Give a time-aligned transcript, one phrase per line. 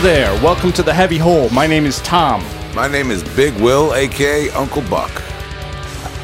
[0.00, 0.42] Hello there.
[0.44, 1.50] Welcome to the Heavy Hole.
[1.50, 2.40] My name is Tom.
[2.72, 5.10] My name is Big Will, aka Uncle Buck.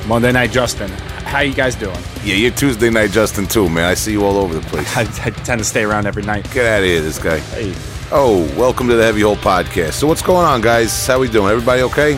[0.06, 0.88] Monday Night Justin.
[0.90, 1.98] How you guys doing?
[2.22, 3.86] Yeah, you're Tuesday night Justin too, man.
[3.86, 4.96] I see you all over the place.
[4.96, 6.48] I, I tend to stay around every night.
[6.52, 7.40] Get out of here, this guy.
[7.40, 7.74] Hey.
[8.12, 9.94] Oh, welcome to the Heavy Hole Podcast.
[9.94, 11.04] So what's going on, guys?
[11.04, 11.50] How we doing?
[11.50, 12.12] Everybody okay?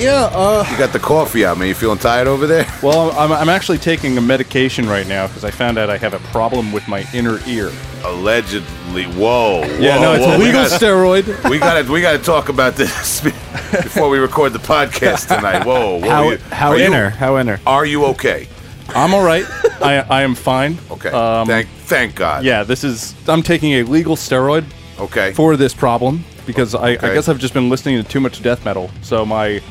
[0.00, 1.68] Yeah, uh, You got the coffee out, man.
[1.68, 2.66] You feeling tired over there?
[2.82, 6.14] well, I'm, I'm actually taking a medication right now because I found out I have
[6.14, 7.70] a problem with my inner ear.
[8.18, 9.04] Allegedly.
[9.04, 9.60] Whoa.
[9.78, 10.32] Yeah, whoa, no, it's whoa.
[10.34, 11.50] a We legal gotta- steroid.
[11.50, 15.64] We got to we got to talk about this before we record the podcast tonight.
[15.64, 15.98] Whoa.
[16.00, 17.10] whoa How you- how are you- inner?
[17.10, 17.60] How inner?
[17.66, 18.48] are you okay?
[18.94, 19.44] I'm all right.
[19.80, 20.78] I, I am fine.
[20.90, 21.10] Okay.
[21.10, 22.44] Um, thank thank God.
[22.44, 23.14] yeah, this is.
[23.28, 24.64] I'm taking a legal steroid
[24.98, 25.32] Okay.
[25.34, 28.64] for this problem because I, I guess I've just been listening to too much death
[28.64, 28.90] metal.
[29.02, 29.62] So my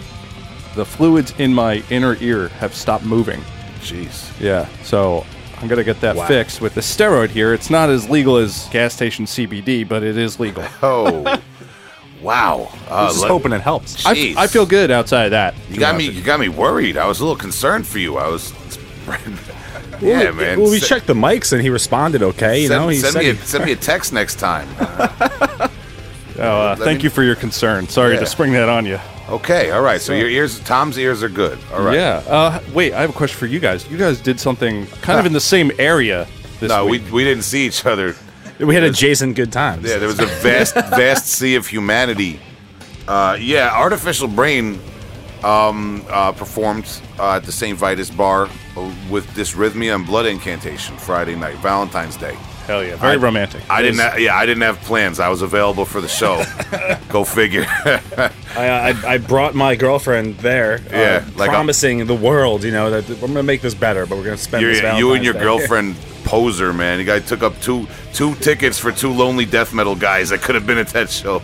[0.76, 3.42] the fluids in my inner ear have stopped moving.
[3.82, 4.40] Jeez.
[4.40, 5.26] Yeah, so
[5.60, 6.28] I'm gonna get that Wow.
[6.28, 7.54] fixed with the steroid here.
[7.54, 10.64] It's not as legal as gas station CBD, but it is legal.
[10.84, 11.42] Oh.
[12.22, 12.70] wow.
[12.90, 14.06] Uh, Just let- hoping it helps.
[14.06, 15.56] I, I feel good outside of that.
[15.70, 16.10] You got me.
[16.10, 16.98] You got me worried.
[16.98, 18.18] I was a little concerned for you.
[18.18, 18.54] I was.
[20.02, 20.60] yeah, man.
[20.60, 22.62] Well, we Se- checked the mics and he responded okay.
[22.62, 24.68] You send, know, he send said me a, send me a text next time.
[26.40, 27.88] Oh, uh, thank me- you for your concern.
[27.88, 28.20] Sorry Yeah.
[28.20, 29.00] to spring that on you.
[29.30, 29.72] Okay.
[29.72, 30.00] All right.
[30.00, 31.60] So your ears, Tom's ears are good.
[31.74, 31.96] All right.
[31.96, 32.24] Yeah.
[32.28, 33.90] Uh, wait, I have a question for you guys.
[33.90, 36.28] You guys did something kind of in the same area
[36.60, 37.12] this No, we week.
[37.12, 38.16] we didn't see each other.
[38.60, 39.84] we had a Jason good times.
[39.88, 42.40] Yeah, there was a vast vast sea of humanity.
[43.08, 44.80] Uh, yeah, artificial brain
[45.44, 46.90] um, uh, performed
[47.20, 47.78] uh, at the St.
[47.78, 52.36] Vitus bar uh, with dysrhythmia and blood incantation Friday night, Valentine's Day.
[52.68, 53.62] Hell yeah, very I- romantic.
[53.70, 54.00] I didn't.
[54.00, 55.20] Ha- yeah, I didn't have plans.
[55.20, 56.44] I was available for the show.
[57.10, 57.66] Go figure.
[57.76, 62.72] I, I, I brought my girlfriend there, Yeah, uh, like a- promising the world, you
[62.72, 65.24] know, that we're gonna make this better, but we're gonna spend You're- this you and
[65.24, 65.40] your Day.
[65.40, 65.96] girlfriend
[66.28, 67.00] poser, man.
[67.00, 70.56] You guy took up two two tickets for two lonely death metal guys that could
[70.56, 71.42] have been at that show.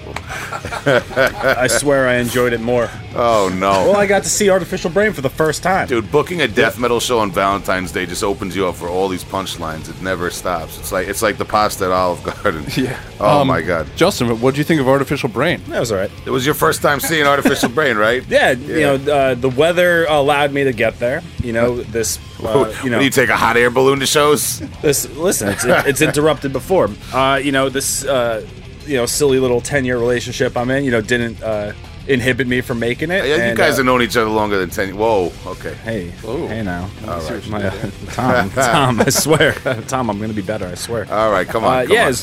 [0.86, 2.90] I swear I enjoyed it more.
[3.16, 3.72] Oh no.
[3.92, 5.88] Well, I got to see Artificial Brain for the first time.
[5.88, 9.08] Dude, booking a death metal show on Valentine's Day just opens you up for all
[9.08, 9.90] these punchlines.
[9.90, 10.78] It never stops.
[10.80, 12.66] It's like it's like the pasta at Olive Garden.
[12.76, 13.00] Yeah.
[13.20, 13.88] Oh Um, my god.
[13.96, 15.62] Justin, what do you think of artificial brain?
[15.68, 16.12] That was all right.
[16.26, 18.24] It was your first time seeing Artificial Brain, right?
[18.34, 21.22] Yeah, you know, uh, the weather allowed me to get there.
[21.44, 24.60] You know, this, uh, you know, when you take a hot air balloon to shows.
[24.82, 25.10] this.
[25.10, 26.90] Listen, it's, it's interrupted before.
[27.14, 28.46] Uh, you know, this, uh,
[28.86, 30.84] you know, silly little ten-year relationship I'm in.
[30.84, 31.74] You know, didn't uh,
[32.08, 33.26] inhibit me from making it.
[33.26, 34.96] Yeah, you and, guys uh, have known each other longer than ten.
[34.96, 35.32] Whoa.
[35.46, 35.74] Okay.
[35.76, 36.48] Hey, Whoa.
[36.48, 36.90] hey now.
[37.08, 37.50] All right.
[37.50, 39.54] My, uh, Tom, Tom, I swear,
[39.88, 40.68] Tom, I'm gonna be better.
[40.68, 41.12] I swear.
[41.12, 41.48] All right.
[41.48, 41.74] Come on.
[41.74, 42.14] Uh, come yeah, on.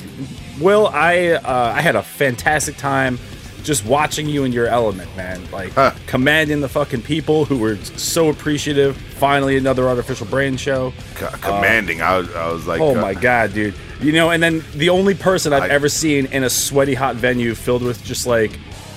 [0.60, 3.18] Will, I uh, I had a fantastic time
[3.60, 5.40] just watching you in your element, man.
[5.52, 5.92] Like Huh.
[6.06, 8.96] commanding the fucking people who were so appreciative.
[8.96, 10.92] Finally, another artificial brain show.
[11.14, 12.02] Co- commanding.
[12.02, 13.74] I, was, I was like, Oh uh, my god, dude!
[14.00, 17.16] You know, and then the only person I've I- ever seen in a sweaty hot
[17.16, 18.52] venue filled with just like,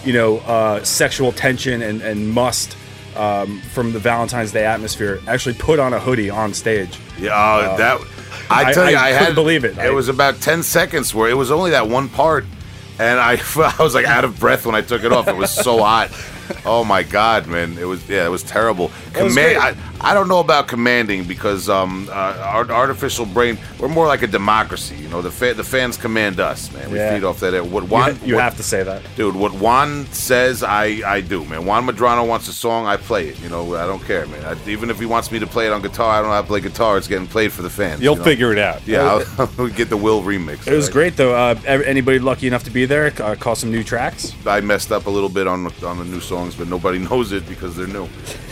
[0.06, 2.78] you know, uh, sexual tension and and must.
[3.16, 6.98] Um, from the Valentine's Day atmosphere, actually put on a hoodie on stage.
[7.20, 8.02] Yeah, uh, that.
[8.50, 9.78] I I- tell you, I I, couldn't had believe it.
[9.78, 12.44] I- It was about ten seconds where it was only that one part,
[13.00, 13.34] and I,
[13.80, 15.28] I was like out of breath when I took it off.
[15.28, 16.12] It was so hot.
[16.66, 17.78] Oh my god, man!
[17.78, 18.92] It was yeah, it was terrible.
[19.14, 19.58] Command.
[19.58, 23.58] I, I don't know about commanding because um, uh, our artificial brain.
[23.80, 24.96] We're more like a democracy.
[24.96, 26.92] You know, the fa- the fans command us, man.
[26.92, 27.14] We Yeah.
[27.16, 27.54] feed off that.
[27.66, 28.20] What You, Juan?
[28.26, 29.02] you what- have to say that.
[29.16, 31.66] Dude, what Juan says, I, I do, man.
[31.66, 33.40] Juan Madrano wants a song, I play it.
[33.42, 34.44] You know, I don't care, man.
[34.46, 36.42] I, even if he wants me to play it on guitar, I don't know how
[36.42, 36.98] to play guitar.
[36.98, 38.02] It's getting played for the fans.
[38.02, 38.26] You'll you know?
[38.26, 38.86] figure it out.
[38.86, 39.04] Yeah,
[39.38, 40.68] I'll, I'll get the Will remix.
[40.68, 40.94] It was right?
[40.94, 41.34] great though.
[41.34, 44.34] Uh, anybody lucky enough to be there uh, caught some new tracks.
[44.46, 47.32] I messed up a little bit on the- on the new songs, but nobody knows
[47.32, 48.08] it because they're new.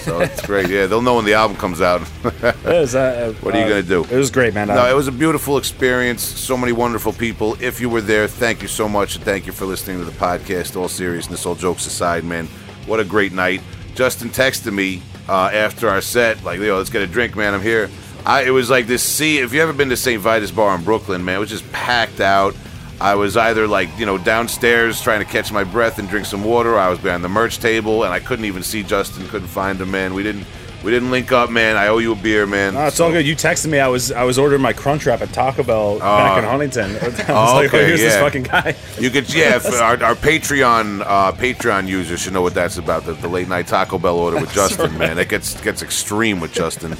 [0.06, 0.70] So it's great.
[0.70, 2.02] Yeah, they'll know in the album comes out.
[2.63, 4.03] Was, uh, What are you uh, gonna do?
[4.03, 4.68] It was great, man.
[4.68, 6.22] no, Uh, it was a beautiful experience.
[6.24, 7.57] So many wonderful people.
[7.59, 10.12] If you were there, thank you so much, and thank you for listening to the
[10.12, 10.76] podcast.
[10.76, 12.47] All seriousness, all jokes aside, man,
[12.85, 13.61] what a great night.
[13.96, 17.53] Justin texted me uh, after our set, like, yo, let's get a drink, man.
[17.55, 17.90] I'm here.
[18.23, 19.40] I, it was like this sea.
[19.40, 20.22] If you ever been to St.
[20.22, 22.55] Vitus Bar in Brooklyn, man, it was just packed out.
[22.99, 26.44] I was either like, you know, downstairs trying to catch my breath and drink some
[26.44, 26.76] water.
[26.76, 29.28] Or I was behind the merch table, and I couldn't even see Justin.
[29.29, 30.14] Couldn't find him, man.
[30.14, 30.46] We didn't.
[30.84, 31.78] We didn't link up, man.
[31.78, 32.74] I owe you a beer, man.
[32.74, 33.24] no, it's all good.
[33.24, 33.80] You texted me.
[33.80, 36.96] I was I was ordering my crunch wrap at Taco Bell back in Huntington.
[37.02, 38.76] I was Oh, like, okay, oh, here's this fucking guy.
[39.00, 39.60] You could, yeah.
[39.74, 43.06] Our, our Patreon uh, Patreon users should know what that's about.
[43.06, 45.20] The, the late night Taco Bell order with Justin, man.
[45.20, 46.94] It gets gets extreme with Justin.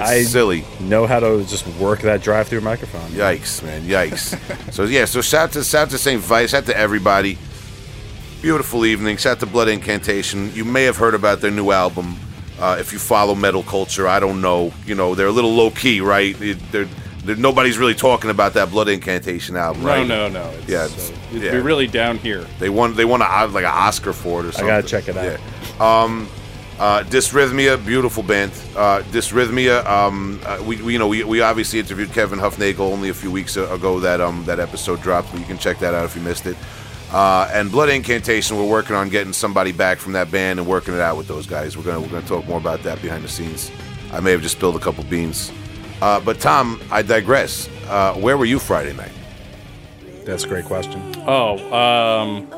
[0.00, 0.64] I- silly.
[0.80, 3.10] Know how to just work that drive-through microphone.
[3.10, 3.82] Yikes, man.
[3.82, 4.72] Yikes.
[4.72, 5.04] so yeah.
[5.04, 6.52] So shout to shout to Saint Vitus.
[6.52, 7.36] Shout to everybody.
[8.40, 9.18] Beautiful evening.
[9.18, 10.54] Shout to Blood Incantation.
[10.54, 12.16] You may have heard about their new album.
[12.58, 14.72] Uh, if you follow metal culture, I don't know.
[14.86, 16.34] You know they're a little low key, right?
[16.38, 16.86] They're,
[17.24, 20.06] they're, nobody's really talking about that Blood Incantation album, No, right?
[20.06, 20.48] no, no.
[20.60, 21.50] It's, Yeah, uh, it's- Yeah.
[21.56, 22.46] really down here.
[22.58, 22.94] They won.
[22.94, 24.70] They won a, like an Oscar for it or something.
[24.70, 25.38] I gotta check it out.
[25.78, 26.02] Yeah.
[26.02, 26.28] Um,
[26.78, 28.52] uh, Dysrhythmia, beautiful band.
[28.76, 29.84] Uh, Dysrhythmia.
[29.86, 33.30] Um, uh, we, we you know we, we obviously interviewed Kevin Hufnagel only a few
[33.30, 33.98] weeks ago.
[34.00, 36.56] That um that episode dropped, but you can check that out if you missed it.
[37.12, 40.92] Uh, and Blood Incantation, we're working on getting somebody back from that band and working
[40.94, 41.76] it out with those guys.
[41.76, 43.70] We're gonna we're gonna talk more about that behind the scenes.
[44.12, 45.52] I may have just spilled a couple beans.
[46.02, 47.68] Uh, but Tom, I digress.
[47.88, 49.12] Uh, where were you Friday night?
[50.24, 51.00] That's a great question.
[51.26, 52.48] Oh, um,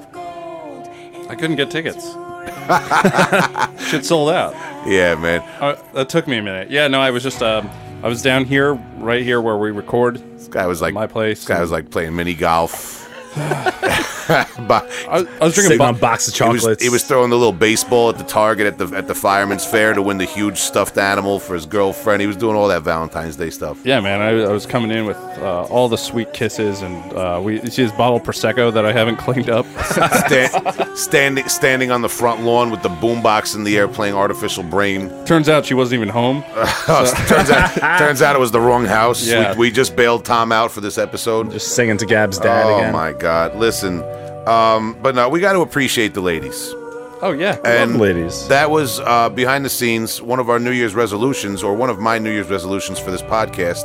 [1.29, 2.05] I couldn't get tickets.
[3.91, 4.55] Shit sold out.
[4.87, 5.41] Yeah, man.
[5.61, 6.71] Uh, that took me a minute.
[6.71, 7.69] Yeah, no, I was just um,
[8.03, 10.17] I was down here, right here where we record.
[10.39, 11.41] This guy was like My place.
[11.41, 13.07] This guy was like playing mini golf.
[14.29, 15.63] but I, I was drinking.
[15.63, 16.83] Sitting Bo- box of he was, chocolates.
[16.83, 19.95] he was throwing the little baseball at the target at the at the fireman's fair
[19.95, 22.21] to win the huge stuffed animal for his girlfriend.
[22.21, 23.81] He was doing all that Valentine's Day stuff.
[23.85, 27.41] yeah, man, I, I was coming in with uh, all the sweet kisses, and uh,
[27.43, 29.67] we you see this bottle of prosecco that I haven't cleaned up.
[29.91, 34.63] Sta- standing standing on the front lawn with the boombox in the air playing artificial
[34.63, 35.09] brain.
[35.25, 36.43] Turns out she wasn't even home.
[36.87, 39.27] turns out turns out it was the wrong house.
[39.27, 39.53] Yeah.
[39.53, 41.51] We, we just bailed Tom out for this episode.
[41.51, 42.93] just singing to Gab's dad oh again.
[42.93, 43.57] my god.
[43.57, 44.03] Listen.
[44.49, 46.73] Um, but no, we got to appreciate the ladies.
[47.21, 48.47] Oh yeah, And ladies.
[48.49, 51.99] That was uh, behind the scenes one of our New Year's resolutions, or one of
[51.99, 53.85] my New Year's resolutions for this podcast.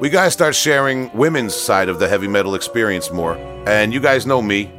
[0.00, 3.36] We gotta start sharing women's side of the heavy metal experience more.
[3.66, 4.70] And you guys know me.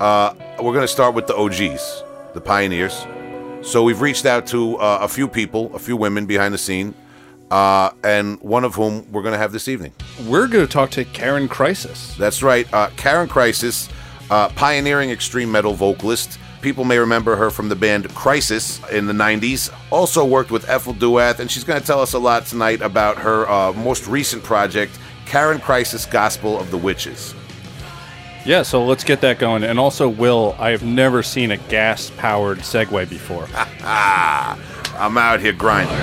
[0.00, 2.04] Uh, we're gonna start with the OGs,
[2.34, 3.04] the pioneers.
[3.62, 6.94] So we've reached out to uh, a few people, a few women behind the scene,
[7.50, 9.92] uh, and one of whom we're gonna have this evening.
[10.26, 12.14] we're gonna talk to Karyn Crisis.
[12.16, 12.72] That's right.
[12.72, 13.88] Uh, Karyn Crisis,
[14.32, 16.38] uh, pioneering extreme metal vocalist.
[16.62, 19.70] People may remember her from the band Crisis in the 90s.
[19.90, 23.18] Also worked with Ephel Duath, and she's going to tell us a lot tonight about
[23.18, 27.34] her uh, most recent project, Karyn Crisis Gospel of the Witches.
[28.46, 29.64] Yeah, so let's get that going.
[29.64, 33.46] And also, Will, I have never seen a gas-powered Segway before.
[33.54, 35.94] I'm out here grinding.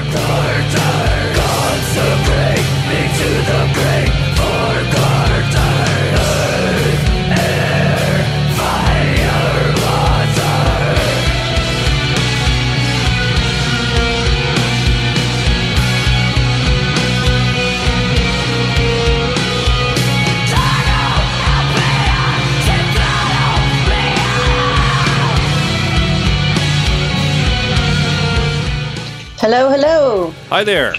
[29.51, 30.29] Hello, hello.
[30.49, 30.93] Hi there.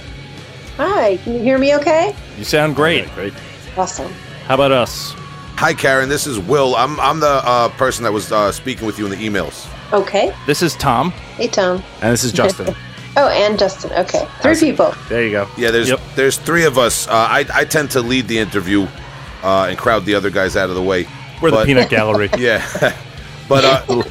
[0.76, 2.16] Hi, can you hear me okay?
[2.36, 3.08] You sound great.
[3.14, 3.32] Great.
[3.76, 4.12] Awesome.
[4.48, 5.12] How about us?
[5.54, 6.08] Hi, Karyn.
[6.08, 6.74] This is Will.
[6.74, 9.72] I'm, I'm the uh, person that was uh, speaking with you in the emails.
[9.92, 10.34] Okay.
[10.48, 11.12] This is Tom.
[11.36, 11.80] Hey, Tom.
[12.02, 12.74] and this is Justin.
[13.16, 13.92] Oh, and Justin.
[13.92, 14.26] Okay.
[14.40, 14.94] Three people.
[15.08, 15.48] there you go.
[15.56, 16.00] Yeah, there's Yep.
[16.16, 17.06] there's three of us.
[17.06, 18.88] Uh, I, I tend to lead the interview
[19.44, 21.06] uh, and crowd the other guys out of the way.
[21.40, 22.30] We're the peanut gallery.
[22.38, 22.66] Yeah.
[23.50, 24.02] but uh,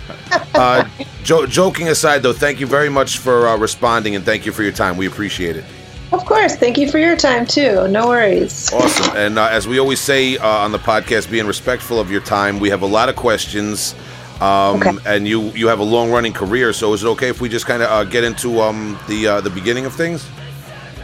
[0.54, 0.90] uh,
[1.24, 4.64] jo- joking aside, though, thank you very much for uh, responding and thank you for
[4.64, 4.98] your time.
[4.98, 5.64] We appreciate it.
[6.12, 6.56] Of course.
[6.58, 7.88] Thank you for your time, too.
[7.88, 8.74] No worries.
[8.74, 9.16] Awesome.
[9.16, 12.60] And uh, as we always say uh, on the podcast, being respectful of your time,
[12.60, 13.96] we have a lot of questions.
[14.42, 14.92] Um, Okay.
[15.06, 17.66] And you you have a long running career, so is it okay if we just
[17.66, 20.26] kind of uh, get into um, the uh, the beginning of things?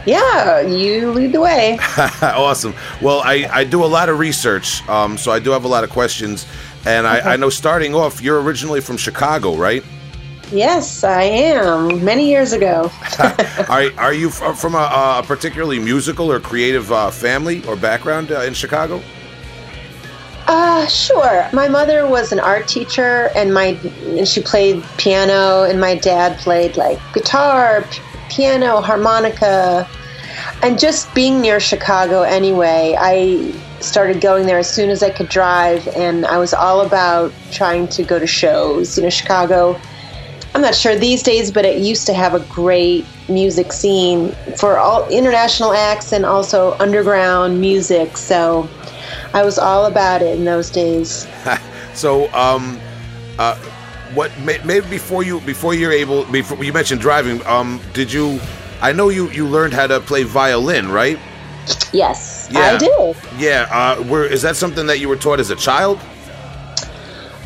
[0.06, 1.78] Yeah, you lead the way.
[2.22, 2.74] awesome.
[3.02, 5.82] Well, I, I do a lot of research, um, so I do have a lot
[5.82, 6.46] of questions.
[6.86, 9.82] And I, I know starting off, you're originally from Chicago, right?
[10.52, 12.04] yes, I am.
[12.04, 12.90] Many years ago.
[13.68, 18.42] are, are you from a, a particularly musical or creative uh, family or background uh,
[18.42, 19.02] in Chicago?
[20.46, 21.48] Uh, sure.
[21.52, 26.38] My mother was an art teacher, and my and she played piano, and my dad
[26.38, 28.00] played like guitar, p-
[28.30, 29.88] piano, harmonica,
[30.62, 35.28] and just being near Chicago anyway, I started going there as soon as I could
[35.28, 38.96] drive, and I was all about trying to go to shows.
[38.96, 39.80] You know, Chicago.
[40.54, 44.78] I'm not sure these days, but it used to have a great music scene for
[44.78, 48.16] all international acts and also underground music.
[48.16, 48.66] So
[49.34, 51.26] I was all about it in those days.
[51.96, 52.78] So, um,
[53.38, 53.56] uh,
[54.12, 58.38] what may, maybe before you before you're able before you mentioned driving, um, did you?
[58.82, 61.18] I know you you learned how to play violin, right?
[61.94, 62.60] Yes, Yeah.
[62.60, 63.14] I do.
[63.36, 63.68] Yeah.
[63.70, 66.00] Uh, were, is that something that you were taught as a child?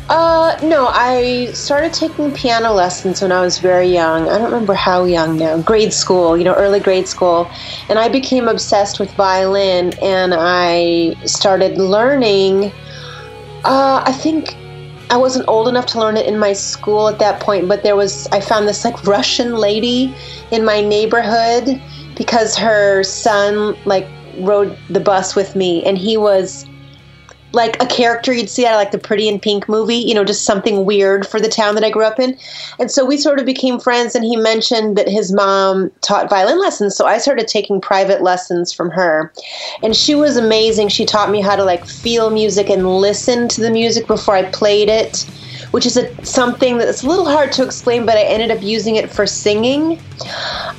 [0.09, 4.27] Uh, no, I started taking piano lessons when I was very young.
[4.27, 5.61] I don't remember how young now.
[5.61, 7.49] Grade school, you know, early grade school.
[7.87, 12.73] And I became obsessed with violin and I started learning.
[13.63, 14.57] Uh, I think
[15.09, 17.95] I wasn't old enough to learn it in my school at that point, but there
[17.95, 20.13] was, I found this like Russian lady
[20.51, 21.81] in my neighborhood
[22.17, 24.07] because her son like
[24.39, 26.65] rode the bus with me and he was
[27.53, 30.23] like a character you'd see out of like the Pretty in Pink movie, you know,
[30.23, 32.37] just something weird for the town that I grew up in.
[32.79, 36.59] And so we sort of became friends, and he mentioned that his mom taught violin
[36.59, 36.95] lessons.
[36.95, 39.31] So I started taking private lessons from her.
[39.83, 40.89] And she was amazing.
[40.89, 44.43] She taught me how to like feel music and listen to the music before I
[44.51, 45.25] played it
[45.71, 48.97] which is a, something that's a little hard to explain, but I ended up using
[48.97, 49.99] it for singing.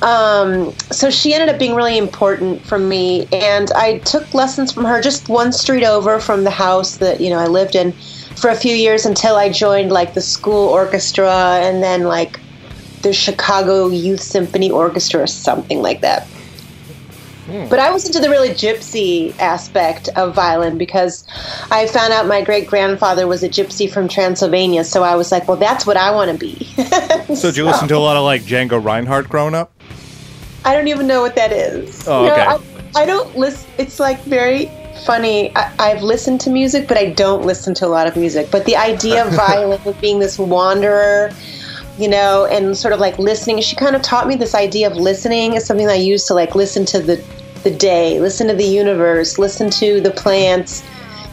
[0.01, 4.85] Um, so she ended up being really important for me, and I took lessons from
[4.85, 7.91] her just one street over from the house that you know I lived in
[8.35, 12.39] for a few years until I joined like the school orchestra and then like
[13.01, 16.27] the Chicago Youth Symphony Orchestra or something like that.
[17.53, 17.67] Hmm.
[17.69, 21.23] But I was into the really gypsy aspect of violin because
[21.69, 24.83] I found out my great grandfather was a gypsy from Transylvania.
[24.83, 26.65] So I was like, well, that's what I want to be.
[26.65, 29.71] so, so, did you listen to a lot of like Django Reinhardt growing up?
[30.65, 32.07] I don't even know what that is.
[32.07, 32.41] Oh, okay.
[32.41, 32.59] I,
[32.95, 33.69] I, don't listen.
[33.77, 34.71] It's like very
[35.05, 35.55] funny.
[35.55, 38.49] I, I've listened to music, but I don't listen to a lot of music.
[38.49, 41.29] But the idea of violin being this wanderer
[41.99, 43.61] you know, and sort of like listening.
[43.61, 46.55] She kind of taught me this idea of listening is something I use to like
[46.55, 47.23] listen to the
[47.63, 50.83] the day, listen to the universe, listen to the plants,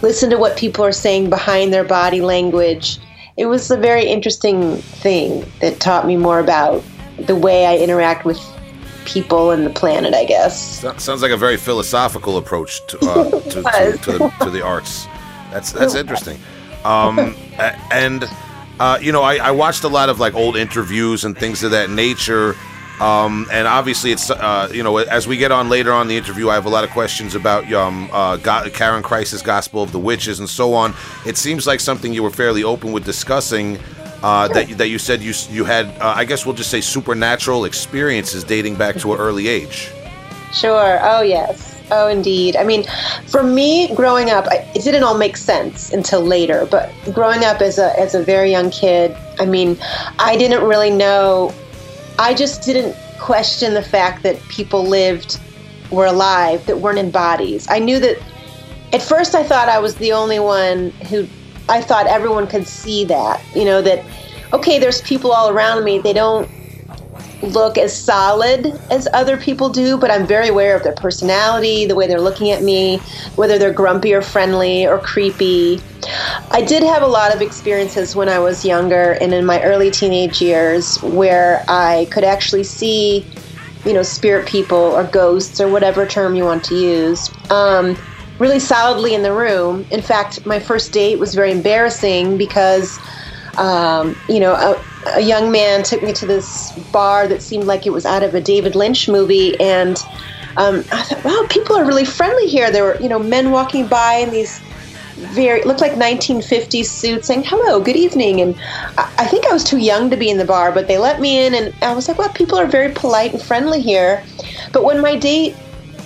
[0.02, 2.98] listen to what people are saying behind their body language.
[3.36, 6.82] It was a very interesting thing that taught me more about
[7.18, 8.38] the way I interact with
[9.04, 10.80] people and the planet, I guess.
[11.02, 15.06] Sounds like a very philosophical approach to, uh, to, to, to, the, to, the, arts.
[15.50, 16.38] That's that's interesting.
[16.84, 17.34] Um,
[17.90, 18.28] and
[18.78, 21.72] uh, you know, I, I, watched a lot of like old interviews and things of
[21.72, 22.56] that nature.
[23.00, 26.50] Um, and obviously, it's uh, you know, as we get on later on the interview,
[26.50, 29.98] I have a lot of questions about um, uh, God, Karyn Crisis' Gospel of the
[29.98, 30.94] Witches and so on.
[31.26, 33.78] It seems like something you were fairly open with discussing.
[34.22, 37.64] Uh, that that you said you you had, uh, I guess we'll just say supernatural
[37.64, 39.90] experiences dating back to an early age.
[40.52, 40.98] Sure.
[41.02, 41.70] Oh yes.
[41.92, 42.56] Oh, indeed.
[42.56, 42.84] I mean,
[43.26, 46.66] for me, growing up, it didn't all make sense until later.
[46.70, 49.78] But growing up as a as a very young kid, I mean,
[50.18, 51.52] I didn't really know.
[52.20, 55.40] I just didn't question the fact that people lived,
[55.90, 57.66] were alive, that weren't in bodies.
[57.70, 58.18] I knew that.
[58.92, 61.26] At first, I thought I was the only one who.
[61.68, 63.42] I thought everyone could see that.
[63.54, 64.04] You know that.
[64.52, 65.98] Okay, there's people all around me.
[65.98, 66.50] They don't
[67.42, 71.94] look as solid as other people do, but I'm very aware of their personality, the
[71.94, 73.00] way they're looking at me,
[73.36, 75.80] whether they're grumpy or friendly or creepy.
[76.50, 79.90] I did have a lot of experiences when I was younger and in my early
[79.90, 83.26] teenage years where I could actually see,
[83.84, 87.30] you know, spirit people or ghosts or whatever term you want to use.
[87.50, 87.96] Um,
[88.38, 89.86] really solidly in the room.
[89.90, 92.98] In fact, my first date was very embarrassing because,
[93.58, 97.86] um, you know, a, a young man took me to this bar that seemed like
[97.86, 99.98] it was out of a David Lynch movie, and
[100.56, 102.70] um, I thought, wow, people are really friendly here.
[102.70, 104.60] There were, you know, men walking by in these
[105.20, 108.56] very looked like 1950s suits saying hello good evening and
[108.96, 111.20] I, I, think i was too young to be in the bar but they let
[111.20, 114.24] me in and i was like wow, people are very polite and friendly here
[114.72, 115.54] but when my date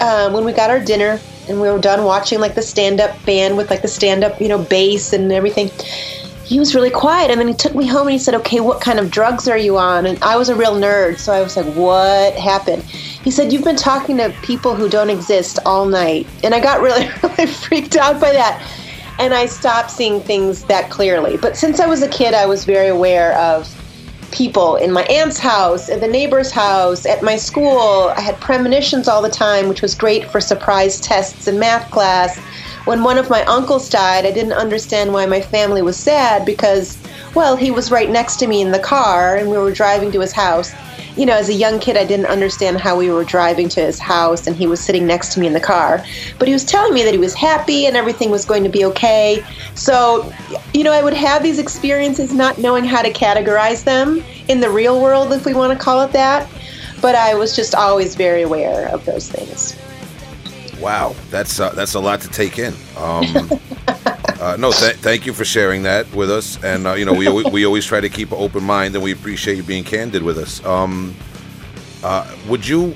[0.01, 3.57] um, when we got our dinner and we were done watching like the stand-up band
[3.57, 5.71] with like the stand-up you know bass and everything
[6.45, 8.81] he was really quiet and then he took me home and he said okay what
[8.81, 10.07] kind of drugs are you on?
[10.07, 12.83] And i was a real nerd so i was like what happened?
[12.83, 16.81] He said you've been talking to people who don't exist all night and i got
[16.81, 18.63] really really freaked out by that
[19.19, 21.37] and i stopped seeing things that clearly.
[21.39, 23.69] But since i was a kid i was very aware of
[24.31, 28.13] people in my aunt's house at the neighbor's house at my school.
[28.17, 32.39] I had premonitions all the time which was great for surprise tests in math class
[32.85, 36.99] when one of my uncles died, I didn't understand why my family was sad because,
[37.35, 40.21] well, he was right next to me in the car and we were driving to
[40.21, 40.73] his house.
[41.17, 43.99] You know, as a young kid, I didn't understand how we were driving to his
[43.99, 46.05] house and he was sitting next to me in the car.
[46.39, 48.85] But he was telling me that he was happy and everything was going to be
[48.87, 49.43] okay.
[49.75, 50.31] So,
[50.75, 54.69] you know, I would have these experiences not knowing how to categorize them in the
[54.69, 56.51] real world, if we want to call it that.
[57.01, 59.79] But I was just always very aware of those things.
[60.81, 62.75] Wow, that's uh, that's a lot to take in.
[62.97, 63.25] Um,
[64.41, 67.29] uh, no, th- thank you for sharing that with us, and uh, you know we
[67.51, 70.39] we always try to keep an open mind, and we appreciate you being candid with
[70.39, 70.65] us.
[70.65, 71.15] Um,
[72.03, 72.95] uh, would you?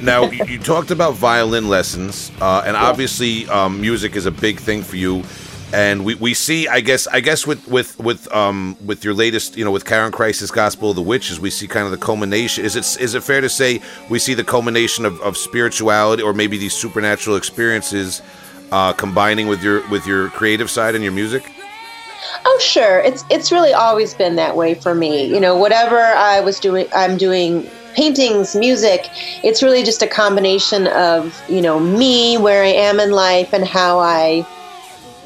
[0.00, 4.60] Now you, you, talked about violin lessons, uh, and obviously um, music is a big
[4.60, 5.22] thing for you
[5.72, 9.56] and we, we see I guess I guess with with with um with your latest
[9.56, 12.64] you know with Karyn Crisis' Gospel of the Witches we see kind of the culmination.
[12.64, 16.32] Is it is it fair to say we see the culmination of, of spirituality or
[16.32, 18.22] maybe these supernatural experiences
[18.72, 21.50] uh, combining with your with your creative side and your music?
[22.44, 23.00] Oh sure.
[23.00, 25.26] It's it's really always been that way for me.
[25.26, 29.08] You know whatever I was doing I'm doing paintings music
[29.42, 33.64] it's really just a combination of you know me where I am in life and
[33.64, 34.46] how I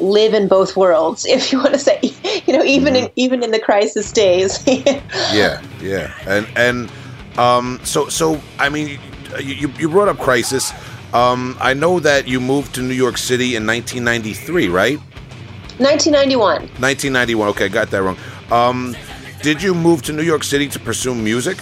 [0.00, 2.00] live in both worlds, if you want to say,
[2.46, 4.62] you know, even in even in the crisis days.
[4.66, 6.90] yeah, yeah, and and
[7.38, 8.98] um, so so I mean,
[9.40, 10.72] you you brought up crisis.
[11.12, 14.98] Um, I know that you moved to New York City in 1993, right?
[15.78, 16.60] 1991.
[16.78, 17.48] 1991.
[17.48, 18.16] Okay, got that wrong.
[18.52, 18.94] Um,
[19.42, 21.58] did you move to New York City to pursue music?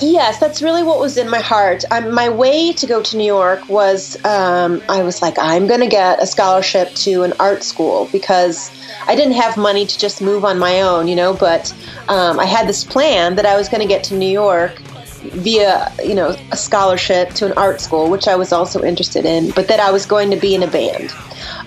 [0.00, 1.84] Yes, that's really what was in my heart.
[1.90, 5.80] Um, my way to go to New York was um, I was like, I'm going
[5.80, 8.70] to get a scholarship to an art school because
[9.06, 11.74] I didn't have money to just move on my own, you know, but
[12.08, 14.78] um, I had this plan that I was going to get to New York
[15.20, 19.50] via, you know, a scholarship to an art school, which I was also interested in,
[19.50, 21.12] but that I was going to be in a band.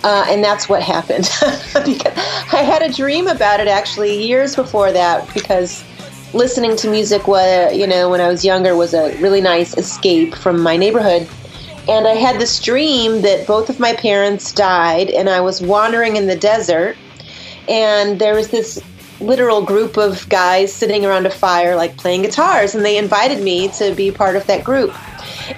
[0.04, 1.30] Uh, and that's what happened.
[1.86, 2.18] because
[2.52, 5.84] I had a dream about it actually years before that because
[6.34, 10.36] listening to music was, you know, when I was younger was a really nice escape
[10.36, 11.28] from my neighborhood.
[11.88, 16.16] And I had this dream that both of my parents died, and I was wandering
[16.16, 16.96] in the desert,
[17.68, 18.82] and there was this
[19.20, 23.68] literal group of guys sitting around a fire, like playing guitars, and they invited me
[23.70, 24.94] to be part of that group.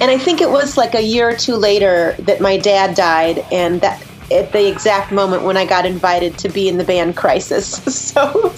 [0.02, 3.46] And I think it was like a year or two later that my dad died,
[3.52, 7.16] and that at the exact moment when I got invited to be in the band
[7.16, 7.82] Crisis.
[8.16, 8.54] So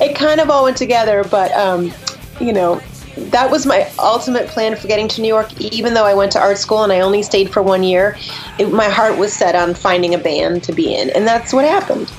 [0.00, 1.92] it kind of all went together, but um,
[2.38, 2.80] you know,
[3.16, 5.58] that was my ultimate plan for getting to New York.
[5.60, 8.16] Even though I went to art school and I only stayed for one year,
[8.58, 11.64] it, my heart was set on finding a band to be in, and that's what
[11.64, 12.12] happened.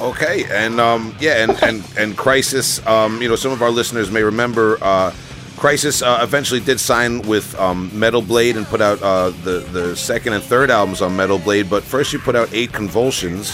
[0.00, 2.84] Okay, and um, yeah, and and and Crisis.
[2.86, 4.78] Um, you know, some of our listeners may remember.
[4.82, 5.12] Uh,
[5.60, 9.94] Crisis uh, eventually did sign with um, Metal Blade and put out uh, the the
[9.94, 11.68] second and third albums on Metal Blade.
[11.68, 13.50] But first, you put out Eight Convulsions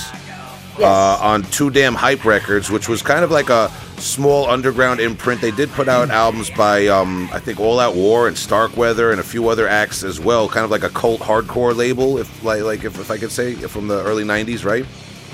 [0.79, 0.85] Yes.
[0.85, 5.41] uh, on Too Damn Hype Records, which was kind of like a small underground imprint.
[5.41, 9.19] They did put out albums by um, I think All Out War and Starkweather and
[9.19, 10.49] a few other acts as well.
[10.49, 13.55] Kind of like a cult hardcore label, if like like if, if I could say
[13.55, 14.85] from the early '90s, right?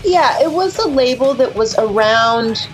[0.04, 2.66] Yeah, it was a label that was around.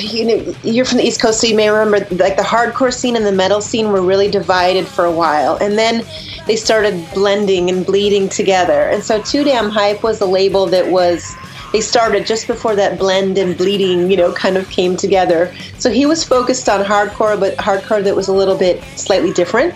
[0.00, 3.16] You know, you're from the East Coast, so you may remember like the hardcore scene
[3.16, 6.04] and the metal scene were really divided for a while, and then
[6.46, 8.88] they started blending and bleeding together.
[8.88, 11.34] And so, Too Damn Hype was a label that was
[11.72, 15.52] they started just before that blend and bleeding, you know, kind of came together.
[15.78, 19.74] So he was focused on hardcore, but hardcore that was a little bit slightly different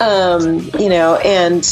[0.00, 1.62] um, you know, and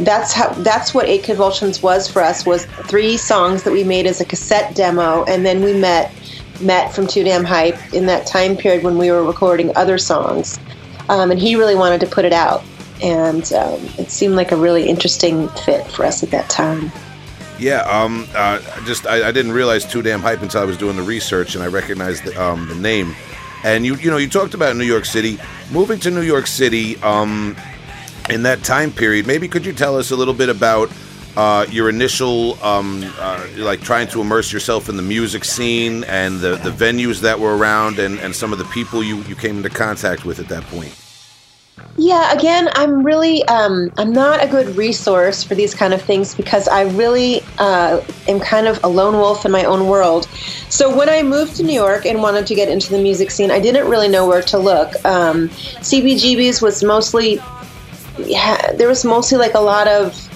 [0.00, 4.06] that's how that's what Eight Convulsions was for us was three songs that we made
[4.06, 6.12] as a cassette demo, and then we met
[6.60, 10.58] met from Too Damn Hype in that time period when we were recording other songs,
[11.08, 12.62] um, and he really wanted to put it out,
[13.02, 16.92] and um, it seemed like a really interesting fit for us at that time.
[17.58, 20.96] Yeah, um, uh, just I, I didn't realize Too Damn Hype until I was doing
[20.96, 23.14] the research, and I recognized the, um, the name.
[23.62, 25.38] And you, you know, you talked about New York City,
[25.70, 27.54] moving to New York City um,
[28.30, 29.26] in that time period.
[29.26, 30.90] Maybe could you tell us a little bit about
[31.40, 36.38] uh, your initial, um, uh, like trying to immerse yourself in the music scene and
[36.40, 39.56] the, the venues that were around, and, and some of the people you, you came
[39.56, 40.94] into contact with at that point?
[41.96, 46.34] Yeah, again, I'm really um, I'm not a good resource for these kind of things
[46.34, 50.26] because I really uh, am kind of a lone wolf in my own world.
[50.68, 53.50] So when I moved to New York and wanted to get into the music scene,
[53.50, 54.88] I didn't really know where to look.
[55.06, 57.40] Um, CBGB's was mostly
[58.18, 60.29] yeah, there was mostly like a lot of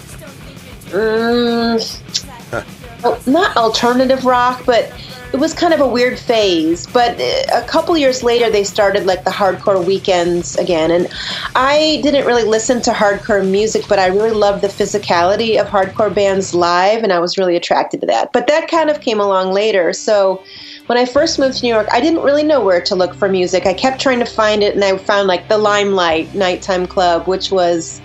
[3.03, 4.91] well, not alternative rock, but
[5.33, 6.87] it was kind of a weird phase.
[6.87, 10.91] But uh, a couple years later, they started like the hardcore weekends again.
[10.91, 11.09] And
[11.55, 16.13] I didn't really listen to hardcore music, but I really loved the physicality of hardcore
[16.13, 18.31] bands live, and I was really attracted to that.
[18.31, 19.91] But that kind of came along later.
[19.91, 20.41] So
[20.87, 23.27] when I first moved to New York, I didn't really know where to look for
[23.27, 23.65] music.
[23.65, 27.51] I kept trying to find it, and I found like the Limelight Nighttime Club, which
[27.51, 27.99] was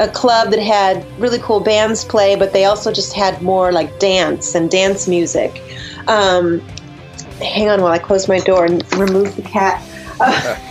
[0.00, 3.98] a club that had really cool bands play, but they also just had more like
[3.98, 5.62] dance and dance music.
[6.08, 6.60] Um,
[7.38, 9.80] hang on while I close my door and remove the cat.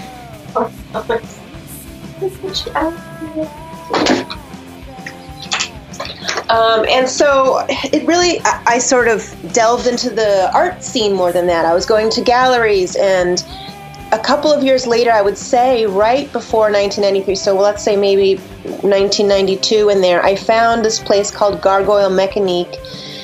[6.50, 11.32] Um, and so it really, I, I sort of delved into the art scene more
[11.32, 11.66] than that.
[11.66, 13.46] I was going to galleries, and
[14.12, 18.38] a couple of years later, I would say right before 1993, so let's say maybe
[18.38, 22.74] 1992 in there, I found this place called Gargoyle Mechanique.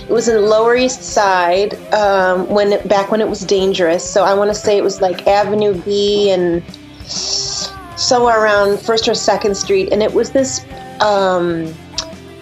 [0.03, 4.07] It was in Lower East Side um, when back when it was dangerous.
[4.07, 6.63] So I want to say it was like Avenue B and
[7.97, 10.63] somewhere around First or Second Street, and it was this
[11.01, 11.73] um,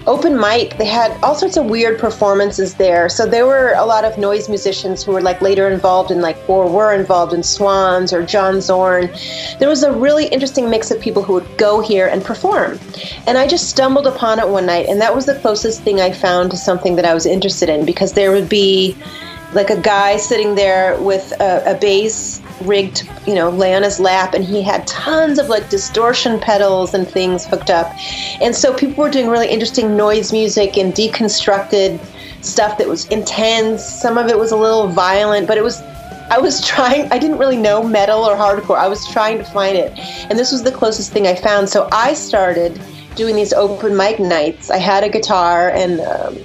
[0.06, 0.78] open mic.
[0.78, 3.10] They had all sorts of weird performances there.
[3.10, 6.38] So there were a lot of noise musicians who were like later involved in like
[6.50, 9.10] or were involved in Swans or John Zorn.
[9.60, 12.80] There was a really interesting mix of people who would go here and perform.
[13.28, 16.12] And I just stumbled upon it one night and that was the closest thing I
[16.12, 18.98] found to something that I was interested in because there would be
[19.54, 24.00] like a guy sitting there with a, a bass rigged you know, lay on his
[24.00, 27.92] lap, and he had tons of like distortion pedals and things hooked up.
[28.42, 32.00] And so people were doing really interesting noise music and deconstructed
[32.44, 33.84] stuff that was intense.
[33.84, 35.82] Some of it was a little violent, but it was.
[36.30, 38.78] I was trying, I didn't really know metal or hardcore.
[38.78, 39.92] I was trying to find it.
[40.30, 41.68] And this was the closest thing I found.
[41.68, 42.82] So I started
[43.16, 44.72] doing these open mic nights.
[44.72, 46.38] I had a guitar and, um,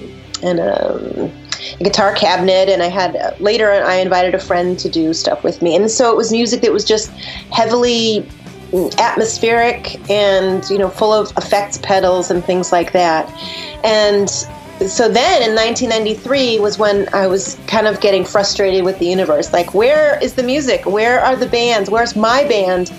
[0.43, 1.31] and, um,
[1.79, 5.43] a guitar cabinet and i had uh, later i invited a friend to do stuff
[5.43, 5.75] with me.
[5.75, 7.11] And so it was music that was just
[7.51, 8.27] heavily
[8.99, 13.27] atmospheric and you know full of effects pedals and things like that.
[13.83, 19.05] And so then in 1993 was when i was kind of getting frustrated with the
[19.05, 19.51] universe.
[19.53, 20.85] Like where is the music?
[20.85, 21.89] Where are the bands?
[21.89, 22.91] Where's my band?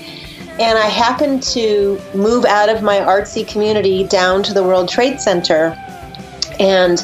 [0.58, 5.20] And i happened to move out of my artsy community down to the world trade
[5.20, 5.76] center.
[6.58, 6.98] And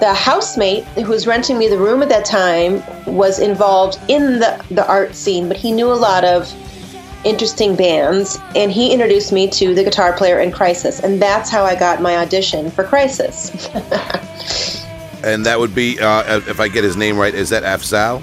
[0.00, 4.64] the housemate who was renting me the room at that time was involved in the,
[4.70, 6.52] the art scene, but he knew a lot of
[7.24, 11.64] interesting bands, and he introduced me to the guitar player in Crisis, and that's how
[11.64, 13.68] I got my audition for Crisis.
[15.24, 18.22] and that would be, uh, if I get his name right, is that Afzal?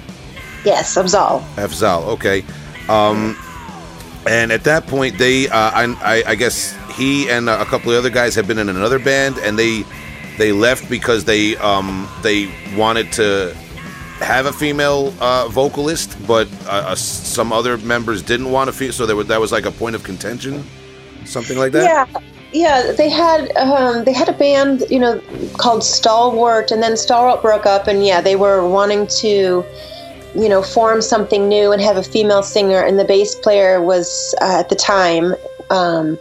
[0.64, 1.42] Yes, Afzal.
[1.56, 2.44] Afzal, okay.
[2.88, 3.36] Um,
[4.26, 8.10] and at that point, they, uh, I, I, guess he and a couple of other
[8.10, 9.84] guys have been in another band, and they
[10.38, 13.54] they left because they um, they wanted to
[14.20, 18.72] have a female uh, vocalist, but uh, uh, some other members didn't want to.
[18.72, 20.64] Fe- so there was, that was like a point of contention,
[21.24, 21.84] something like that.
[21.84, 22.20] Yeah,
[22.52, 22.92] yeah.
[22.92, 25.20] They had um, they had a band, you know,
[25.58, 29.64] called Stalwart, and then Stalwart broke up, and yeah, they were wanting to,
[30.34, 34.34] you know, form something new and have a female singer, and the bass player was
[34.40, 35.34] uh, at the time.
[35.70, 36.18] Um,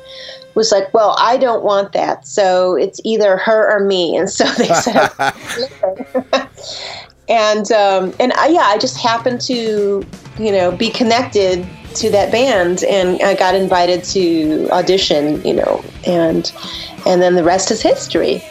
[0.55, 2.27] was like, well, I don't want that.
[2.27, 4.15] So it's either her or me.
[4.15, 5.09] And so they said,
[7.29, 10.05] and, um, and I, yeah, I just happened to,
[10.37, 15.83] you know, be connected to that band and I got invited to audition, you know,
[16.05, 16.51] and,
[17.05, 18.43] and then the rest is history.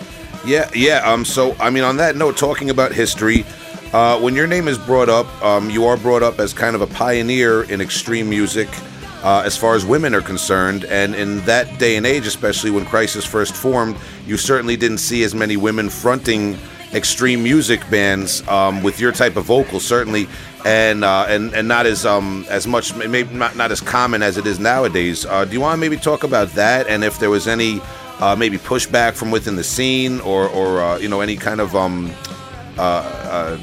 [0.44, 0.70] Yeah.
[0.74, 1.02] Yeah.
[1.04, 3.44] Um, so, I mean, on that note, talking about history,
[3.92, 6.80] uh, when your name is brought up, um, you are brought up as kind of
[6.80, 8.68] a pioneer in extreme music
[9.22, 10.84] uh, as far as women are concerned.
[10.84, 15.22] And in that day and age, especially when Crisis first formed, you certainly didn't see
[15.22, 16.58] as many women fronting
[16.92, 20.28] extreme music bands um, with your type of vocal, certainly,
[20.64, 24.36] and uh, and and not as um, as much, maybe not, not as common as
[24.36, 25.24] it is nowadays.
[25.24, 27.80] Uh, do you want to maybe talk about that, and if there was any
[28.20, 31.74] uh, maybe pushback from within the scene, or or uh, you know any kind of
[31.74, 32.12] um,
[32.78, 33.56] uh, uh,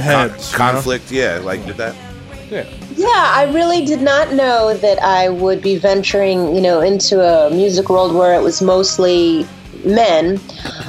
[0.00, 1.10] heads, conflict?
[1.10, 1.36] You know?
[1.36, 2.11] Yeah, like did that.
[2.52, 2.66] Yeah.
[2.96, 7.50] Yeah, I really did not know that I would be venturing, you know, into a
[7.50, 9.46] music world where it was mostly
[9.86, 10.38] men.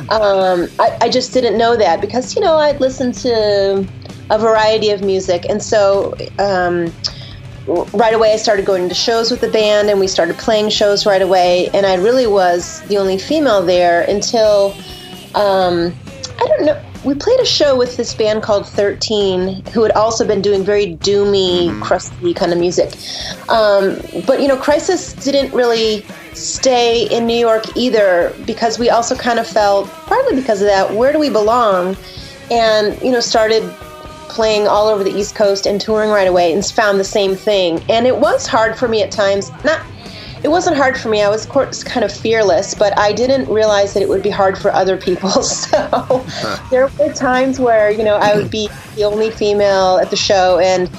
[0.09, 3.87] Um, I, I just didn't know that because, you know, I'd listened to
[4.29, 5.45] a variety of music.
[5.47, 6.93] And so um,
[7.93, 11.05] right away I started going to shows with the band and we started playing shows
[11.05, 11.69] right away.
[11.73, 14.75] And I really was the only female there until,
[15.33, 15.93] um,
[16.41, 20.25] I don't know we played a show with this band called 13 who had also
[20.25, 21.81] been doing very doomy mm-hmm.
[21.81, 22.93] crusty kind of music.
[23.49, 29.15] Um, but you know crisis didn't really stay in new york either because we also
[29.15, 31.97] kind of felt partly because of that where do we belong?
[32.49, 33.63] And you know started
[34.29, 37.83] playing all over the east coast and touring right away and found the same thing.
[37.89, 39.85] And it was hard for me at times not
[40.43, 41.21] it wasn't hard for me.
[41.21, 44.71] I was kind of fearless, but I didn't realize that it would be hard for
[44.71, 45.31] other people.
[45.53, 46.25] So
[46.69, 50.59] there were times where, you know, I would be the only female at the show
[50.59, 50.89] and,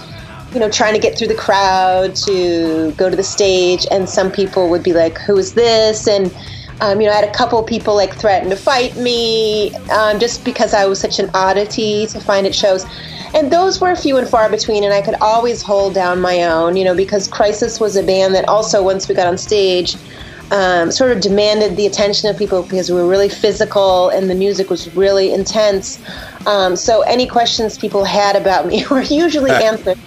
[0.53, 3.87] you know, trying to get through the crowd to go to the stage.
[3.91, 6.09] And some people would be like, who is this?
[6.09, 6.35] And,
[6.81, 10.45] um, you know, I had a couple people like threaten to fight me um, just
[10.45, 12.87] because I was such an oddity to find at shows
[13.35, 16.77] and those were few and far between and i could always hold down my own
[16.77, 19.97] you know because crisis was a band that also once we got on stage
[20.51, 24.35] um, sort of demanded the attention of people because we were really physical and the
[24.35, 26.01] music was really intense.
[26.47, 29.99] Um, so any questions people had about me were usually answered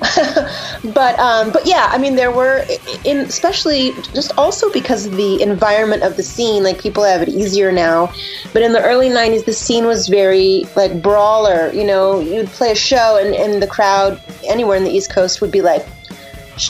[0.94, 2.64] but um, but yeah, I mean, there were,
[3.04, 6.62] in especially just also because of the environment of the scene.
[6.62, 8.12] Like people have it easier now,
[8.52, 11.72] but in the early '90s, the scene was very like brawler.
[11.72, 15.40] You know, you'd play a show, and and the crowd anywhere in the East Coast
[15.40, 15.86] would be like,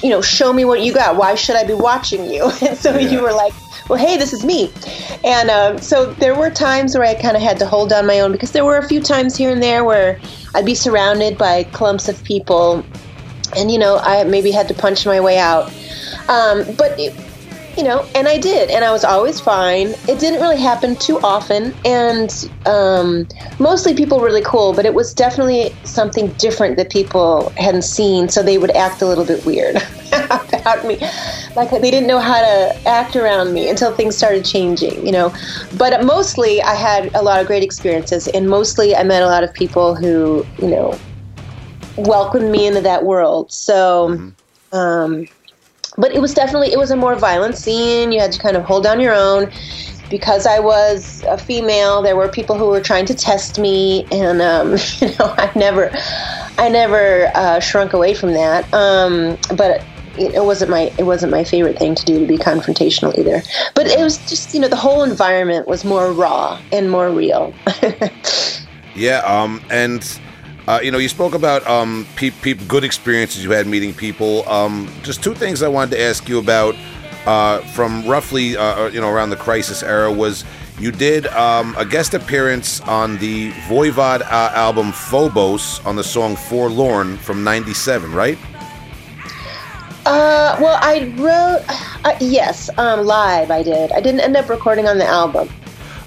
[0.02, 1.16] you know, show me what you got.
[1.16, 2.50] Why should I be watching you?
[2.62, 3.10] And so Yeah.
[3.10, 3.52] you were like,
[3.88, 4.72] well, hey, this is me.
[5.24, 8.20] And um, so there were times where I kind of had to hold on my
[8.20, 10.18] own because there were a few times here and there where
[10.54, 12.84] I'd be surrounded by clumps of people,
[13.56, 15.72] and you know, I maybe had to punch my way out.
[16.28, 17.14] Um, but it,
[17.76, 19.88] you know, and I did, and I was always fine.
[20.08, 23.26] It didn't really happen too often, and um,
[23.58, 28.28] mostly people were really cool, but it was definitely something different that people hadn't seen,
[28.28, 29.76] so they would act a little bit weird
[30.12, 30.98] about me.
[31.56, 35.34] Like they didn't know how to act around me until things started changing, you know.
[35.76, 39.42] But mostly I had a lot of great experiences, and mostly I met a lot
[39.42, 40.98] of people who, you know,
[41.96, 43.52] welcomed me into that world.
[43.52, 44.32] So,
[44.72, 45.26] um,
[45.96, 48.12] but it was definitely it was a more violent scene.
[48.12, 49.50] You had to kind of hold down your own.
[50.10, 54.42] Because I was a female, there were people who were trying to test me, and
[54.42, 55.90] um, you know, I never,
[56.58, 58.72] I never uh, shrunk away from that.
[58.74, 59.82] Um, but
[60.18, 63.42] it, it wasn't my it wasn't my favorite thing to do to be confrontational either.
[63.74, 67.54] But it was just you know the whole environment was more raw and more real.
[68.94, 70.20] Yeah, um, and
[70.66, 74.48] uh, you know, you spoke about um, pe- pe- good experiences you had meeting people.
[74.48, 76.74] Um, just two things I wanted to ask you about
[77.26, 80.44] uh, from roughly, uh, you know, around the crisis era was
[80.78, 86.34] you did um, a guest appearance on the Voivod uh, album Phobos on the song
[86.34, 88.38] Forlorn from '97, right?
[90.06, 91.64] Uh, well, I wrote
[92.04, 93.50] uh, yes, um, live.
[93.50, 93.92] I did.
[93.92, 95.48] I didn't end up recording on the album.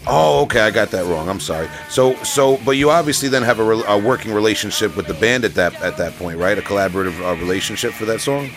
[0.10, 1.28] Oh, okay, I got that wrong.
[1.28, 1.68] I'm sorry.
[1.90, 5.44] So, so, but you obviously then have a, re- a working relationship with the band
[5.44, 6.58] at that at that point, right?
[6.58, 8.50] A collaborative uh, relationship for that song.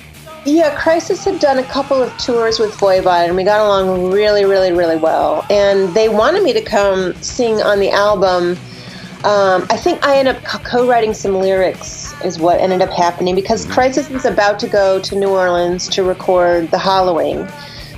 [0.46, 4.44] Yeah, Crisis had done a couple of tours with Voivod, and we got along really,
[4.44, 5.44] really, really well.
[5.50, 8.52] And they wanted me to come sing on the album.
[9.24, 13.34] Um, I think I ended up co- co-writing some lyrics, is what ended up happening
[13.34, 17.46] because Crisis was about to go to New Orleans to record The Hollowing.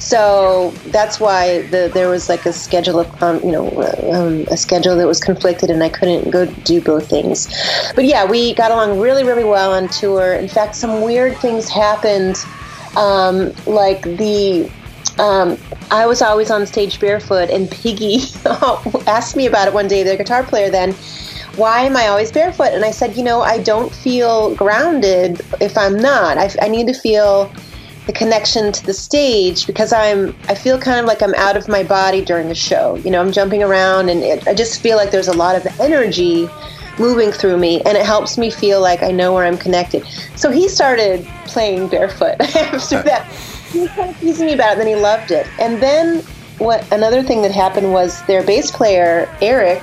[0.03, 3.69] So that's why the, there was like a schedule of, um, you know,
[4.13, 7.47] um, a schedule that was conflicted, and I couldn't go do both things.
[7.95, 10.35] But yeah, we got along really, really well on tour.
[10.35, 12.37] In fact, some weird things happened,
[12.97, 14.69] um, like the.
[15.19, 15.57] Um,
[15.91, 18.23] I was always on stage barefoot, and Piggy
[19.07, 20.03] asked me about it one day.
[20.03, 20.95] Their guitar player then,
[21.55, 22.73] why am I always barefoot?
[22.73, 26.39] And I said, you know, I don't feel grounded if I'm not.
[26.39, 27.53] I, I need to feel
[28.07, 31.69] the connection to the stage because I'm I feel kind of like I'm out of
[31.69, 32.97] my body during the show.
[32.97, 35.67] You know, I'm jumping around and it, I just feel like there's a lot of
[35.81, 36.49] energy
[36.99, 40.05] moving through me and it helps me feel like I know where I'm connected.
[40.37, 43.31] So he started playing barefoot after that.
[43.71, 45.47] He was kind of teasing me about it and then he loved it.
[45.59, 46.23] And then
[46.59, 49.83] what another thing that happened was their bass player Eric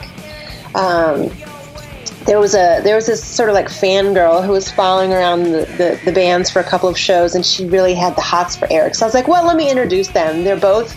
[0.76, 1.32] um,
[2.30, 5.66] there was a there was this sort of like fangirl who was following around the,
[5.80, 8.68] the, the bands for a couple of shows and she really had the hots for
[8.72, 8.94] Eric.
[8.94, 10.44] So I was like, well, let me introduce them.
[10.44, 10.94] They're both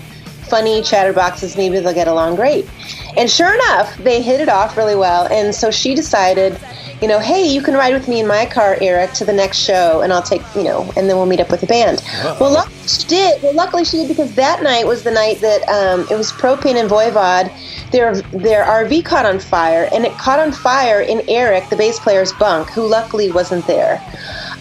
[0.50, 1.56] funny chatterboxes.
[1.56, 2.68] Maybe they'll get along great.
[3.16, 5.26] And sure enough, they hit it off really well.
[5.28, 6.60] And so she decided,
[7.02, 9.58] you know, hey, you can ride with me in my car, Eric, to the next
[9.58, 12.00] show, and I'll take, you know, and then we'll meet up with the band.
[12.40, 13.42] Well, luckily she did.
[13.42, 16.76] Well, luckily she did because that night was the night that um, it was Propane
[16.76, 17.50] and Voivod.
[17.90, 21.98] Their their RV caught on fire, and it caught on fire in Eric, the bass
[21.98, 24.00] player's bunk, who luckily wasn't there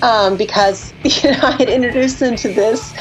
[0.01, 2.93] um, because you know I had introduced him to this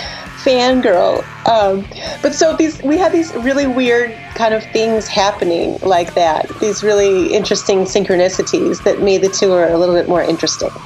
[0.45, 1.25] fangirl.
[1.49, 1.87] Um,
[2.23, 6.49] but so these we had these really weird kind of things happening like that.
[6.61, 10.71] These really interesting synchronicities that made the tour a little bit more interesting.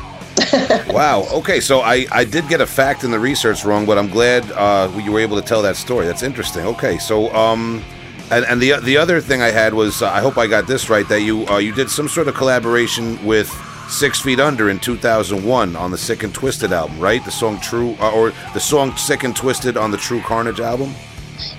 [0.88, 1.26] Wow.
[1.32, 4.50] Okay, so I, I did get a fact in the research wrong, but I'm glad
[4.52, 6.06] uh, you were able to tell that story.
[6.06, 6.64] That's interesting.
[6.66, 7.82] Okay, so um,
[8.30, 10.88] and, and the the other thing I had was uh, I hope I got this
[10.88, 13.50] right that you uh, you did some sort of collaboration with
[13.88, 17.24] Six Feet Under in 2001 on the Sick and Twisted album, right?
[17.24, 20.94] The song True uh, or the song Sick and Twisted on the True Carnage album.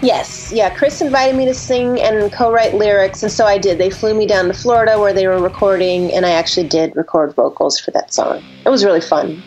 [0.01, 0.75] Yes, yeah.
[0.75, 3.77] Chris invited me to sing and co-write lyrics, and so I did.
[3.77, 7.33] They flew me down to Florida where they were recording, and I actually did record
[7.35, 8.43] vocals for that song.
[8.65, 9.43] It was really fun.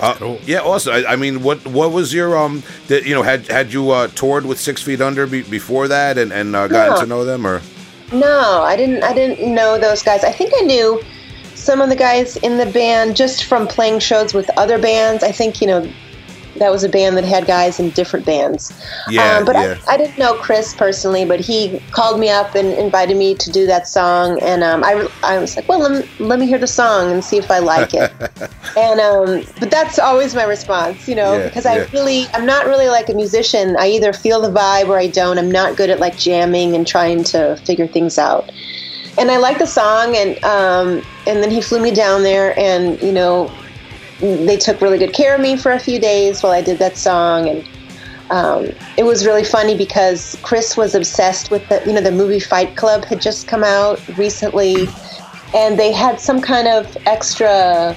[0.00, 0.58] Uh, Yeah.
[0.58, 2.62] Also, I, I mean, what what was your um?
[2.86, 6.18] That you know had had you uh, toured with Six Feet Under be, before that
[6.18, 7.00] and and uh, gotten No.
[7.00, 7.60] to know them or?
[8.12, 9.02] No, I didn't.
[9.02, 10.24] I didn't know those guys.
[10.24, 11.02] I think I knew
[11.68, 15.22] some of the guys in the band just from playing shows with other bands.
[15.22, 15.86] I think you know
[16.56, 18.72] that was a band that had guys in different bands.
[19.10, 19.76] Yeah, um, but yeah.
[19.86, 23.52] I, I didn't know Chris personally, but he called me up and invited me to
[23.52, 26.58] do that song, and um, I, I was like, well, let me, let me hear
[26.58, 28.10] the song and see if I like it.
[28.76, 31.86] and um, but that's always my response, you know, Yeah, because I yeah.
[31.92, 33.76] really, I'm not really like a musician.
[33.78, 35.36] I either feel the vibe or I don't.
[35.36, 38.50] I'm not good at like jamming and trying to figure things out.
[39.18, 43.00] And I like the song, and um, and then he flew me down there, and
[43.02, 43.52] you know,
[44.20, 46.96] they took really good care of me for a few days while I did that
[46.96, 47.68] song, and
[48.30, 52.40] um, it was really funny because Chris was obsessed with the you know the movie
[52.40, 54.88] Fight Club had just come out recently,
[55.54, 57.96] and they had some kind of extra.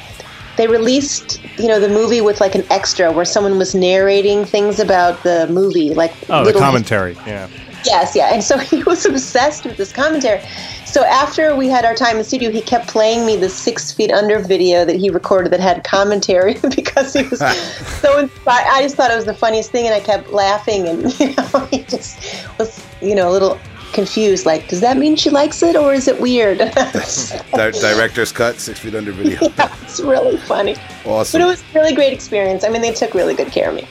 [0.57, 4.79] They released you know the movie with like an extra where someone was narrating things
[4.79, 7.47] about the movie, like oh, the commentary, yeah.
[7.85, 8.33] Yes, yeah.
[8.33, 10.41] And so he was obsessed with this commentary.
[10.85, 13.91] So after we had our time in the studio, he kept playing me the Six
[13.91, 17.39] Feet Under video that he recorded that had commentary because he was
[18.01, 18.67] so inspired.
[18.67, 21.67] I just thought it was the funniest thing, and I kept laughing, and you know,
[21.71, 23.57] he just was, you know, a little
[23.93, 24.45] confused.
[24.45, 26.57] Like, does that mean she likes it, or is it weird?
[26.57, 29.39] Director's cut, Six Feet Under video.
[29.57, 30.75] yeah, it's really funny.
[31.05, 31.39] Awesome.
[31.39, 32.63] But it was a really great experience.
[32.63, 33.87] I mean, they took really good care of me.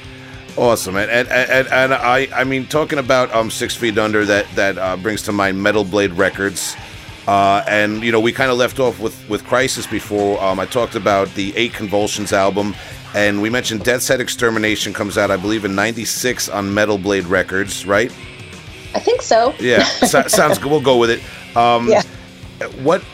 [0.57, 4.47] Awesome, and and, and, and I I mean talking about um Six Feet Under that
[4.55, 6.77] that uh, brings to mind Metal Blade Records.
[7.27, 10.43] Uh, and you know we kind of left off with with Crisis before.
[10.43, 12.75] Um, I talked about the Eight Convulsions album,
[13.15, 17.25] and we mentioned Death's Head Extermination comes out, I believe, in '96 on Metal Blade
[17.27, 18.11] Records, right?
[18.95, 19.55] I think so.
[19.61, 20.71] Yeah, so, sounds good.
[20.71, 21.57] We'll go with it.
[21.57, 22.03] Um, yeah.
[22.83, 23.05] What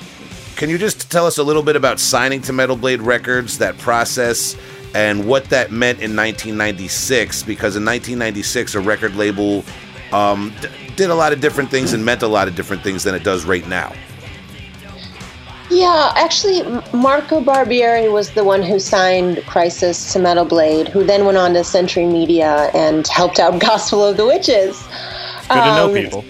[0.57, 3.77] can you just tell us a little bit about signing to Metal Blade Records, that
[3.77, 4.57] process,
[4.96, 7.42] and what that meant in 1996?
[7.42, 9.62] Because in 1996, a record label
[10.11, 13.04] um, d- did a lot of different things and meant a lot of different things
[13.04, 13.92] than it does right now.
[15.68, 16.62] Yeah, actually,
[16.94, 21.52] Marco Barbieri was the one who signed Crisis to Metal Blade, who then went on
[21.52, 24.82] to Century Media and helped out Gospel of the Witches.
[25.48, 26.24] Good to know um, people.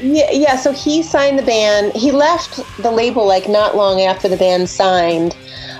[0.00, 0.56] Yeah, yeah.
[0.56, 1.92] So he signed the band.
[1.96, 5.34] He left the label like not long after the band signed,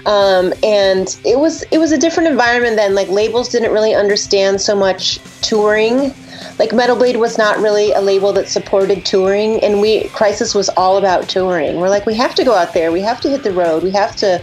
[0.06, 2.94] um, and it was it was a different environment then.
[2.94, 6.14] Like labels didn't really understand so much touring
[6.58, 10.68] like Metal Blade was not really a label that supported touring, and we Crisis was
[10.70, 11.76] all about touring.
[11.76, 13.90] We're like, we have to go out there, we have to hit the road, we
[13.90, 14.42] have to,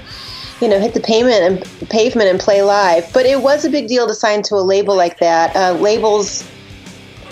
[0.59, 3.11] you know, hit the pavement and pavement and play live.
[3.13, 5.55] But it was a big deal to sign to a label like that.
[5.55, 6.45] Uh, labels,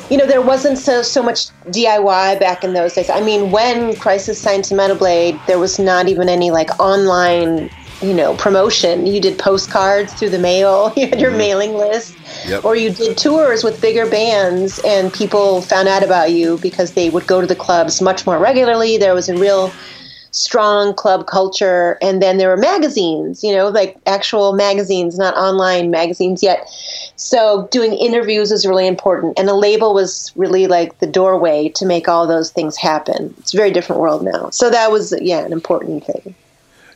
[0.10, 3.10] you know, there wasn't so so much DIY back in those days.
[3.10, 7.70] I mean, when Crisis signed to Metal Blade, there was not even any like online
[8.02, 9.06] you know promotion.
[9.06, 10.94] You did postcards through the mail.
[11.00, 11.38] You had your mm-hmm.
[11.38, 12.16] mailing list.
[12.48, 12.64] Yep.
[12.64, 17.10] or you did tours with bigger bands and people found out about you because they
[17.10, 18.98] would go to the clubs much more regularly.
[18.98, 19.72] There was a real
[20.32, 21.98] strong club culture.
[22.02, 26.68] And then there were magazines you know like actual magazines not online magazines yet.
[27.16, 29.38] So doing interviews was really important.
[29.40, 33.34] And a label was really like the doorway to make all those things happen.
[33.40, 34.50] It's a very different world now.
[34.50, 36.36] So that was yeah an important thing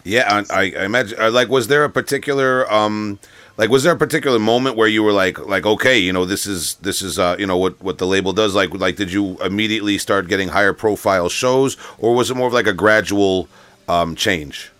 [0.03, 1.19] yeah, I, I imagine.
[1.19, 3.19] Uh, like, was there a particular, um,
[3.55, 6.45] like, was there a particular moment where you were like, like, okay, you know, this
[6.45, 8.53] is this is, uh, you know, what what the label does.
[8.53, 12.53] Like, like, did you immediately start getting higher profile shows, or was it more of
[12.53, 13.47] like a gradual
[13.87, 14.72] um, change?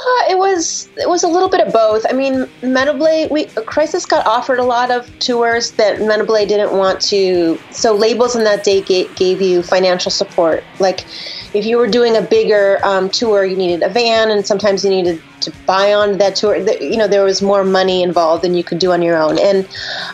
[0.00, 2.06] Uh, it was it was a little bit of both.
[2.08, 6.48] I mean, Metal Blade, we Crisis got offered a lot of tours that Metal Blade
[6.48, 7.58] didn't want to.
[7.70, 10.64] So labels in that day gave, gave you financial support.
[10.78, 11.04] Like
[11.52, 14.90] if you were doing a bigger um, tour, you needed a van, and sometimes you
[14.90, 16.56] needed to buy on that tour.
[16.56, 19.38] You know, there was more money involved than you could do on your own.
[19.38, 19.68] And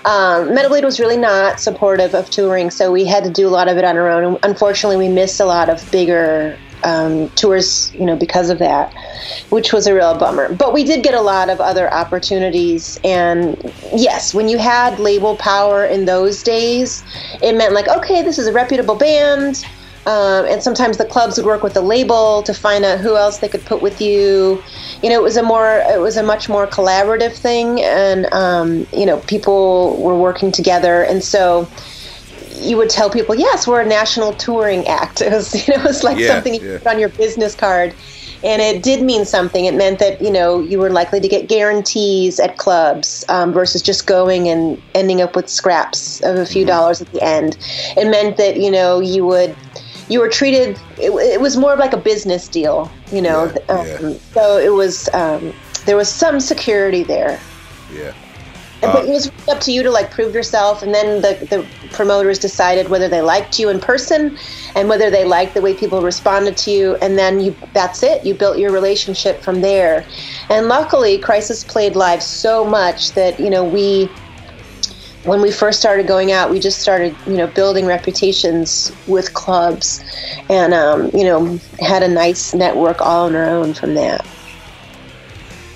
[0.04, 3.50] um, Metal Blade was really not supportive of touring, so we had to do a
[3.50, 4.24] lot of it on our own.
[4.24, 8.92] And unfortunately, we missed a lot of bigger um, tours, you know, because of that,
[9.50, 10.54] which was a real bummer.
[10.54, 12.98] But we did get a lot of other opportunities.
[13.04, 13.56] And
[13.94, 17.04] yes, when you had label power in those days,
[17.42, 19.56] it meant like, okay, this is a reputable band.
[20.06, 23.38] Um, and sometimes the clubs would work with the label to find out who else
[23.38, 24.62] they could put with you.
[25.02, 28.86] You know, it was a more, it was a much more collaborative thing, and um,
[28.92, 31.68] you know, people were working together, and so
[32.60, 35.20] you would tell people, yes, we're a national touring act.
[35.26, 36.78] It was, you know, it was like yeah, something you yeah.
[36.78, 37.94] put on your business card.
[38.44, 39.64] And it did mean something.
[39.64, 43.82] It meant that, you know, you were likely to get guarantees at clubs um, versus
[43.82, 46.68] just going and ending up with scraps of a few mm-hmm.
[46.68, 47.56] dollars at the end.
[47.96, 49.56] It meant that, you know, you would
[50.08, 50.78] you were treated.
[50.98, 53.52] It, it, was more of like a business deal, you know.
[53.68, 54.14] Yeah, um.
[54.32, 55.52] So it was um,
[55.84, 57.40] there was some security there.
[57.92, 58.14] Yeah.
[58.82, 61.88] Uh, but it was up to you to like prove yourself, and then the the
[61.90, 64.36] promoters decided whether they liked you in person
[64.74, 68.24] and whether they liked the way people responded to you, and then you that's it.
[68.24, 70.06] You built your relationship from there.
[70.50, 74.14] And luckily, Crisis played live so much that you know we
[75.26, 80.00] when we first started going out, we just started, you know, building reputations with clubs,
[80.48, 84.24] and um, you know, had a nice network all on our own from that.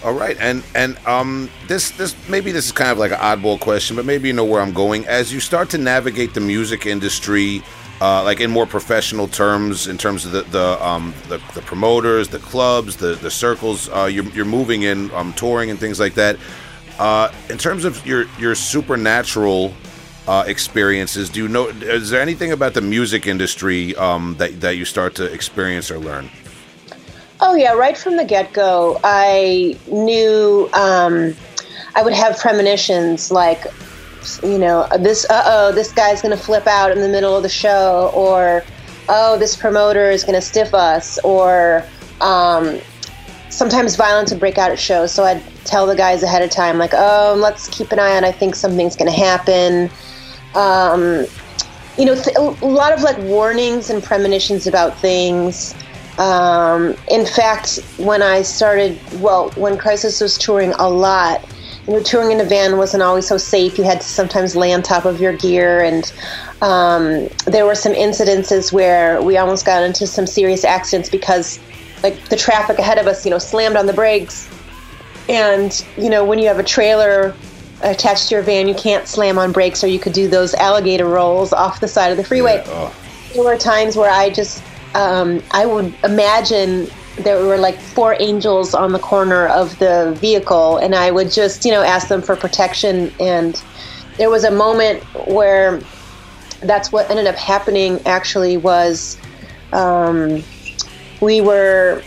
[0.03, 3.61] All right, and and um, this this maybe this is kind of like an oddball
[3.61, 5.07] question, but maybe you know where I'm going.
[5.07, 7.63] As you start to navigate the music industry,
[8.01, 12.29] uh, like in more professional terms, in terms of the the um, the, the promoters,
[12.29, 16.15] the clubs, the the circles uh, you're, you're moving in, um, touring and things like
[16.15, 16.39] that.
[16.99, 19.75] Uh, in terms of your your supernatural
[20.27, 21.67] uh, experiences, do you know?
[21.67, 25.99] Is there anything about the music industry um, that that you start to experience or
[25.99, 26.31] learn?
[27.43, 31.35] Oh yeah, right from the get go, I knew um,
[31.95, 33.65] I would have premonitions like
[34.43, 37.49] you know, this, uh oh, this guy's to flip out in the middle of the
[37.49, 38.63] show, or
[39.09, 41.85] oh, this promoter is to stiff us, or
[42.21, 42.79] um,
[43.49, 45.13] sometimes violence would break out at shows.
[45.13, 48.25] So I'd tell the guys ahead of time, like, oh, let's keep an eye on,
[48.25, 49.91] I think something's to happen.
[50.55, 51.27] Um,
[51.97, 55.75] you know, th- a lot of like warnings and premonitions about things.
[56.19, 61.43] Um, in fact, when I started, well, when Crisis was touring a lot,
[61.87, 63.79] you know, touring in a van wasn't always so safe.
[63.79, 66.13] You had to sometimes lay on top of your gear, and
[66.61, 71.59] um, there were some incidences where we almost got into some serious accidents because,
[72.03, 74.49] like, the traffic ahead of us, you know, slammed on the brakes,
[75.29, 77.35] and you know, when you have a trailer
[77.83, 81.07] attached to your van, you can't slam on brakes, or you could do those alligator
[81.07, 82.57] rolls off the side of the freeway.
[82.57, 82.95] Yeah, oh.
[83.33, 84.63] There were times where I just,
[84.95, 90.79] um, I would imagine there were like four angels on the corner of the vehicle,
[90.79, 93.15] and I would just, you know, ask them for protection.
[93.21, 93.63] And
[94.17, 95.81] there was a moment where
[96.63, 98.01] that's what ended up happening.
[98.07, 99.19] Actually, was
[99.73, 100.43] um,
[101.21, 102.03] we were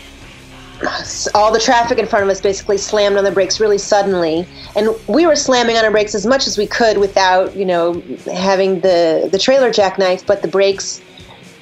[1.34, 4.88] all the traffic in front of us basically slammed on the brakes really suddenly and
[5.06, 8.80] we were slamming on our brakes as much as we could without you know having
[8.80, 11.00] the the trailer jackknife but the brakes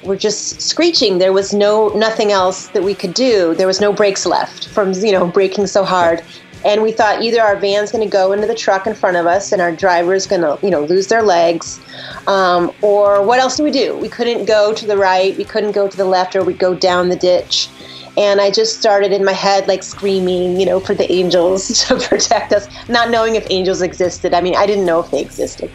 [0.05, 1.17] were just screeching.
[1.17, 3.55] There was no nothing else that we could do.
[3.55, 6.23] There was no brakes left from you know braking so hard.
[6.65, 9.25] And we thought either our van's going to go into the truck in front of
[9.25, 11.77] us, and our driver's going to, you know, lose their legs,
[12.25, 13.97] um, or what else do we do?
[13.97, 16.73] We couldn't go to the right, we couldn't go to the left, or we'd go
[16.73, 17.67] down the ditch.
[18.15, 21.97] And I just started in my head, like screaming, you know, for the angels to
[21.97, 24.33] protect us, not knowing if angels existed.
[24.33, 25.71] I mean, I didn't know if they existed.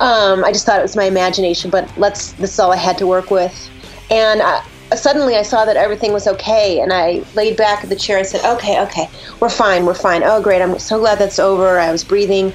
[0.00, 2.32] Um, I just thought it was my imagination, but let's.
[2.32, 3.70] This is all I had to work with.
[4.10, 4.62] And I,
[4.94, 8.26] suddenly I saw that everything was okay, and I laid back in the chair and
[8.26, 9.08] said, "Okay, okay,
[9.40, 10.22] we're fine, we're fine.
[10.24, 10.62] Oh, great!
[10.62, 12.52] I'm so glad that's over." I was breathing,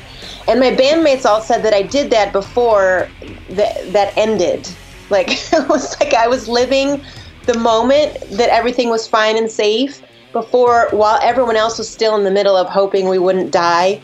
[0.48, 3.10] and my bandmates all said that I did that before
[3.50, 4.70] that ended.
[5.10, 7.02] Like it was like I was living
[7.46, 12.24] the moment that everything was fine and safe before, while everyone else was still in
[12.24, 14.02] the middle of hoping we wouldn't die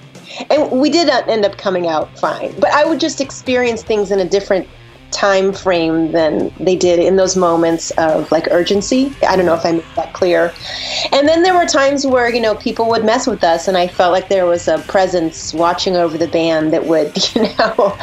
[0.49, 2.53] and we did end up coming out fine.
[2.59, 4.67] But I would just experience things in a different
[5.15, 9.15] time frame than they did in those moments of like urgency.
[9.27, 10.53] I don't know if I made that clear.
[11.11, 13.87] And then there were times where, you know, people would mess with us and I
[13.87, 17.97] felt like there was a presence watching over the band that would, you know,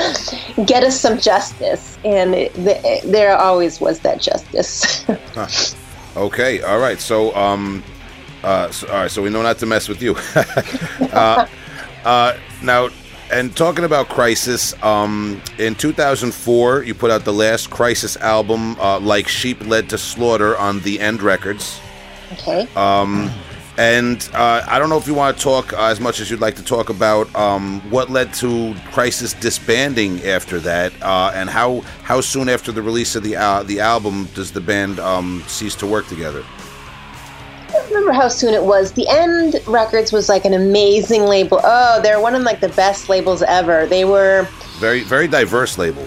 [0.65, 1.99] get us some justice.
[2.05, 5.05] And it, the, there always was that justice.
[6.15, 6.61] Okay.
[6.61, 7.01] All right.
[7.01, 7.83] So, um,
[8.43, 9.11] uh, so, all right.
[9.11, 10.15] So we know not to mess with you.
[11.13, 11.47] uh,
[12.05, 12.91] uh, now,
[13.33, 19.01] and talking about Crisis, um, in 2004, you put out the last Crisis album, uh,
[19.01, 21.81] Like Sheep Led to Slaughter, on The End Records.
[22.33, 22.69] Okay.
[22.77, 23.31] Um,
[23.79, 26.41] and uh, I don't know if you want to talk uh, as much as you'd
[26.41, 31.81] like to talk about um, what led to Crisis disbanding after that, uh, and how
[32.03, 35.75] how soon after the release of the uh, the album does the band um, cease
[35.77, 36.45] to work together
[37.95, 38.93] remember how soon it was.
[38.93, 41.61] The End Records was like an amazing label.
[41.63, 43.87] Oh, they're one of like the best labels ever.
[43.87, 46.07] They were very very diverse label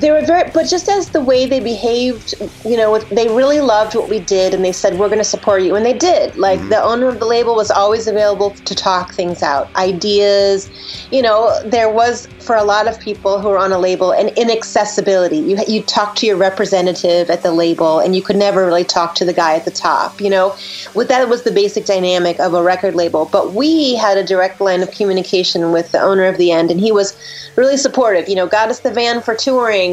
[0.00, 2.34] they were very but just as the way they behaved
[2.64, 5.62] you know they really loved what we did and they said we're going to support
[5.62, 6.36] you and they did.
[6.36, 6.70] Like mm-hmm.
[6.70, 10.70] the owner of the label was always available to talk things out ideas.
[11.10, 14.28] You know there was for a lot of people who are on a label an
[14.36, 15.38] inaccessibility.
[15.38, 19.14] You you talk to your representative at the label and you could never really talk
[19.16, 20.56] to the guy at the top you know?
[20.94, 23.26] With that was the basic dynamic of a record label.
[23.26, 26.80] But we had a direct line of communication with the owner of the end and
[26.80, 27.16] he was
[27.56, 28.28] really supportive.
[28.28, 29.87] You know got us the van for touring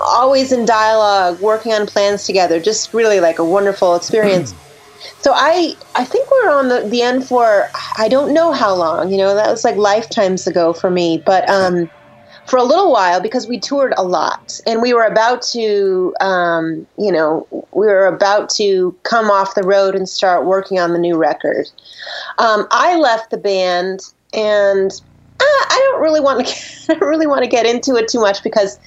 [0.00, 2.60] always in dialogue, working on plans together.
[2.60, 4.54] Just really like a wonderful experience.
[5.20, 7.68] so I I think we're on the, the end for
[7.98, 9.10] I don't know how long.
[9.10, 11.22] You know, that was like lifetimes ago for me.
[11.24, 11.90] But um,
[12.48, 16.86] for a little while because we toured a lot and we were about to um,
[16.98, 20.98] you know we were about to come off the road and start working on the
[20.98, 21.66] new record
[22.38, 24.00] um, i left the band
[24.32, 24.90] and
[25.40, 26.54] uh, i don't really want to
[26.92, 28.78] i don't really want to get into it too much because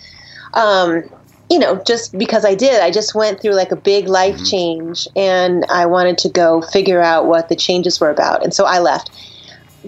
[0.54, 1.04] um,
[1.50, 4.46] you know, just because I did, I just went through like a big life mm-hmm.
[4.46, 8.42] change and I wanted to go figure out what the changes were about.
[8.42, 9.12] And so I left.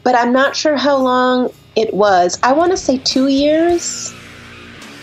[0.04, 2.38] But I'm not sure how long it was.
[2.44, 4.14] I want to say two years.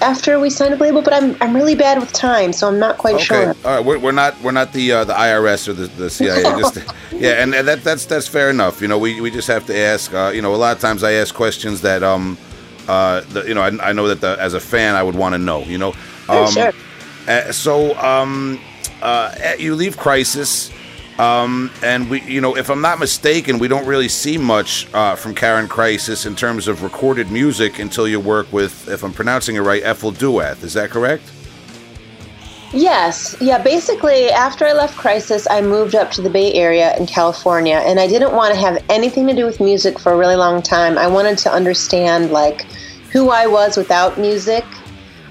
[0.02, 2.96] after we signed a label, but I'm I'm really bad with time, so I'm not
[2.96, 3.48] quite Okay, sure.
[3.64, 3.84] all right.
[3.84, 6.42] We're, we're not we're not the uh, the IRS or the, the CIA.
[6.42, 6.78] Just
[7.12, 8.80] yeah, and, and that that's that's fair enough.
[8.80, 10.12] You know, we, we just have to ask.
[10.12, 12.38] Uh, you know, a lot of times I ask questions that um
[12.88, 15.34] uh the, you know I, I know that the, as a fan I would want
[15.34, 15.62] to know.
[15.62, 15.94] You know,
[16.28, 16.72] um, sure.
[17.28, 18.60] uh, so um
[19.02, 20.70] uh you leave Crisis.
[21.18, 25.16] Um, and we, you know, if I'm not mistaken, we don't really see much uh,
[25.16, 29.56] from Karyn Crisis in terms of recorded music until you work with, if I'm pronouncing
[29.56, 30.62] it right, Ephel Duath.
[30.62, 31.30] Is that correct?
[32.72, 33.36] Yes.
[33.40, 33.60] Yeah.
[33.60, 37.98] Basically, after I left Crisis, I moved up to the Bay Area in California, and
[37.98, 40.96] I didn't want to have anything to do with music for a really long time.
[40.96, 42.62] I wanted to understand, like,
[43.12, 44.64] who I was without music.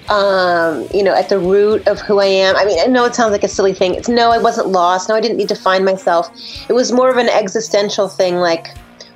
[0.10, 2.56] Um, you know, at the root of who I am.
[2.56, 3.94] I mean, I know it sounds like a silly thing.
[3.94, 5.08] It's no, I wasn't lost.
[5.08, 6.32] No, I didn't need to find myself.
[6.68, 8.70] It was more of an existential thing, like,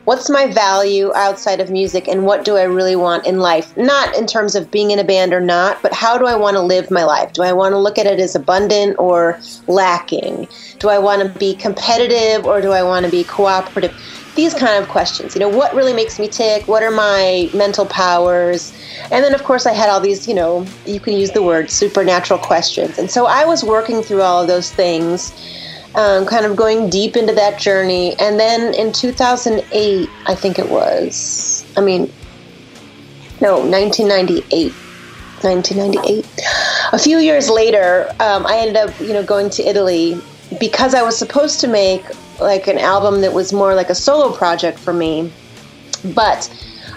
[0.05, 3.75] what's my value outside of music and what do I really want in life?
[3.77, 6.55] Not in terms of being in a band or not, but how do I want
[6.55, 7.33] to live my life?
[7.33, 10.47] Do I want to look at it as abundant or lacking?
[10.79, 13.95] Do I want to be competitive or do I want to be cooperative?
[14.35, 15.35] These kind of questions.
[15.35, 16.67] You know, what really makes me tick?
[16.67, 18.73] What are my mental powers?
[19.11, 21.69] And then, of course, I had all these, you know, you can use the word
[21.69, 22.97] supernatural questions.
[22.97, 25.31] And so I was working through all of those things
[25.95, 28.15] um, kind of going deep into that journey.
[28.19, 32.11] And then in 2008, I think it was, I mean,
[33.41, 34.73] no, 1998.
[35.41, 36.25] 1998.
[36.93, 40.19] A few years later, um, I ended up, you know, going to Italy
[40.59, 42.05] because I was supposed to make
[42.39, 45.31] like an album that was more like a solo project for me,
[46.15, 46.49] but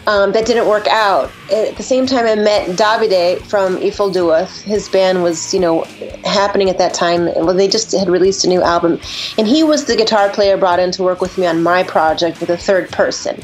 [0.06, 1.30] um, that didn't work out.
[1.52, 4.62] At the same time, I met Davide from Ephel Duath.
[4.62, 5.82] His band was, you know,
[6.24, 7.24] happening at that time.
[7.24, 9.00] Well, they just had released a new album,
[9.36, 12.40] and he was the guitar player brought in to work with me on my project
[12.40, 13.40] with a third person.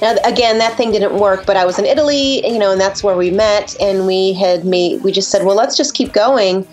[0.00, 3.02] Now, again, that thing didn't work, but I was in Italy, you know, and that's
[3.02, 5.02] where we met, and we had made.
[5.02, 6.66] We just said, well, let's just keep going.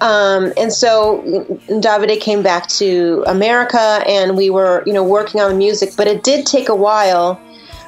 [0.00, 1.22] Um, and so
[1.68, 5.90] Davide came back to America, and we were, you know, working on the music.
[5.96, 7.40] But it did take a while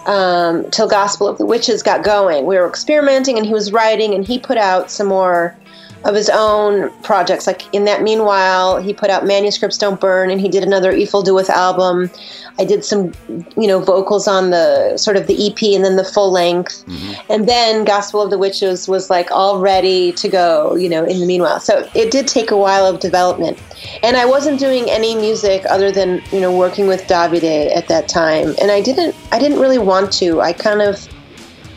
[0.07, 2.46] um, till Gospel of the Witches got going.
[2.46, 5.57] We were experimenting, and he was writing, and he put out some more
[6.05, 7.46] of his own projects.
[7.46, 11.24] Like in that meanwhile, he put out Manuscripts Don't Burn, and he did another Ephel
[11.24, 12.11] Duath album.
[12.59, 13.12] I did some,
[13.57, 17.32] you know, vocals on the sort of the EP and then the full length, mm-hmm.
[17.32, 21.20] and then Gospel of the Witches was like all ready to go, you know, in
[21.20, 21.61] the meanwhile.
[21.61, 23.59] So it did take a while of development,
[24.03, 28.09] and I wasn't doing any music other than you know working with Davide at that
[28.09, 30.40] time, and I didn't, I didn't really want to.
[30.40, 31.09] I kind of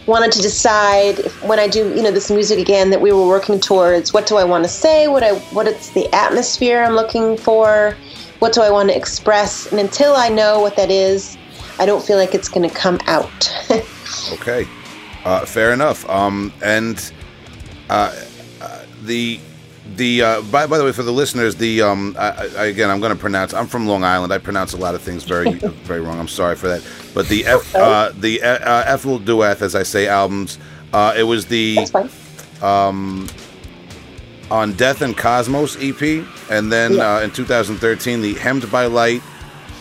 [0.05, 3.27] wanted to decide if, when I do, you know, this music again that we were
[3.27, 4.13] working towards.
[4.13, 5.07] What do I want to say?
[5.07, 7.95] What I what it's the atmosphere I'm looking for.
[8.39, 9.71] What do I want to express?
[9.71, 11.37] And until I know what that is,
[11.79, 13.51] I don't feel like it's going to come out.
[14.31, 14.67] Okay,
[15.25, 16.07] uh, fair enough.
[16.09, 17.11] Um, and
[17.89, 18.15] uh,
[18.61, 19.39] uh, the
[19.97, 22.99] the uh, by, by the way, for the listeners, the um, I, I, again, I'm
[22.99, 23.53] going to pronounce.
[23.53, 24.31] I'm from Long Island.
[24.33, 25.53] I pronounce a lot of things very
[25.85, 26.19] very wrong.
[26.19, 26.83] I'm sorry for that.
[27.13, 30.57] But the F, uh, the uh, Ephel Duath, as I say, albums.
[30.91, 32.09] Uh, it was the fine.
[34.51, 37.15] on Death and Cosmos EP, and then Yeah.
[37.17, 39.21] uh, in 2013, the Hemmed by Light,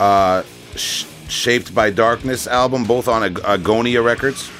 [0.00, 0.42] uh,
[0.76, 4.50] Sh- Shaped by Darkness album, both on Ag- Agonia Records.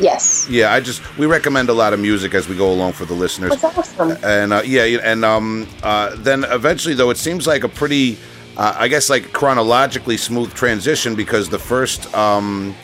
[0.00, 0.48] Yes.
[0.48, 3.14] Yeah, I just we recommend a lot of music as we go along for the
[3.14, 3.60] listeners.
[3.60, 4.16] That's awesome.
[4.22, 8.16] And uh, yeah, and um, uh, then eventually though, it seems like a pretty,
[8.56, 12.74] uh, I guess like chronologically smooth transition because the first um,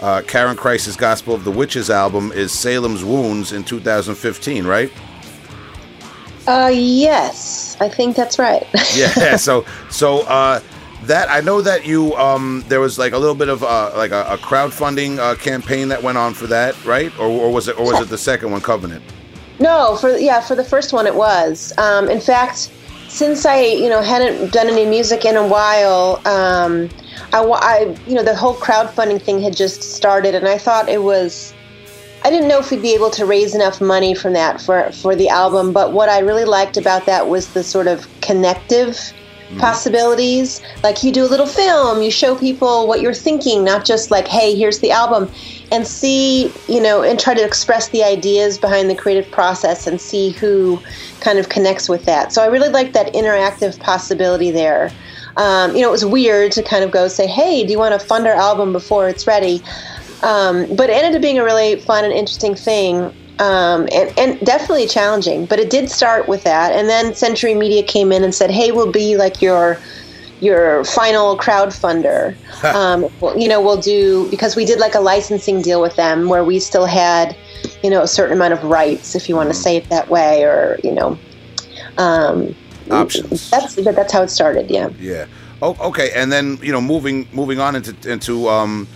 [0.00, 4.92] uh, Karyn Crisis Gospel of the Witches album is Salem's Wounds in 2015, right?
[6.46, 8.66] Uh, yes, I think that's right.
[8.96, 10.60] yeah so so uh
[11.02, 14.10] that i know that you um there was like a little bit of uh like
[14.10, 17.78] a, a crowdfunding uh campaign that went on for that right or, or was it
[17.78, 19.02] or was it the second one covenant
[19.60, 21.72] No, for yeah, for the first one it was.
[21.76, 22.70] Um, in fact,
[23.08, 26.88] since I you know hadn't done any music in a while, um,
[27.32, 31.02] I, I you know the whole crowdfunding thing had just started, and I thought it
[31.02, 31.52] was.
[32.24, 35.14] I didn't know if we'd be able to raise enough money from that for for
[35.14, 38.96] the album, but what I really liked about that was the sort of connective
[39.58, 40.60] possibilities.
[40.82, 44.28] Like you do a little film, you show people what you're thinking, not just like,
[44.28, 45.30] hey, here's the album,
[45.72, 50.00] and see, you know, and try to express the ideas behind the creative process and
[50.00, 50.80] see who
[51.20, 52.32] kind of connects with that.
[52.32, 54.92] So I really like that interactive possibility there.
[55.36, 57.98] Um, you know, it was weird to kind of go say, hey, do you want
[57.98, 59.62] to fund our album before it's ready?
[60.22, 63.14] Um, but it ended up being a really fun and interesting thing.
[63.40, 66.72] Um, and, and definitely challenging, but it did start with that.
[66.72, 69.78] And then Century Media came in and said, "Hey, we'll be like your
[70.40, 72.36] your final crowdfunder.
[72.74, 73.08] um,
[73.40, 76.58] you know, we'll do because we did like a licensing deal with them where we
[76.60, 77.34] still had
[77.82, 80.44] you know, a certain amount of rights, if you want to say it that way,
[80.44, 81.18] or you know,
[81.98, 82.54] um,
[82.90, 83.50] Options.
[83.50, 84.68] That's that's how it started.
[84.68, 84.90] Yeah.
[84.98, 85.26] Yeah.
[85.62, 86.10] Oh, okay.
[86.12, 88.88] And then you know, moving moving on into into um,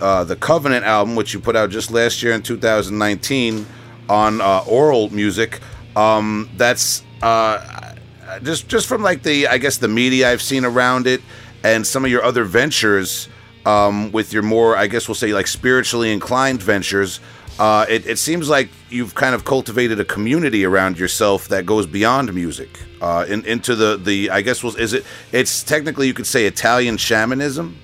[0.00, 3.66] uh, the Covenant album, which you put out just last year in 2019
[4.12, 5.60] on uh, Aural Music.
[5.96, 7.94] Um, that's uh,
[8.42, 11.22] just just from like the I guess the media I've seen around it,
[11.64, 13.28] and some of your other ventures
[13.64, 17.20] um, with your more I guess we'll say like spiritually inclined ventures.
[17.58, 21.86] Uh, it, it seems like you've kind of cultivated a community around yourself that goes
[21.86, 26.14] beyond music uh, in, into the, the I guess was is it it's technically you
[26.14, 27.78] could say Italian shamanism.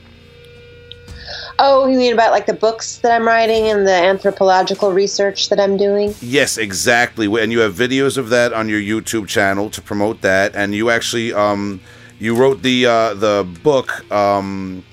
[1.61, 5.59] Oh, you mean about like the books that I'm writing and the anthropological research that
[5.59, 6.15] I'm doing?
[6.21, 7.27] Yes, exactly.
[7.27, 10.55] And you have videos of that on your YouTube channel to promote that.
[10.55, 11.81] And you actually um,
[12.21, 14.85] you wrote the uh, the book um,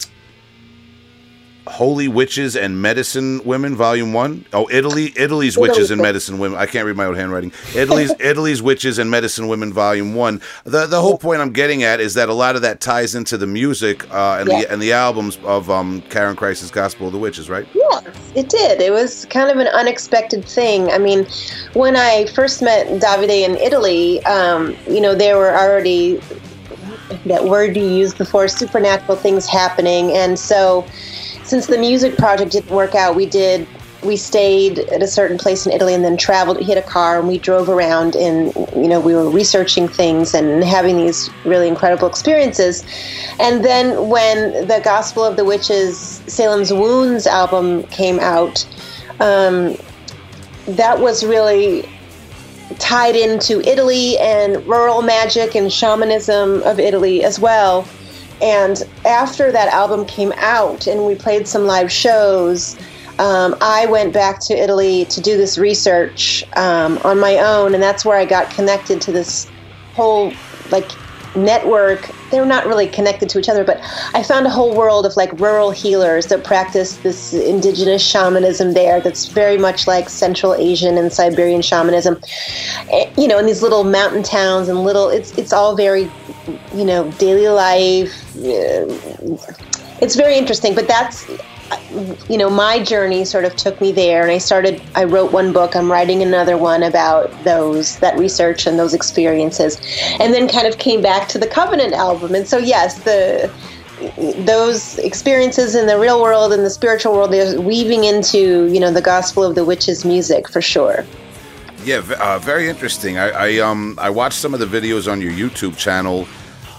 [1.68, 4.45] Holy Witches and Medicine Women, Volume One.
[4.53, 6.59] Oh, Italy, Italy's Witches and Medicine Women.
[6.59, 7.51] I can't read my own handwriting.
[7.76, 10.41] Italy's Italy's Witches and Medicine Women, Volume One.
[10.63, 13.38] The the whole point I'm getting at is that a lot of that ties into
[13.38, 14.59] the music uh, and Yeah.
[14.61, 17.68] the and the albums of um, Karyn Crisis' Gospel of the Witches, right?
[17.74, 18.03] Yes,
[18.36, 18.80] it did.
[18.82, 20.91] It was kind of an unexpected thing.
[20.91, 21.26] I mean,
[21.74, 26.22] when I first met Davide in Italy, um, you know, there were already
[27.26, 30.86] that word you used before supernatural things happening, and so
[31.45, 33.67] since the music project didn't work out, we did.
[34.03, 36.57] We stayed at a certain place in Italy and then traveled.
[36.57, 40.33] We hit a car and we drove around and you know we were researching things
[40.33, 42.83] and having these really incredible experiences.
[43.39, 48.65] And then when the Gospel of the Witches, Salem's Wounds album came out,
[49.19, 49.75] um,
[50.67, 51.87] that was really
[52.79, 57.87] tied into Italy and rural magic and shamanism of Italy as well.
[58.41, 62.77] And after that album came out and we played some live shows,
[63.17, 67.81] um, I went back to Italy to do this research um, on my own, and
[67.81, 69.49] that's where I got connected to this
[69.93, 70.33] whole
[70.69, 70.91] like
[71.36, 72.09] network.
[72.31, 73.79] They're not really connected to each other, but
[74.13, 78.99] I found a whole world of like rural healers that practice this indigenous shamanism there.
[79.01, 82.19] That's very much like Central Asian and Siberian shamanism.
[82.91, 86.09] Eh, You know, in these little mountain towns and little, it's it's all very,
[86.73, 88.13] you know, daily life.
[88.43, 88.86] eh,
[90.01, 91.25] It's very interesting, but that's
[92.30, 95.51] you know my journey sort of took me there and i started i wrote one
[95.51, 95.76] book.
[95.76, 99.80] I'm writing another one about those that research and those experiences
[100.20, 102.36] and then kind of came back to the covenant album.
[102.36, 103.51] And so yes the
[104.45, 108.91] those experiences in the real world and the spiritual world they're weaving into you know
[108.91, 111.05] the gospel of the witches music for sure.
[111.84, 113.18] Yeah, uh, very interesting.
[113.18, 116.28] I, I um I watched some of the videos on your YouTube channel,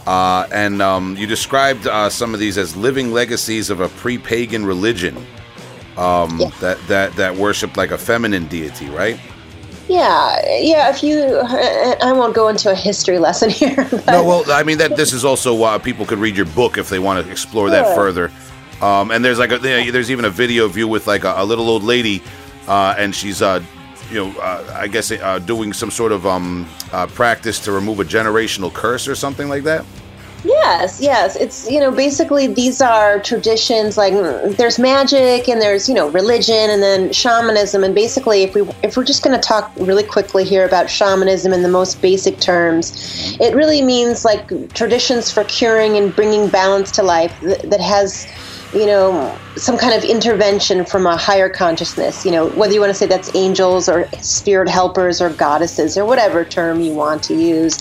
[0.07, 4.64] uh, and um, you described uh, some of these as living legacies of a pre-pagan
[4.64, 5.16] religion
[5.96, 6.50] um, Yeah.
[6.61, 9.18] that that that worshipped like a feminine deity, right?
[9.88, 11.38] yeah yeah if you
[12.02, 15.24] i won't go into a history lesson here No, well, I mean that this is
[15.24, 18.32] also why people could read your book if they want to explore that further.
[18.82, 21.44] Um, and there's like a, there's even a video of you with like a, a
[21.44, 22.20] little old lady,
[22.66, 23.62] uh, and she's uh,
[24.11, 28.00] you know uh, I guess uh, doing some sort of um, uh, practice to remove
[28.00, 29.84] a generational curse or something like that.
[30.46, 31.34] Yes, yes.
[31.34, 34.12] It's, you know, basically these are traditions like
[34.57, 38.96] there's magic and there's, you know, religion and then shamanism and basically if we if
[38.96, 43.36] we're just going to talk really quickly here about shamanism in the most basic terms,
[43.40, 48.26] it really means like traditions for curing and bringing balance to life that has
[48.76, 52.90] you know, some kind of intervention from a higher consciousness, you know, whether you want
[52.90, 57.34] to say that's angels or spirit helpers or goddesses or whatever term you want to
[57.34, 57.78] use.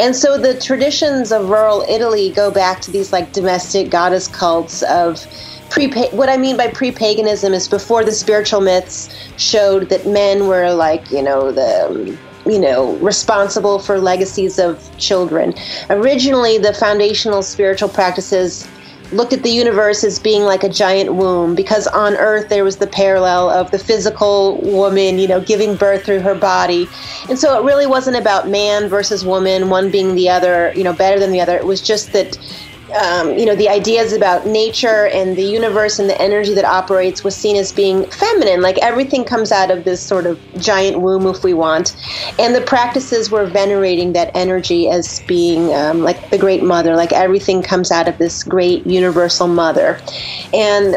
[0.00, 4.82] And so the traditions of rural Italy go back to these like domestic goddess cults
[4.82, 5.24] of
[5.70, 10.72] pre what I mean by pre-paganism is before the spiritual myths showed that men were
[10.74, 15.54] like, you know, the you know, responsible for legacies of children.
[15.90, 18.66] Originally, the foundational spiritual practices
[19.12, 22.78] looked at the universe as being like a giant womb because on earth there was
[22.78, 26.88] the parallel of the physical woman you know giving birth through her body.
[27.28, 30.92] And so it really wasn't about man versus woman one being the other you know
[30.92, 31.56] better than the other.
[31.56, 32.38] It was just that
[32.94, 37.24] um, you know the ideas about nature and the universe and the energy that operates
[37.24, 38.60] was seen as being feminine.
[38.60, 41.96] Like everything comes out of this sort of giant womb if we want.
[42.38, 46.96] And the practices were venerating that energy as being um, like the great mother.
[46.96, 49.98] Like everything comes out of this great universal mother.
[50.52, 50.94] And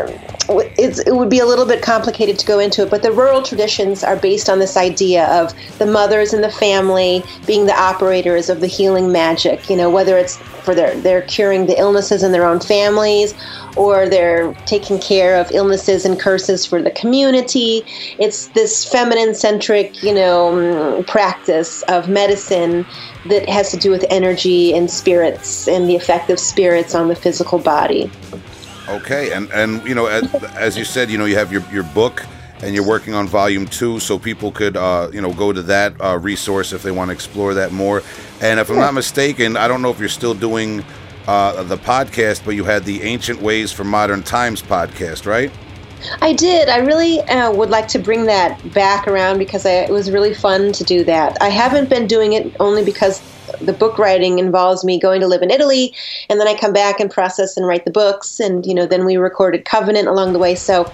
[0.50, 4.04] it would be a little bit complicated to go into it but the rural traditions
[4.04, 8.62] are based on this idea of the mothers and the family being the operators of
[8.62, 12.46] the healing magic you know whether it's for their they're curing the illnesses in their
[12.46, 13.34] own families,
[13.78, 17.84] or they're taking care of illnesses and curses for the community.
[18.18, 22.86] It's this feminine centric, you know, mm, practice of medicine
[23.28, 27.16] that has to do with energy and spirits and the effect of spirits on the
[27.16, 28.12] physical body.
[28.88, 31.84] Okay, and and you know, as, as you said, you know, you have your your
[31.84, 32.24] book
[32.62, 35.94] and you're working on volume two, so people could, uh, you know, go to that
[36.02, 38.02] uh, resource if they want to explore that more.
[38.42, 40.84] And if I'm not mistaken, I don't know if you're still doing
[41.28, 45.52] uh, the podcast, but you had the Ancient Ways for Modern Times podcast, right?
[46.22, 46.70] I did.
[46.70, 50.34] I really uh, would like to bring that back around because I, it was really
[50.34, 51.42] fun to do that.
[51.42, 53.22] I haven't been doing it only because
[53.62, 55.94] the book writing involves me going to live in Italy,
[56.30, 59.06] and then I come back and process and write the books, and you know, then
[59.06, 60.56] we recorded Covenant along the way.
[60.56, 60.92] So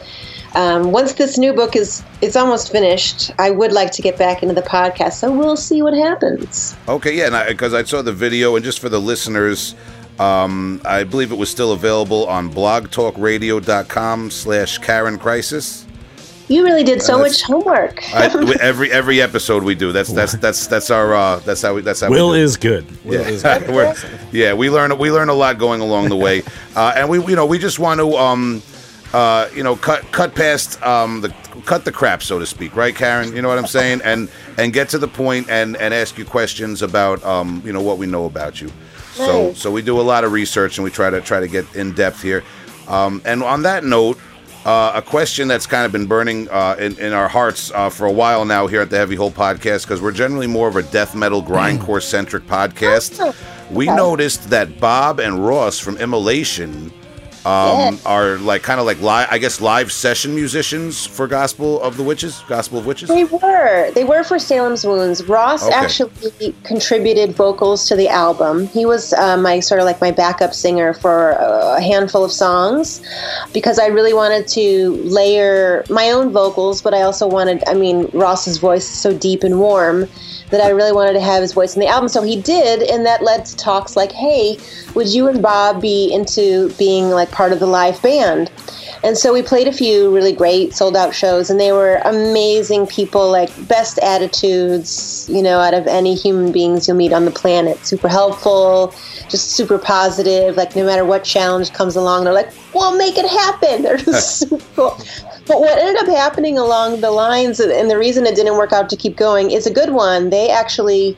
[0.53, 4.43] um, once this new book is it's almost finished, I would like to get back
[4.43, 5.13] into the podcast.
[5.13, 6.75] So we'll see what happens.
[6.87, 9.75] Okay, yeah, because I, I, saw the video, and just for the listeners,
[10.19, 15.85] um, I believe it was still available on blogtalkradio.com slash Karyn Crisis.
[16.51, 18.03] You really did so much homework.
[18.13, 18.25] I,
[18.59, 19.93] every every episode we do.
[19.93, 22.85] That's that's that's that's our uh, that's how we that's how Will we is good.
[23.05, 23.27] Will yeah.
[23.27, 24.19] is good.
[24.33, 26.43] yeah, we learn we learn a lot going along the way,
[26.75, 28.61] uh, and we you know we just want to um,
[29.13, 31.29] uh, you know cut cut past um, the
[31.65, 33.33] cut the crap so to speak, right, Karyn?
[33.33, 36.25] You know what I'm saying, and and get to the point and and ask you
[36.25, 38.69] questions about um, you know what we know about you.
[39.13, 39.57] So Nice.
[39.57, 41.93] so we do a lot of research and we try to try to get in
[41.93, 42.43] depth here.
[42.87, 44.17] Um, and on that note,
[44.65, 48.05] uh, a question that's kind of been burning uh, in, in our hearts uh, for
[48.05, 50.83] a while now here at the Heavy Hole Podcast because we're generally more of a
[50.83, 53.35] death metal grindcore centric podcast.
[53.71, 56.91] We noticed that Bob and Ross from Immolation
[57.45, 61.97] um, are like kind of like live, I guess, live session musicians for Gospel of
[61.97, 63.09] the Witches, Gospel of Witches.
[63.09, 63.91] They were.
[63.91, 65.23] They were for Salem's Wounds.
[65.25, 65.73] Ross Okay.
[65.75, 68.67] actually contributed vocals to the album.
[68.67, 73.01] He was uh, my sort of like my backup singer for a handful of songs
[73.53, 78.09] because I really wanted to layer my own vocals, but I also wanted, I mean,
[78.13, 80.07] Ross's voice is so deep and warm
[80.51, 82.09] that I really wanted to have his voice in the album.
[82.09, 84.57] So he did, and that led to talks like, hey,
[84.93, 88.51] would you and Bob be into being like part of the live band?
[89.03, 92.85] And so we played a few really great sold out shows, and they were amazing
[92.85, 97.31] people, like best attitudes, you know, out of any human beings you'll meet on the
[97.31, 97.83] planet.
[97.83, 98.93] Super helpful,
[99.31, 100.57] just super positive.
[100.57, 104.37] Like no matter what challenge comes along, they're like, "We'll make it happen." They're just
[104.39, 104.97] super cool.
[105.47, 108.89] But what ended up happening along the lines, and the reason it didn't work out
[108.89, 110.29] to keep going, is a good one.
[110.29, 111.17] They actually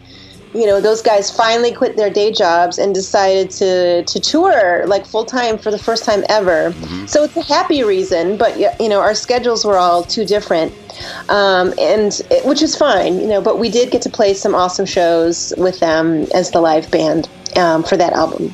[0.54, 5.06] you know those guys finally quit their day jobs and decided to to tour like
[5.06, 6.74] full time for the first time ever.
[7.08, 10.74] So it's a happy reason but you know our schedules were all too different.
[11.28, 14.54] Um, and it, which is fine you know but we did get to play some
[14.54, 18.54] awesome shows with them as the live band um, for that album.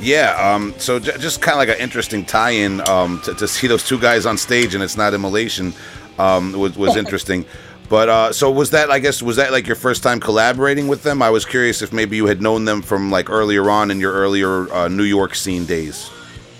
[0.00, 3.66] Yeah, um, so j- just kind of like an interesting tie-in um, to, to see
[3.66, 5.72] those two guys on stage and it's not immolation
[6.18, 7.44] um, was, was interesting.
[7.88, 8.90] But uh, so was that?
[8.90, 11.22] I guess was that like your first time collaborating with them?
[11.22, 14.12] I was curious if maybe you had known them from like earlier on in your
[14.12, 16.10] earlier uh, New York scene days.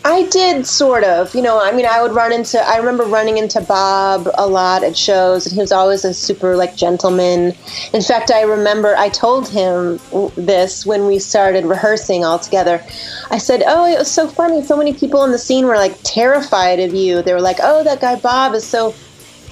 [0.04, 1.34] I did sort of.
[1.34, 2.58] You know, I mean, I would run into.
[2.58, 6.56] I remember running into Bob a lot at shows, and he was always a super
[6.56, 7.52] like gentleman.
[7.92, 10.00] In fact, I remember I told him
[10.34, 12.82] this when we started rehearsing all together.
[13.30, 14.62] I said, "Oh, it was so funny.
[14.62, 17.20] So many people in the scene were like terrified of you.
[17.20, 18.94] They were like, "Oh, that guy Bob is so."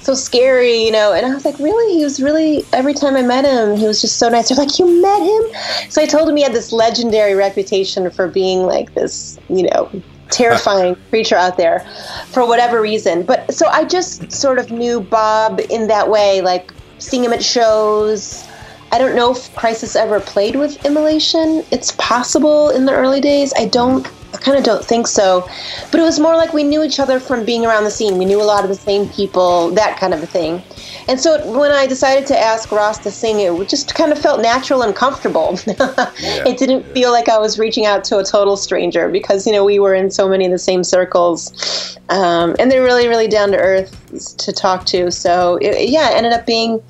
[0.07, 1.97] So scary, you know, and I was like, really?
[1.97, 2.63] He was really.
[2.71, 4.47] Every time I met him, he was just so nice.
[4.47, 5.91] They're like, you met him?
[5.91, 9.91] So I told him he had this legendary reputation for being like this, you know,
[10.29, 11.81] terrifying creature out there
[12.27, 13.23] for whatever reason.
[13.23, 17.43] But so I just sort of knew Bob in that way, like seeing him at
[17.43, 18.47] shows.
[18.93, 21.65] I don't know if Crisis ever played with Immolation.
[21.69, 23.51] It's possible in the early days.
[23.57, 24.07] I don't.
[24.33, 25.47] I kind of don't think so.
[25.91, 28.17] But it was more like we knew each other from being around the scene.
[28.17, 30.61] We knew a lot of the same people, that kind of a thing.
[31.07, 34.41] And so when I decided to ask Ross to sing, it just kind of felt
[34.41, 35.57] natural and comfortable.
[35.67, 39.63] it didn't feel like I was reaching out to a total stranger because, you know,
[39.63, 41.97] we were in so many of the same circles.
[42.09, 45.09] Um, and they're really, really down to earth to talk to.
[45.11, 46.83] So, it, yeah, it ended up being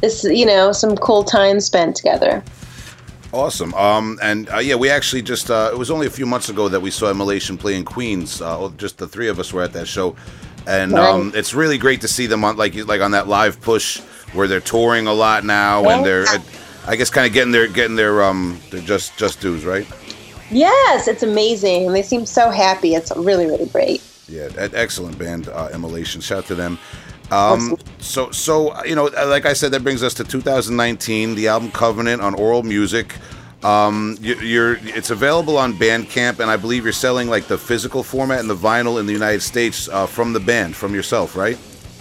[0.00, 2.44] this, you know, some cool time spent together.
[3.34, 3.74] Awesome.
[3.74, 6.68] Um, and uh, yeah, we actually just uh, it was only a few months ago
[6.68, 8.40] that we saw Immolation play in Queens.
[8.40, 10.14] Uh, just the three of us were at that show,
[10.68, 14.00] and um, it's really great to see them on like like on that live push
[14.34, 16.26] where they're touring a lot now, and they're
[16.86, 19.86] I guess kind of getting their getting their um their just just dues right.
[20.50, 21.92] Yes, it's amazing.
[21.92, 22.94] They seem so happy.
[22.94, 24.02] It's really, really great.
[24.28, 26.20] Yeah, excellent band, uh, Immolation.
[26.20, 26.78] Shout out to them.
[27.30, 31.34] Um, so, so you know, like I said, that brings us to 2019.
[31.34, 33.14] The album Covenant on Aural Music.
[33.62, 38.02] Um, you, you're it's available on Bandcamp, and I believe you're selling like the physical
[38.02, 41.58] format and the vinyl in the United States uh, from the band, from yourself, right?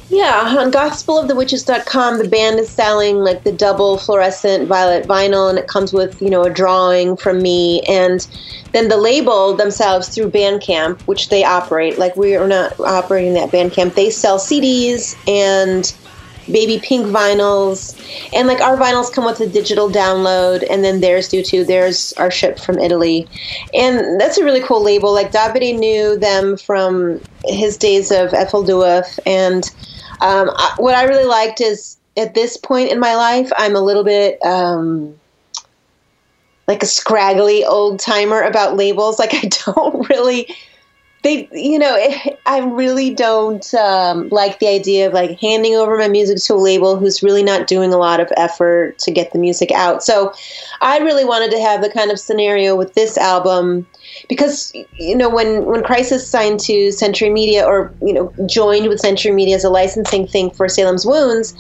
[0.10, 5.68] Yeah, on gospelofthewitches.com, the band is selling like the double fluorescent violet vinyl, and it
[5.68, 7.82] comes with, you know, a drawing from me.
[7.84, 8.28] And
[8.74, 13.50] then the label themselves through Bandcamp, which they operate, like we are not operating that
[13.50, 15.94] Bandcamp, they sell CDs and
[16.52, 17.98] baby pink vinyls.
[18.34, 21.64] And like our vinyls come with a digital download, and then theirs do too.
[21.64, 23.28] Theirs are shipped from Italy.
[23.74, 25.14] And that's a really cool label.
[25.14, 29.72] Like Davide knew them from his days of Ephel Duath, and
[30.22, 33.82] um, I, what I really liked is at this point in my life, I'm a
[33.82, 35.20] little bit um,
[36.68, 39.20] like a scraggly old timer about labels.
[39.20, 40.56] Like I don't really
[41.24, 41.98] they you know
[42.46, 46.56] i really don't um, like the idea of like handing over my music to a
[46.56, 50.32] label who's really not doing a lot of effort to get the music out so
[50.82, 53.88] i really wanted to have the kind of scenario with this album
[54.30, 59.00] because you know when when crisis signed to century media or you know joined with
[59.00, 61.54] century media as a licensing thing for salem's wounds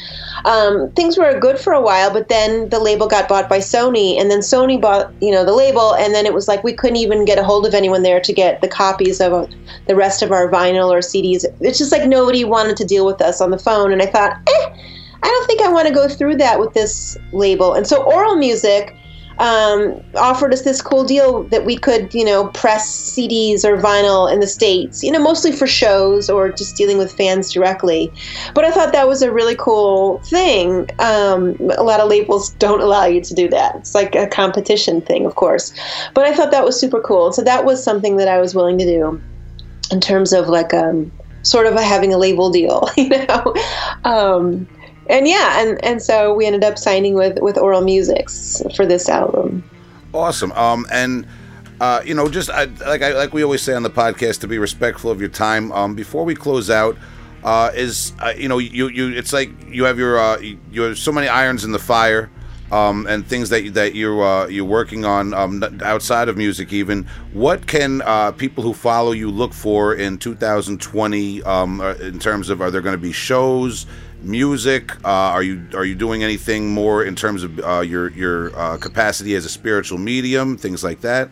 [0.45, 4.20] um, things were good for a while but then the label got bought by sony
[4.20, 6.97] and then sony bought you know the label and then it was like we couldn't
[6.97, 9.49] even get a hold of anyone there to get the copies of
[9.88, 11.45] the rest of our vinyl or CDs.
[11.62, 13.91] It's just like nobody wanted to deal with us on the phone.
[13.91, 14.76] And I thought, eh,
[15.24, 17.74] I don't think I want to go through that with this label.
[17.74, 18.95] And so Aural Music
[19.40, 24.32] um, offered us this cool deal that we could, you know, press CDs or vinyl
[24.32, 28.12] in the States, you know, mostly for shows or just dealing with fans directly.
[28.54, 30.90] But I thought that was a really cool thing.
[31.00, 33.76] Um, a lot of labels don't allow you to do that.
[33.76, 35.74] It's like a competition thing, of course.
[36.14, 37.32] But I thought that was super cool.
[37.32, 39.22] So that was something that I was willing to do
[39.92, 41.12] in terms of like um,
[41.44, 43.54] sort of a, having a label deal, you know.
[44.04, 44.68] Um,
[45.08, 49.10] and yeah, and and so we ended up signing with with Aural Musics for this
[49.10, 49.64] album.
[50.14, 50.51] Awesome.
[50.54, 51.28] Um, and.
[51.82, 54.47] Uh, you know, just I, like I, like we always say on the podcast, to
[54.47, 55.70] be respectful of your time.
[55.74, 56.95] Um, before we close out,
[57.43, 60.97] uh, is uh, you know you you it's like you have your uh, you have
[60.97, 62.30] so many irons in the fire
[62.74, 66.74] um, and things that that you're uh, you're working on um, outside of music.
[66.74, 72.18] Even what can uh, people who follow you look for in 2020 um, uh, in
[72.20, 73.86] terms of are there going to be shows,
[74.24, 74.96] music?
[75.06, 78.78] Uh, are you are you doing anything more in terms of uh, your your uh,
[78.78, 81.30] capacity as a spiritual medium, things like that?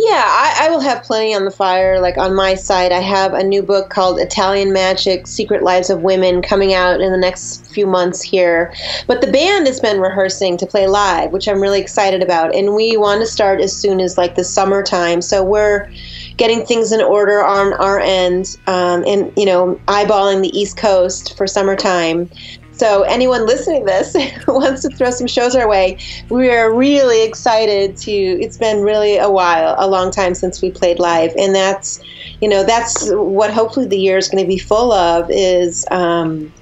[0.00, 1.98] Yeah, I, I, will have plenty on the fire.
[1.98, 6.02] Like on my site, I have a new book called Italian Magic Secret Lives of
[6.02, 8.72] Women coming out in the next few months here.
[9.08, 12.54] But the band has been rehearsing to play live, which I'm really excited about.
[12.54, 15.20] And we want to start as soon as like the summertime.
[15.20, 15.90] So we're
[16.38, 21.36] getting things in order on our end um, and, you know, eyeballing the East Coast
[21.36, 22.30] for summertime.
[22.78, 24.16] So, anyone listening to this
[24.46, 25.98] wants to throw some shows our way,
[26.30, 28.12] we are really excited to.
[28.12, 32.00] It's been really a while, a long time since we played live, and that's,
[32.40, 36.52] you know, that's what hopefully the year is going to be full of is, um,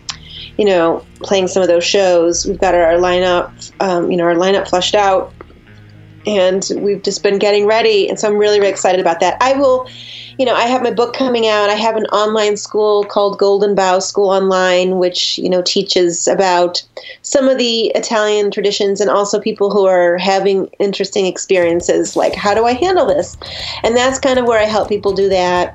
[0.57, 2.47] you know, playing some of those shows.
[2.47, 5.35] We've got our lineup, um, you know, our lineup flushed out,
[6.27, 9.37] and we've just been getting ready, and so I'm really, really excited about that.
[9.41, 9.89] I will
[10.39, 11.71] you know, I have my book coming out.
[11.71, 16.83] I have an online school called Golden Bough School Online, which, you know, teaches about
[17.23, 22.55] some of the Italian traditions and also people who are having interesting experiences, like how
[22.55, 23.37] do I handle this?
[23.83, 25.75] And that's kind of where I help people do that.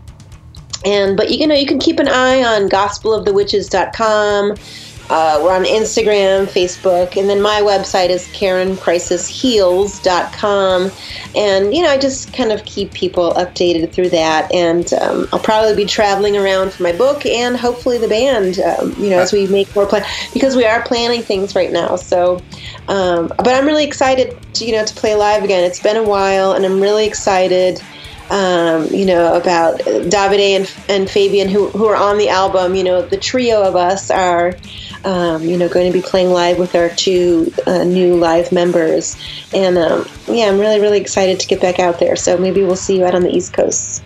[0.86, 4.56] And but you know, you can keep an eye on gospelofthewitches.com
[5.12, 10.92] uh, we're on Instagram, Facebook, and then my website is KarynCrisisHeals.com.
[11.36, 14.50] And, you know, I just kind of keep people updated through that.
[14.54, 18.96] And um, I'll probably be traveling around for my book and hopefully the band, um,
[18.98, 21.98] you know, as we make more plans, because we are planning things right now.
[21.98, 22.42] So,
[22.88, 25.66] um, but I'm really excited to, you know, to play live again.
[25.66, 27.82] It's been a while, and I'm really excited
[28.32, 32.76] um, you know, about Davide and, and Fabian, who, who are on the album.
[32.76, 34.56] You know, the trio of us are,
[35.04, 39.16] um, you know, going to be playing live with our two uh, new live members.
[39.54, 42.16] And um, yeah, I'm really, really excited to get back out there.
[42.16, 44.04] So maybe we'll see you out on the East Coast.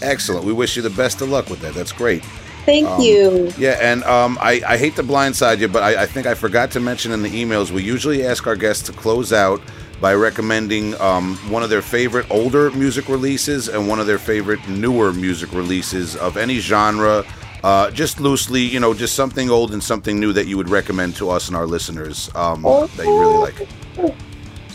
[0.00, 0.44] Excellent.
[0.44, 1.74] We wish you the best of luck with that.
[1.74, 2.24] That's great.
[2.64, 3.52] Thank um, you.
[3.56, 6.70] Yeah, and um, I, I, hate to blindside you, but I, I think I forgot
[6.72, 9.62] to mention in the emails we usually ask our guests to close out
[10.02, 14.66] by recommending um, one of their favorite older music releases and one of their favorite
[14.68, 17.24] newer music releases of any genre.
[17.64, 21.16] Uh, just loosely, you know, just something old and something new that you would recommend
[21.16, 23.68] to us and our listeners um, that you really like.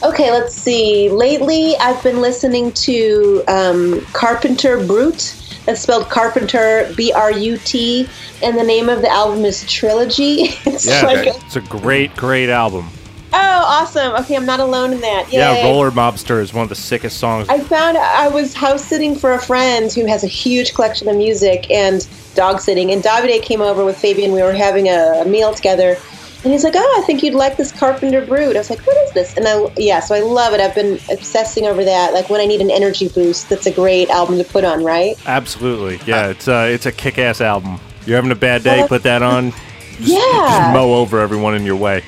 [0.04, 1.10] Okay, let's see.
[1.10, 5.40] Lately, I've been listening to um, Carpenter Brut.
[5.66, 8.10] That's spelled Carpenter B R U T,
[8.42, 10.50] and the name of the album is Trilogy.
[10.66, 12.90] It's yeah, like a, it's a great, great album.
[13.36, 14.14] Oh, awesome.
[14.14, 15.32] Okay, I'm not alone in that.
[15.32, 15.40] Yay.
[15.40, 17.50] Yeah, Roller Mobster is one of the sickest songs.
[17.50, 21.18] I found I was house sitting for a friend who has a huge collection of
[21.18, 24.34] music and dog sitting, and Davide came over with Fabian.
[24.34, 25.98] We were having a, meal together,
[26.44, 28.98] and he's like, "Oh, I think you'd like this Carpenter Brut." I was like, "What
[28.98, 30.60] is this?" And I yeah, so I love it.
[30.60, 32.14] I've been obsessing over that.
[32.14, 35.16] Like when I need an energy boost, that's a great album to put on, right?
[35.26, 36.00] Absolutely.
[36.06, 37.80] Yeah, it's uh, it's a kick-ass album.
[38.06, 39.54] You're having a bad day, put that on.
[39.98, 42.04] Just Yeah, mow over everyone in your way.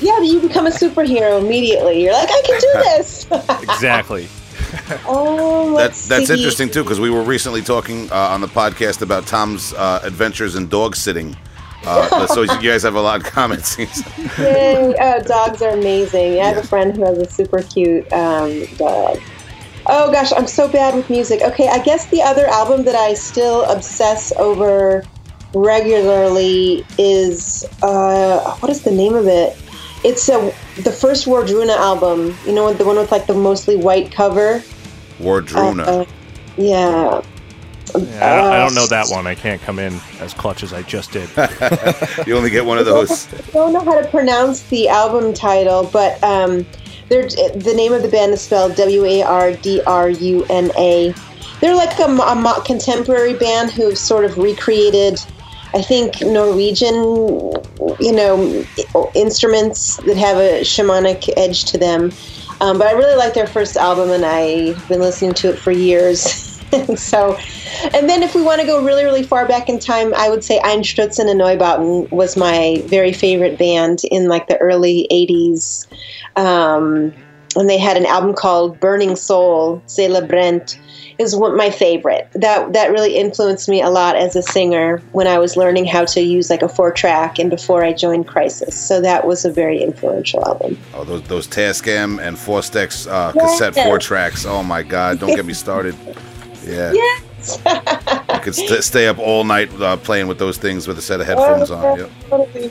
[0.00, 0.14] Yeah.
[0.18, 2.02] But you become a superhero immediately.
[2.02, 3.26] You're like, I can do this.
[3.62, 4.28] Exactly.
[5.06, 6.34] oh, let's That's that's see.
[6.34, 10.54] interesting too because we were recently talking uh, on the podcast about Tom's uh, adventures
[10.54, 11.36] in dog sitting.
[11.84, 13.78] Uh, so you guys have a lot of comments.
[14.38, 14.94] Yay.
[15.00, 16.40] Oh, dogs are amazing.
[16.40, 19.18] I have a friend who has a super cute um, dog.
[19.86, 21.40] Oh gosh, I'm so bad with music.
[21.40, 25.04] Okay, I guess the other album that I still obsess over
[25.54, 29.56] regularly is uh, what is the name of it?
[30.04, 32.34] It's a the first Wardruna album.
[32.46, 34.62] You know, the one with like the mostly white cover.
[35.18, 35.86] Wardruna.
[35.86, 36.04] Uh,
[36.56, 37.22] yeah.
[37.92, 39.26] Yeah, I, don't, I don't know that one.
[39.26, 41.28] I can't come in as clutch as I just did.
[42.26, 43.32] you only get one of those.
[43.48, 46.64] I don't know how to pronounce the album title, but um,
[47.08, 50.70] they're, the name of the band is spelled W A R D R U N
[50.78, 51.12] A.
[51.60, 55.20] They're like a, a contemporary band who've sort of recreated,
[55.74, 58.64] I think, Norwegian, you know,
[59.14, 62.10] instruments that have a shamanic edge to them.
[62.60, 65.70] Um, but I really like their first album, and I've been listening to it for
[65.70, 66.20] years.
[66.96, 67.36] so,
[67.94, 70.44] and then if we want to go really, really far back in time, I would
[70.44, 75.86] say Einstürzende Neubauten was my very favorite band in like the early 80s.
[76.36, 77.12] Um,
[77.56, 80.78] and they had an album called Burning Soul, Seele Brennt,
[81.20, 82.28] is my favorite.
[82.34, 86.04] That that really influenced me a lot as a singer when I was learning how
[86.06, 88.74] to use like a four track and before I joined Crisis.
[88.74, 90.78] So that was a very influential album.
[90.94, 93.58] Oh, those those Tascam and Fostex uh, Yes.
[93.60, 94.46] cassette four tracks.
[94.46, 95.20] Oh my God!
[95.20, 95.94] Don't get me started.
[96.64, 97.58] Yeah, Yes.
[97.64, 101.20] I could st- stay up all night uh, playing with those things with a set
[101.20, 101.98] of headphones on.
[101.98, 102.10] Yep.
[102.28, 102.70] Totally.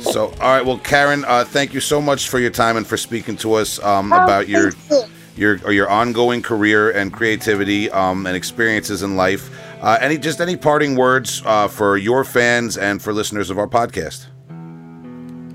[0.00, 0.64] So, all right.
[0.64, 3.82] Well, Karyn, uh, thank you so much for your time and for speaking to us
[3.82, 5.02] um, Oh, about your you.
[5.38, 9.50] Your or your ongoing career and creativity um, and experiences in life.
[9.80, 13.68] Uh, any just any parting words uh, for your fans and for listeners of our
[13.68, 14.26] podcast?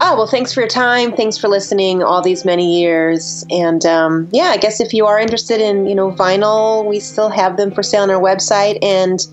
[0.06, 1.16] Oh, well, thanks for your time.
[1.16, 3.46] Thanks for listening all these many years.
[3.50, 7.30] And um, yeah, I guess if you are interested in, you know, vinyl, we still
[7.30, 8.78] have them for sale on our website.
[8.82, 9.26] And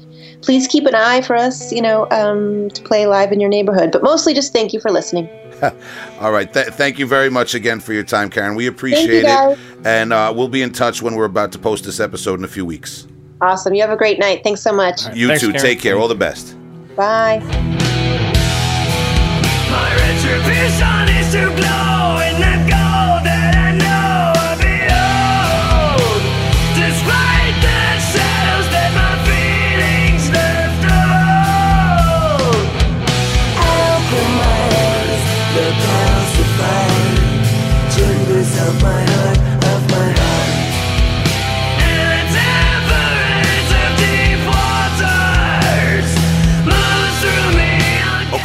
[0.43, 3.91] please keep an eye for us, you know, um, to play live in your neighborhood.
[3.91, 5.29] But mostly just thank you for listening.
[6.21, 6.53] All right.
[6.53, 8.57] Th- thank you very much again for your time, Karyn.
[8.57, 9.59] We appreciate it, guys.
[9.85, 12.49] and uh, we'll be in touch when we're about to post this episode in a
[12.49, 13.07] few weeks.
[13.41, 13.75] Awesome.
[13.75, 14.43] You have a great night.
[14.45, 15.07] Thanks so much.
[15.15, 15.53] You Thanks, too.
[15.53, 15.61] Karyn.
[15.61, 15.99] Take care.
[15.99, 16.57] All the best.
[16.97, 17.41] Bye.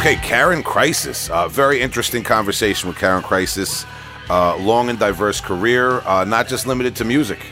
[0.06, 1.28] Okay, Karyn Crisis.
[1.30, 3.84] Uh, very interesting conversation with Karyn Crisis.
[4.30, 7.44] Uh, long and diverse career, uh, not just limited to music.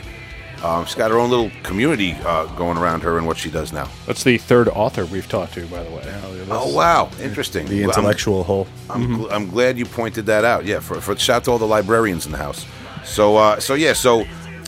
[0.63, 3.73] Um, she's got her own little community uh, going around her and what she does
[3.73, 3.89] now.
[4.05, 6.03] That's the third author we've talked to, by the way.
[6.49, 7.65] Oh wow, interesting.
[7.65, 8.67] The I'm- intellectual hole.
[8.89, 10.63] I'm, gl- I'm glad you pointed that out.
[10.63, 12.65] Yeah, for, for shout to all the librarians in the house.
[13.03, 14.23] So uh, so yeah, so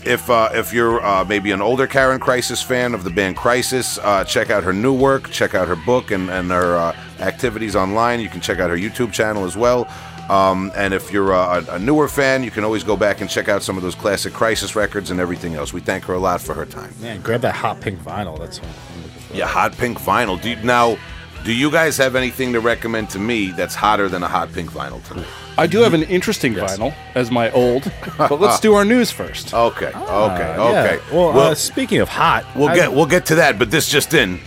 [0.08, 3.98] if uh, if you're uh, maybe an older Karyn Crisis fan of the band Crisis,
[3.98, 7.76] uh, check out her new work, check out her book and and her uh, activities
[7.76, 8.20] online.
[8.20, 9.86] You can check out her YouTube channel as well.
[10.30, 13.30] Um, and if you're uh, a, a newer fan, you can always go back and
[13.30, 15.72] check out some of those classic Crisis records and everything else.
[15.72, 16.92] We thank her a lot for her time.
[17.00, 18.38] Man, grab that hot pink vinyl.
[18.38, 19.36] That's what I'm looking for.
[19.36, 20.40] Yeah, hot pink vinyl.
[20.40, 20.98] Do you, now,
[21.44, 24.70] do you guys have anything to recommend to me that's hotter than a hot pink
[24.70, 25.26] vinyl tonight?
[25.56, 29.52] I do have an interesting vinyl as my old, but let's do our news first.
[29.54, 30.82] Okay, okay, Uh, yeah.
[30.84, 30.98] okay.
[31.14, 33.88] Well, Well, uh, speaking of hot, we'll I- get we'll get to that, but this
[33.88, 34.38] just in.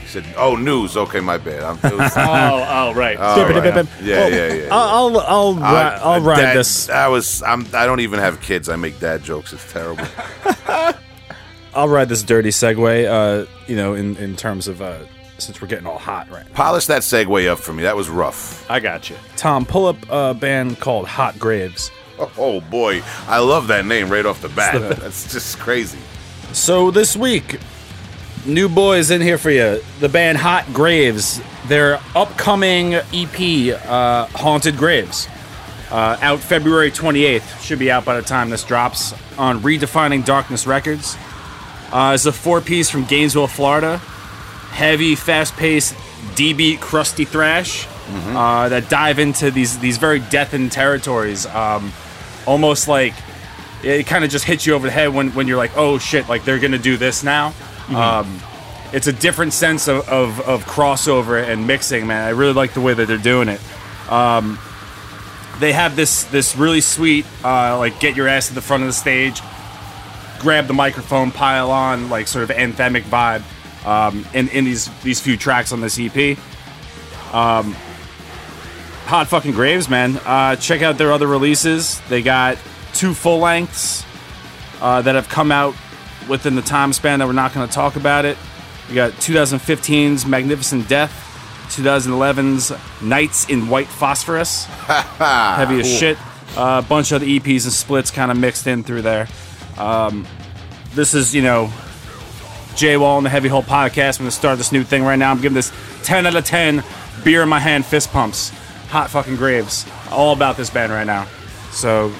[0.00, 0.96] He said, "Oh, news.
[0.96, 1.62] Okay, my bad.
[1.62, 3.16] I'm, it was, Oh, oh, right.
[3.18, 3.74] all Bip, bip, right.
[3.74, 3.94] bip, bip.
[4.02, 4.68] Yeah, Well, yeah, yeah.
[4.70, 6.88] I'll I'll I'll, ri- I- I'll ride that- this.
[6.88, 7.42] I was.
[7.42, 7.66] I'm.
[7.74, 8.68] I don't even have kids.
[8.68, 9.52] I make dad jokes.
[9.52, 10.04] It's terrible.
[11.74, 13.06] I'll ride this dirty segue.
[13.06, 14.98] Uh, you know, in in terms of uh,
[15.38, 16.54] since we're getting all hot right now.
[16.54, 17.82] Polish that segue up for me.
[17.82, 18.68] That was rough.
[18.70, 19.16] I got you.
[19.36, 21.90] Tom, pull up a band called Hot Graves.
[22.18, 24.98] Oh boy, I love that name right off the bat.
[25.00, 25.98] That's just crazy.
[26.52, 27.58] So this week,
[28.46, 29.82] new boys in here for you.
[30.00, 31.40] The band Hot Graves.
[31.66, 35.28] Their upcoming EP, uh, Haunted Graves.
[35.90, 37.60] Uh, out February 28th.
[37.60, 41.16] Should be out by the time this drops on Redefining Darkness Records.
[41.92, 44.00] Uh, it's a four piece from Gainesville, Florida.
[44.76, 45.96] Heavy, fast paced,
[46.34, 47.88] D beat, crusty thrash
[48.36, 51.46] uh, that dive into these, these very deathened territories.
[51.46, 51.92] Um,
[52.46, 53.14] almost like
[53.82, 56.28] it kind of just hits you over the head when, when you're like, oh shit,
[56.28, 57.54] like they're gonna do this now.
[57.88, 58.40] Um,
[58.92, 62.24] it's a different sense of, of, of crossover and mixing, man.
[62.24, 63.60] I really like the way that they're doing it.
[64.10, 64.58] Um,
[65.58, 68.88] they have this this really sweet uh, like get your ass to the front of
[68.88, 69.40] the stage,
[70.38, 73.42] grab the microphone, pile on like sort of anthemic vibe
[73.86, 76.36] um, in in these these few tracks on this EP.
[77.32, 77.74] Um,
[79.06, 80.16] hot fucking graves, man.
[80.24, 82.00] Uh, check out their other releases.
[82.08, 82.58] They got
[82.92, 84.04] two full lengths
[84.80, 85.74] uh, that have come out
[86.28, 88.36] within the time span that we're not going to talk about it.
[88.88, 91.12] We got 2015's Magnificent Death,
[91.70, 92.72] 2011's
[93.02, 96.18] Nights in White Phosphorus, heavy as shit.
[96.56, 99.28] A bunch of the EPs and splits kind of mixed in through there.
[99.76, 100.26] Um,
[100.94, 101.70] this is, you know,
[102.76, 104.18] Jay Wall and the Heavy Hole Podcast.
[104.18, 105.30] I'm going to start this new thing right now.
[105.30, 105.72] I'm giving this
[106.02, 106.84] 10 out of 10
[107.24, 108.50] beer in my hand fist pumps.
[108.90, 109.86] Hot fucking graves.
[110.10, 111.26] All about this band right now.
[111.72, 112.12] So,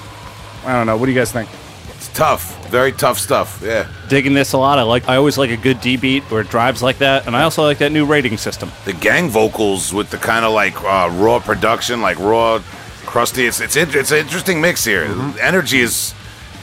[0.65, 0.97] I don't know.
[0.97, 1.49] What do you guys think?
[1.91, 2.69] It's tough.
[2.69, 3.61] Very tough stuff.
[3.63, 3.87] Yeah.
[4.09, 4.79] Digging this a lot.
[4.79, 5.09] I like.
[5.09, 7.79] I always like a good D beat or drives like that, and I also like
[7.79, 8.71] that new rating system.
[8.85, 12.61] The gang vocals with the kind of like uh, raw production, like raw,
[13.07, 13.47] crusty.
[13.47, 15.05] It's it's, it's an interesting mix here.
[15.41, 16.15] Energy is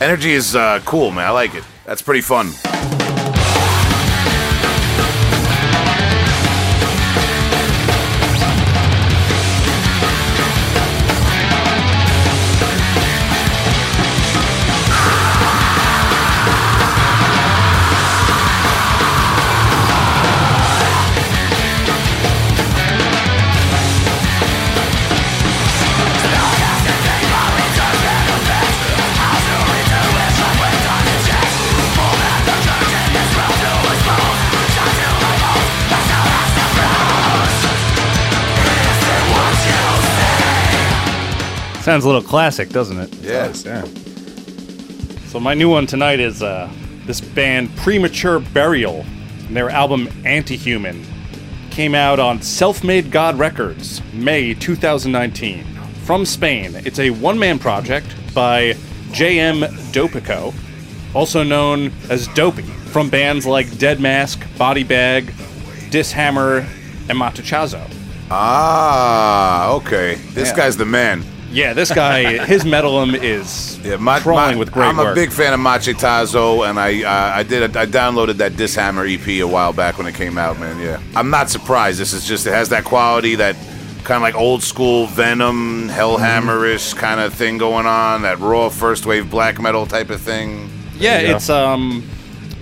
[0.02, 1.26] energy is uh, cool, man.
[1.26, 1.64] I like it.
[1.86, 2.52] That's pretty fun.
[41.84, 43.14] Sounds a little classic, doesn't it?
[43.16, 43.52] Yeah.
[43.66, 43.84] Yeah.
[45.28, 46.72] So my new one tonight is uh,
[47.06, 49.06] this band Premature Burial.
[49.48, 51.06] And their album Antihuman
[51.72, 55.66] came out on Self Made God Records, May 2019.
[56.06, 58.76] From Spain, it's a one-man project by
[59.12, 59.62] J.M.
[59.92, 60.54] Dopico,
[61.14, 65.26] also known as Dopey, from bands like Dead Mask, Body Bag,
[65.92, 66.60] Dishammer,
[67.10, 67.86] and Machetazo.
[68.32, 70.16] Ah, okay.
[70.34, 70.56] This Yeah.
[70.56, 71.24] guy's the man.
[71.54, 75.12] Yeah, this guy, his Metallum is Yeah, my, crawling my- with great I'm work.
[75.12, 79.28] a big fan of Machetazo, and I uh, I did I downloaded that Dishammer EP
[79.28, 80.80] a while back when it came out, man.
[80.80, 82.00] Yeah, I'm not surprised.
[82.00, 83.56] This is just it has that quality, that
[84.04, 88.24] kind of like old school Venom, Hellhammer-ish kind of thing going on.
[88.24, 90.70] That raw first wave black metal type of thing.
[90.98, 91.36] Yeah, you go.
[91.36, 92.04] it's um,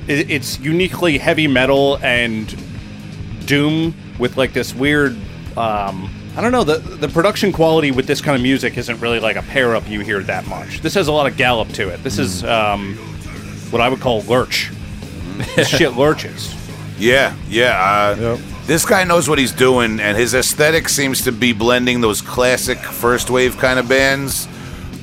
[0.10, 2.54] it, it's uniquely heavy metal and
[3.48, 5.16] doom with like this weird
[5.58, 6.10] um.
[6.36, 9.36] I don't know the the production quality with this kind of music isn't really like
[9.36, 10.80] a pair up you hear that much.
[10.82, 12.02] This has a lot of gallop to it.
[12.04, 12.96] This is um,
[13.70, 14.72] what I would call lurch.
[15.56, 16.54] This shit lurches.
[17.00, 18.14] Yeah, yeah.
[18.18, 18.40] Uh, Yep.
[18.68, 22.78] This guy knows what he's doing, and his aesthetic seems to be blending those classic
[22.78, 24.48] first wave kind of bands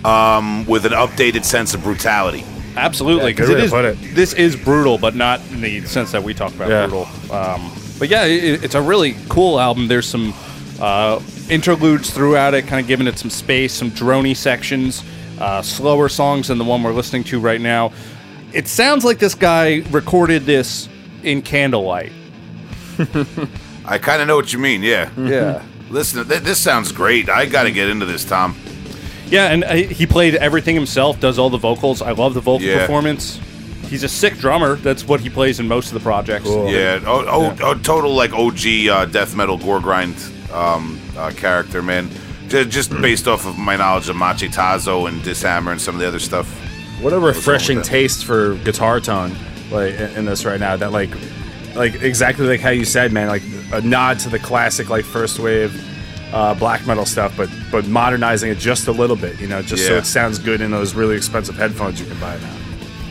[0.04, 2.44] um, with an updated sense of brutality.
[2.76, 3.70] Absolutely, because way it to is.
[3.70, 3.98] put it.
[4.14, 6.86] This is brutal, but not in the sense that we talk about Yeah.
[6.86, 7.08] brutal.
[7.34, 9.88] Um, but yeah, it, it's a really cool album.
[9.88, 10.32] There's some
[10.80, 11.20] uh,
[11.50, 15.02] interludes throughout it, kind of giving it some space, some drony sections,
[15.38, 17.92] uh, slower songs than the one we're listening to right now.
[18.52, 20.88] It sounds like this guy recorded this
[21.22, 22.12] in candlelight.
[23.84, 24.82] I kind of know what you mean.
[24.82, 25.10] Yeah.
[25.16, 25.64] Yeah.
[25.90, 27.28] Listen, th- this sounds great.
[27.28, 28.56] I got to get into this, Tom.
[29.26, 32.02] Yeah, and uh, he played everything himself, does all the vocals.
[32.02, 32.80] I love the vocal Yeah.
[32.80, 33.38] performance.
[33.88, 34.76] He's a sick drummer.
[34.76, 36.44] That's what he plays in most of the projects.
[36.44, 36.70] Cool.
[36.70, 37.00] Yeah.
[37.06, 40.14] Oh, oh, oh total like OG uh, death metal gore grind
[40.52, 42.10] um, uh, character, man.
[42.48, 46.08] J- just based off of my knowledge of Machetazo and Dishammer and some of the
[46.08, 46.46] other stuff.
[47.02, 49.36] What a refreshing taste for guitar tone,
[49.70, 50.76] like in in this right now.
[50.76, 51.10] That like,
[51.74, 53.28] like exactly like how you said, man.
[53.28, 53.42] Like
[53.72, 55.84] a nod to the classic like first wave
[56.32, 59.40] uh, black metal stuff, but but modernizing it just a little bit.
[59.40, 62.38] You know, just so it sounds good in those really expensive headphones you can buy
[62.38, 62.56] now.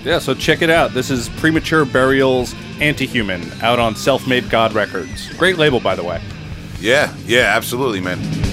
[0.04, 0.94] Yeah, so check it out.
[0.94, 5.34] This is Premature Burials Antihuman out on Self Made God Records.
[5.34, 6.22] Great label, by the way.
[6.80, 7.14] Yeah.
[7.26, 7.56] Yeah.
[7.56, 8.47] Absolutely, man.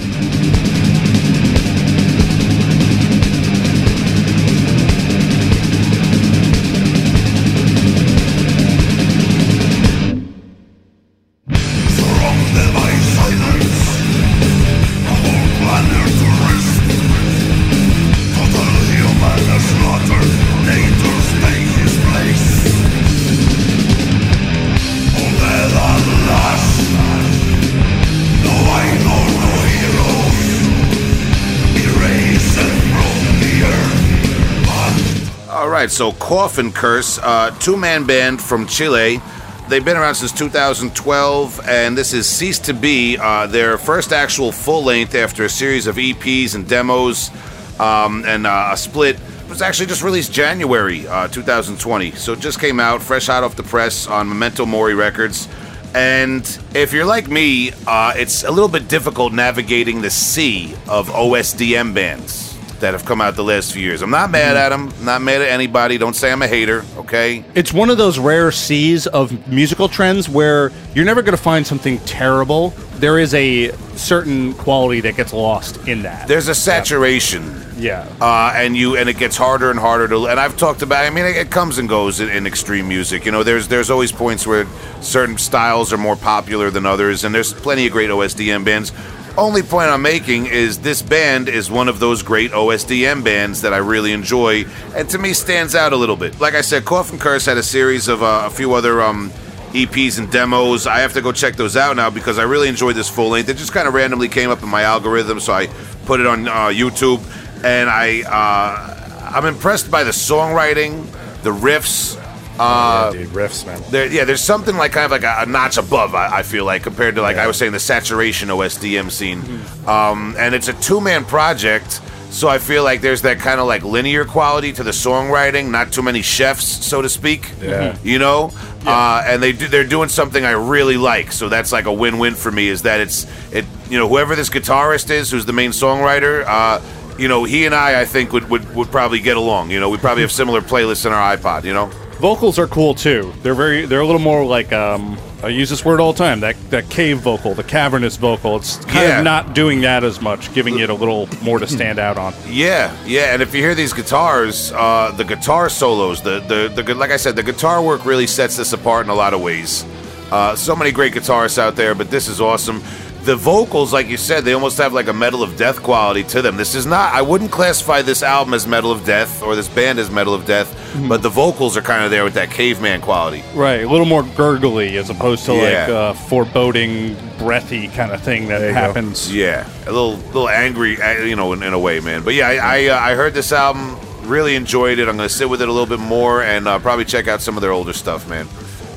[35.95, 39.21] So Coffin Curse, uh, two man band from Chile.
[39.69, 44.51] They've been around since 2012, and this is Cease to Be, uh, their first actual
[44.51, 47.31] full length after a series of EPs and demos
[47.79, 49.15] um, and uh, a split.
[49.15, 53.45] It was actually just released January uh, 2020, so it just came out fresh out
[53.45, 55.47] off the press on Memento Mori Records.
[55.93, 56.41] And
[56.73, 61.93] if you're like me, uh, it's a little bit difficult navigating the sea of OSDM
[61.93, 62.44] bands
[62.85, 64.03] that have come out the last few years.
[64.03, 65.97] I'm not mad at them, not mad at anybody.
[65.97, 67.43] Don't say I'm a hater, okay?
[67.55, 71.65] It's one of those rare seas of musical trends where you're never going to find
[71.65, 72.69] something terrible.
[72.97, 76.27] There is a certain quality that gets lost in that.
[76.27, 77.59] There's a saturation.
[77.75, 78.07] yeah.
[78.21, 80.27] uh, and you and it gets harder and harder to.
[80.27, 81.05] And I've talked about.
[81.05, 83.25] I mean, it, it comes and goes in, in extreme music.
[83.25, 84.67] You know, there's there's always points where
[85.01, 88.93] certain styles are more popular than others, and there's plenty of great OSDM bands.
[89.37, 93.73] Only point I'm making is this band is one of those great OSDM bands that
[93.73, 94.63] I really enjoy,
[94.95, 96.39] and to me stands out a little bit.
[96.39, 99.31] Like I said, Coffin Curse had a series of uh, a few other um,
[99.73, 100.87] EPs and demos.
[100.87, 103.49] I have to go check those out now because I really enjoyed this full length.
[103.49, 105.67] It just kind of randomly came up in my algorithm, so I
[106.05, 107.21] put it on uh, YouTube,
[107.61, 112.21] and I uh, I'm impressed by the songwriting, the riffs.
[112.59, 113.81] Uh, dude, riffs, man.
[113.89, 116.15] there, yeah, there's something like kind of like a, a notch above.
[116.15, 119.41] I, I feel like compared to like I was saying the saturation OSDM scene,
[119.87, 122.01] um, and it's a two man project.
[122.29, 125.93] So I feel like there's that kind of like linear quality to the songwriting, not
[125.93, 127.49] too many chefs, so to speak.
[127.61, 127.97] Yeah.
[128.03, 128.51] You know,
[128.85, 131.31] uh, and they do, they're doing something I really like.
[131.31, 132.67] So that's like a win win for me.
[132.67, 136.43] Is that it's it you know whoever this guitarist is, who's the main songwriter.
[136.45, 136.81] Uh,
[137.17, 139.71] you know, he and I, I think would, would, would probably get along.
[139.71, 141.63] You know, we probably have similar playlists in our iPod.
[141.63, 141.89] You know,
[142.19, 143.33] Vocals are cool too.
[143.43, 143.85] They're very.
[143.85, 144.71] They're a little more like.
[144.71, 146.39] Um, I use this word all the time.
[146.39, 148.55] That that cave vocal, the cavernous vocal.
[148.55, 149.17] It's kind Yeah.
[149.19, 152.33] of not doing that as much, giving it a little more to stand out on.
[152.47, 156.95] Yeah, yeah, and if you hear these guitars, uh, the guitar solos, the, the the
[156.95, 159.85] like I said, the guitar work really sets this apart in a lot of ways.
[160.31, 162.81] Uh, so many great guitarists out there, but this is awesome.
[163.25, 166.43] The vocals, like you said, they almost have like a metal of death quality to
[166.43, 166.57] them.
[166.57, 167.11] This is not.
[167.11, 170.45] I wouldn't classify this album as metal of death or this band as metal of
[170.45, 170.69] death,
[171.09, 173.43] but the vocals are kind of there with that caveman quality.
[173.55, 175.87] Right, a little more gurgly as opposed to like Yeah.
[175.89, 179.33] uh, foreboding, breathy kind of thing that happens.
[179.33, 180.97] Yeah, a little little angry,
[181.27, 182.21] you know, in, in a way, man.
[182.23, 183.97] But yeah, I I, uh, I heard this album,
[184.29, 185.07] really enjoyed it.
[185.09, 187.57] I'm gonna sit with it a little bit more and uh, probably check out some
[187.57, 188.47] of their older stuff, man.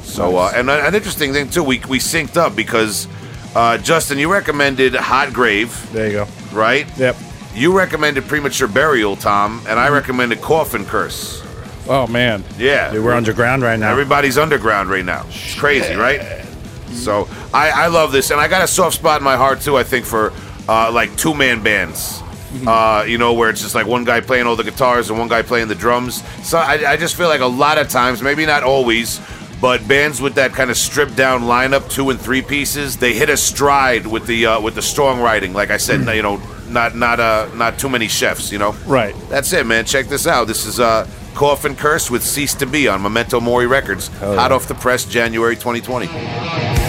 [0.02, 3.08] So uh, and uh, an interesting thing too, we we synced up because
[3.54, 6.26] uh, Justin, you recommended Hot Grave, There you go.
[6.52, 6.86] right?
[6.98, 7.16] Yep.
[7.54, 11.42] You recommended Premature Burial, Tom, and I recommended Coffin Curse.
[11.88, 13.90] Oh man, Yeah, Dude, we're underground right now.
[13.90, 15.24] Everybody's underground right now.
[15.28, 16.44] It's crazy, right?
[16.92, 19.76] So I, I love this, and I got a soft spot in my heart too.
[19.76, 20.32] I think for
[20.68, 22.20] uh, like two man bands,
[22.66, 25.28] uh, you know, where it's just like one guy playing all the guitars and one
[25.28, 26.22] guy playing the drums.
[26.46, 29.18] So I, I just feel like a lot of times, maybe not always,
[29.60, 33.28] but bands with that kind of stripped down lineup, two and three pieces, they hit
[33.28, 35.52] a stride with the uh, with the strong writing.
[35.52, 38.72] Like I said, you know, not not uh not too many chefs, you know.
[38.86, 39.14] right.
[39.28, 39.84] That's it, man.
[39.84, 40.46] Check this out.
[40.46, 44.08] This is uh, Coffin Curse with Cease to Be on Memento Mori Records.
[44.18, 46.87] Hot off the press, January 2020.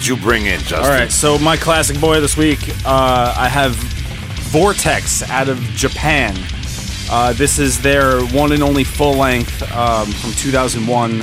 [0.00, 0.78] Did you bring in, Justin?
[0.78, 6.34] All right, so my classic boy this week, uh, I have Vortex out of Japan.
[7.10, 11.22] Uh, this is their one and only full length um, from 2001,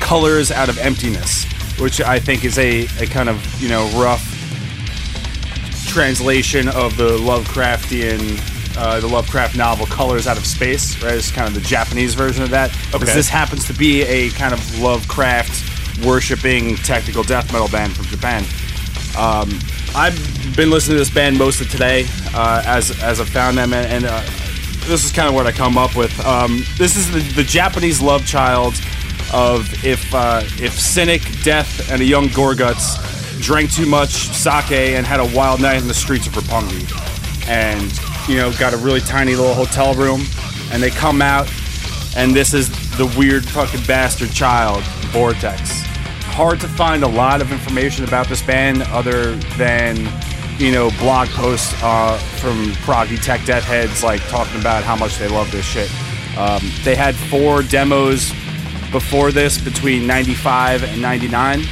[0.00, 1.44] Colors Out of Emptiness,
[1.78, 4.26] which I think is a, a kind of, you know, rough
[5.86, 11.14] translation of the Lovecraftian, uh, the Lovecraft novel Colors Out of Space, right?
[11.14, 12.76] It's kind of the Japanese version of that.
[12.92, 13.04] Okay.
[13.04, 15.69] This happens to be a kind of Lovecraft
[16.04, 18.44] worshipping technical death metal band from Japan.
[19.18, 19.50] Um,
[19.94, 20.16] I've
[20.56, 24.04] been listening to this band mostly today uh, as as I found them, and, and
[24.04, 24.22] uh,
[24.86, 26.18] this is kind of what I come up with.
[26.24, 28.74] Um, this is the, the Japanese love child
[29.32, 32.98] of if uh, if cynic, death, and a young Gorguts
[33.40, 38.28] drank too much sake and had a wild night in the streets of Roppongi, and
[38.28, 40.22] you know got a really tiny little hotel room,
[40.72, 41.50] and they come out,
[42.16, 45.82] and this is the weird fucking bastard child, Vortex
[46.30, 49.96] hard to find a lot of information about this band other than
[50.60, 55.16] you know, blog posts uh, from proggy tech death heads like talking about how much
[55.16, 55.90] they love this shit.
[56.36, 58.30] Um, they had four demos
[58.92, 61.62] before this between 95 and 99,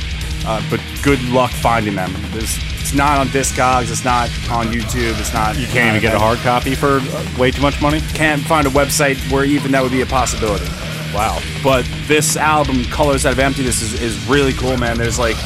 [0.47, 2.11] uh, but good luck finding them.
[2.31, 5.59] There's, it's not on Discogs, it's not on YouTube, it's not.
[5.59, 8.01] You can't even get a hard copy for uh, way too much money.
[8.15, 10.67] Can't find a website where even that would be a possibility.
[11.15, 11.41] Wow.
[11.63, 14.99] But this album, Colors Out of Emptiness, is, is really cool, man.
[14.99, 15.37] There's like,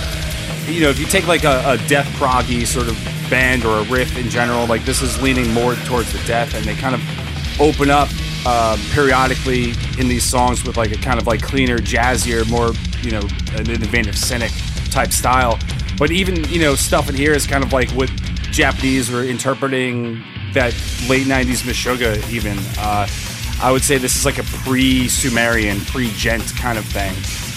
[0.66, 2.96] you know, if you take like a, a death proggy sort of
[3.30, 6.64] band or a riff in general, like this is leaning more towards the death, and
[6.64, 8.08] they kind of open up
[8.44, 12.72] uh, periodically in these songs with like a kind of like cleaner, jazzier, more
[13.02, 13.20] you know,
[13.56, 14.52] in the vein of cynic
[14.90, 15.58] type style.
[15.98, 18.08] But even you know, stuff in here is kind of like what
[18.50, 20.22] Japanese were interpreting
[20.54, 20.74] that
[21.08, 22.30] late '90s Meshuggah.
[22.30, 23.06] Even uh,
[23.62, 27.12] I would say this is like a pre-Sumerian, pre-Djent kind of thing,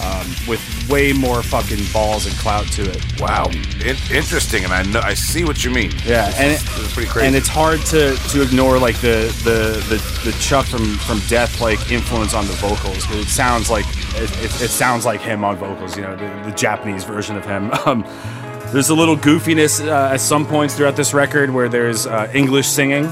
[0.06, 3.20] um, with way more fucking balls and clout to it.
[3.20, 3.46] Wow,
[3.84, 5.92] In- interesting, and I know I see what you mean.
[6.06, 7.28] Yeah, and it, This is pretty crazy.
[7.28, 11.60] and it's hard to to ignore like the the the, the Chuck from from Death
[11.60, 15.58] like influence on the vocals it sounds like it, it, it sounds like him on
[15.58, 15.96] vocals.
[15.98, 17.72] You know, the, the Japanese version of him.
[17.86, 18.04] Um,
[18.72, 22.68] there's a little goofiness uh, at some points throughout this record where there's uh, English
[22.68, 23.06] singing.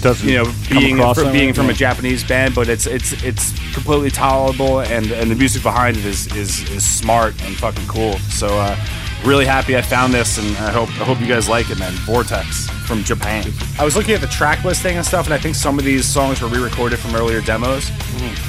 [0.00, 4.10] Doesn't You know, being from, being from a Japanese band, but it's it's it's completely
[4.10, 8.18] tolerable, and and the music behind it is is, is smart and fucking cool.
[8.30, 8.48] So.
[8.48, 8.76] Uh,
[9.24, 11.92] Really happy I found this, and I hope I hope you guys like it, man.
[12.06, 13.52] Vortex from Japan.
[13.78, 16.06] I was looking at the track listing and stuff, and I think some of these
[16.06, 17.90] songs were re-recorded from earlier demos.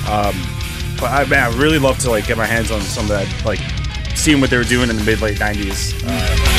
[0.07, 0.35] Um,
[0.99, 3.27] but I, man, I really love to like get my hands on some of that,
[3.45, 3.59] like
[4.15, 6.03] seeing what they were doing in the mid late '90s.
[6.05, 6.58] Uh,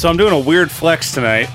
[0.00, 1.50] so I'm doing a weird flex tonight.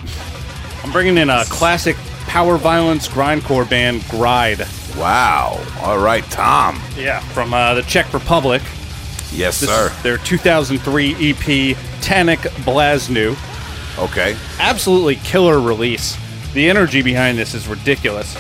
[0.84, 1.96] I'm bringing in a classic
[2.28, 4.60] power violence grindcore band, Gride.
[4.96, 5.60] wow.
[5.82, 6.80] All right, Tom.
[6.96, 8.62] Yeah, from uh, the Czech Republic.
[9.32, 9.88] Yes, This sir.
[9.92, 13.36] is their 2003 EP, Tanik Blaznu.
[13.98, 14.38] Okay.
[14.60, 16.16] Absolutely killer release.
[16.54, 18.38] The energy behind this is ridiculous.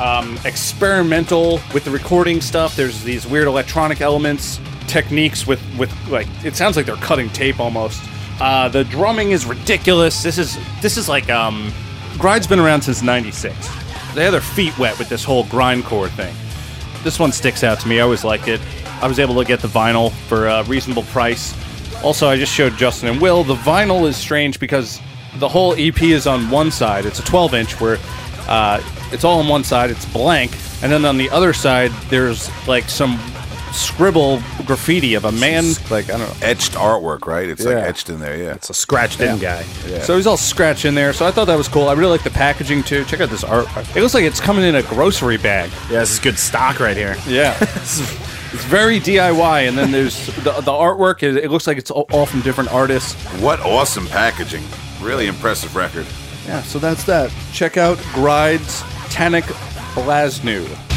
[0.00, 2.76] Um, experimental with the recording stuff.
[2.76, 7.60] There's these weird electronic elements, techniques with with like it sounds like they're cutting tape
[7.60, 8.00] almost.
[8.40, 10.22] Uh, the drumming is ridiculous.
[10.22, 11.72] This is this is like um,
[12.18, 13.54] Gride's been around since '96.
[14.14, 16.34] They have their feet wet with this whole grindcore thing.
[17.04, 17.98] This one sticks out to me.
[17.98, 18.60] I always liked it.
[19.00, 21.54] I was able to get the vinyl for a reasonable price.
[22.02, 23.44] Also, I just showed Justin and Will.
[23.44, 25.00] The vinyl is strange because
[25.36, 27.06] the whole EP is on one side.
[27.06, 27.98] It's a 12 inch where
[28.48, 28.82] uh,
[29.12, 30.56] it's all on one side, it's blank.
[30.82, 33.18] And then on the other side, there's like some
[33.72, 35.64] scribble graffiti of a man.
[35.90, 36.46] Like, I don't know.
[36.46, 37.48] Etched artwork, right?
[37.48, 38.54] It's like etched in there, yeah.
[38.54, 39.64] it's a scratched in guy.
[39.86, 40.02] Yeah.
[40.02, 41.12] So he's all scratched in there.
[41.12, 41.88] So I thought that was cool.
[41.88, 43.04] I really like the packaging too.
[43.04, 43.66] Check out this art.
[43.94, 45.70] It looks like it's coming in a grocery bag.
[45.90, 47.16] Yeah, this is good stock right here.
[47.26, 49.68] Yeah, it's, it's very DIY.
[49.68, 51.22] And then there's the, the artwork.
[51.22, 53.14] It, it looks like it's all, all from different artists.
[53.40, 54.64] What awesome packaging.
[55.00, 56.06] Really impressive record.
[56.46, 57.32] Yeah, so that's that.
[57.52, 59.44] Check out Gride's Tanik
[59.94, 60.87] Blaznu.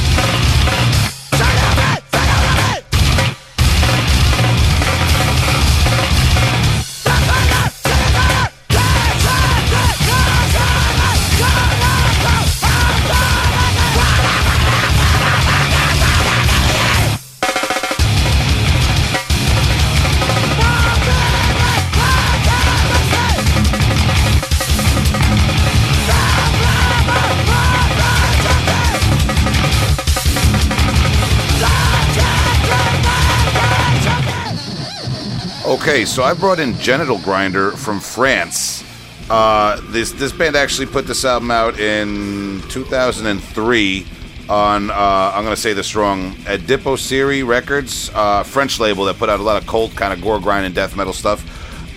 [35.91, 38.81] Okay, so I brought in Genital Grinder from France.
[39.29, 44.07] Uh, this this band actually put this album out in 2003
[44.47, 49.41] on uh, I'm gonna say this wrong Adipocere Records, uh, French label that put out
[49.41, 51.43] a lot of cold kind of gore grind and death metal stuff.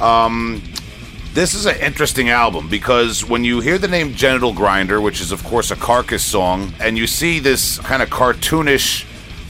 [0.02, 0.60] Um,
[1.32, 5.30] this is an interesting album because when you hear the name Genital Grinder, which is
[5.30, 9.06] of course a Carcass song, and you see this kind of cartoonish,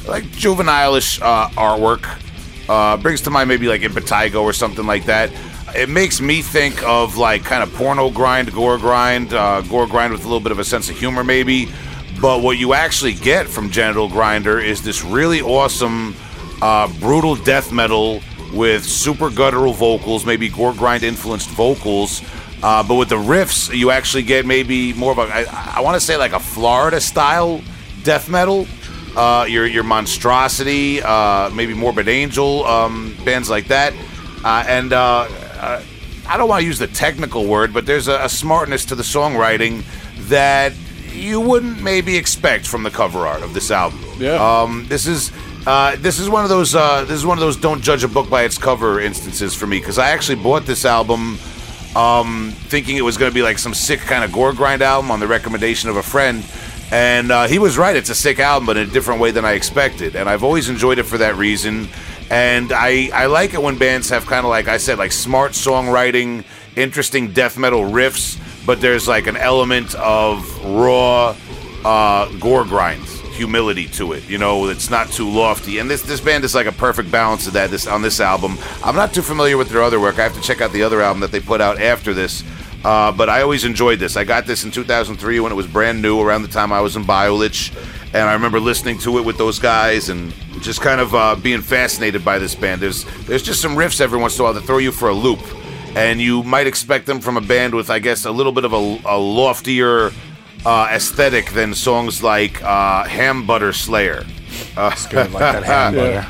[0.07, 2.21] like juvenile-ish uh, artwork,
[2.69, 5.31] uh, brings to mind maybe like in Impetigo or something like that.
[5.75, 10.13] It makes me think of like kind of porno grind, gore grind, uh, gore grind
[10.13, 11.69] with a little bit of a sense of humor maybe.
[12.21, 16.15] But what you actually get from Genital Grinder is this really awesome,
[16.63, 18.21] uh, brutal death metal
[18.53, 22.23] with super guttural vocals, maybe gore grind influenced vocals.
[22.63, 25.97] Uh, but with the riffs, you actually get maybe more of a, I, I want
[25.97, 27.61] to say like a Florida style
[28.05, 28.67] death metal.
[29.17, 33.93] Uh, your your monstrosity, uh, maybe Morbid Angel, um, bands like that,
[34.45, 35.29] uh, and uh,
[35.61, 35.83] uh,
[36.27, 39.03] I don't want to use the technical word, but there's a, a smartness to the
[39.03, 39.85] songwriting
[40.29, 40.73] that
[41.13, 44.01] you wouldn't maybe expect from the cover art of this album.
[44.19, 44.35] Yeah.
[44.35, 45.31] Um, this is
[45.67, 48.09] uh, this is one of those uh, this is one of those don't judge a
[48.09, 51.39] book by its cover instances for me because I actually bought this album
[51.97, 55.11] um, thinking it was going to be like some sick kind of gore grind album
[55.11, 56.45] on the recommendation of a friend.
[56.95, 57.97] And uh, he was right.
[57.97, 60.15] It's a sick album, but in a different way than I expected.
[60.15, 61.89] And I've always enjoyed it for that reason.
[62.31, 65.53] And I, I like it when bands have kind of like I said, like smart
[65.53, 66.45] songwriting,
[66.77, 71.35] interesting death metal riffs, but there's like an element of raw
[71.85, 74.29] uh, gore grind, humility to it.
[74.31, 75.81] You know, it's not too lofty.
[75.81, 77.73] And this this band is like a perfect balance of that.
[77.73, 78.57] This on this album.
[78.85, 80.21] I'm not too familiar with their other work.
[80.21, 82.45] I have to check out the other album that they put out after this.
[82.85, 84.17] Uh, but I always enjoyed this.
[84.17, 86.97] I got this in 2003 when it was brand new, around the time I was
[86.97, 87.75] in Biolich,
[88.13, 91.63] and I remember listening to it with those guys and just kind of uh, being
[91.63, 92.83] fascinated by this band.
[92.83, 95.15] There's there's just some riffs every once in a while that throw you for a
[95.15, 95.41] loop,
[95.97, 98.75] and you might expect them from a band with, I guess, a little bit of
[98.75, 100.11] a, a loftier
[100.67, 104.25] uh, aesthetic than songs like uh, Ham Butter Slayer.
[104.77, 105.65] Uh, Good, like that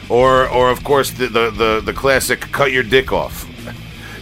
[0.09, 3.47] or or of course the, the the the classic cut your dick off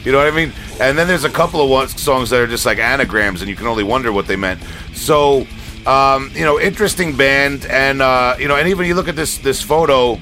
[0.05, 0.53] you know what i mean
[0.83, 3.57] and then there's a couple of one, songs that are just like anagrams and you
[3.57, 4.61] can only wonder what they meant.
[4.95, 5.47] So
[5.87, 9.39] um, you know interesting band and uh, you know and even you look at this
[9.39, 10.19] this photo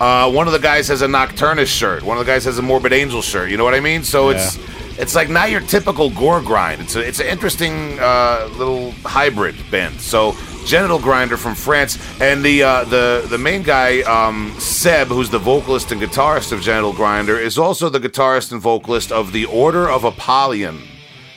[0.00, 2.02] uh, one of the guys has a nocturnus shirt.
[2.02, 3.50] One of the guys has a morbid angel shirt.
[3.50, 4.04] You know what i mean?
[4.04, 4.58] So it's
[4.98, 6.80] it's like not your typical gore grind.
[6.80, 10.00] It's a, it's an interesting uh, little hybrid band.
[10.00, 10.36] So
[10.68, 15.38] Genital Grinder from France, and the uh, the the main guy um, Seb, who's the
[15.38, 19.88] vocalist and guitarist of Genital Grinder, is also the guitarist and vocalist of the Order
[19.88, 20.86] of Apollyon,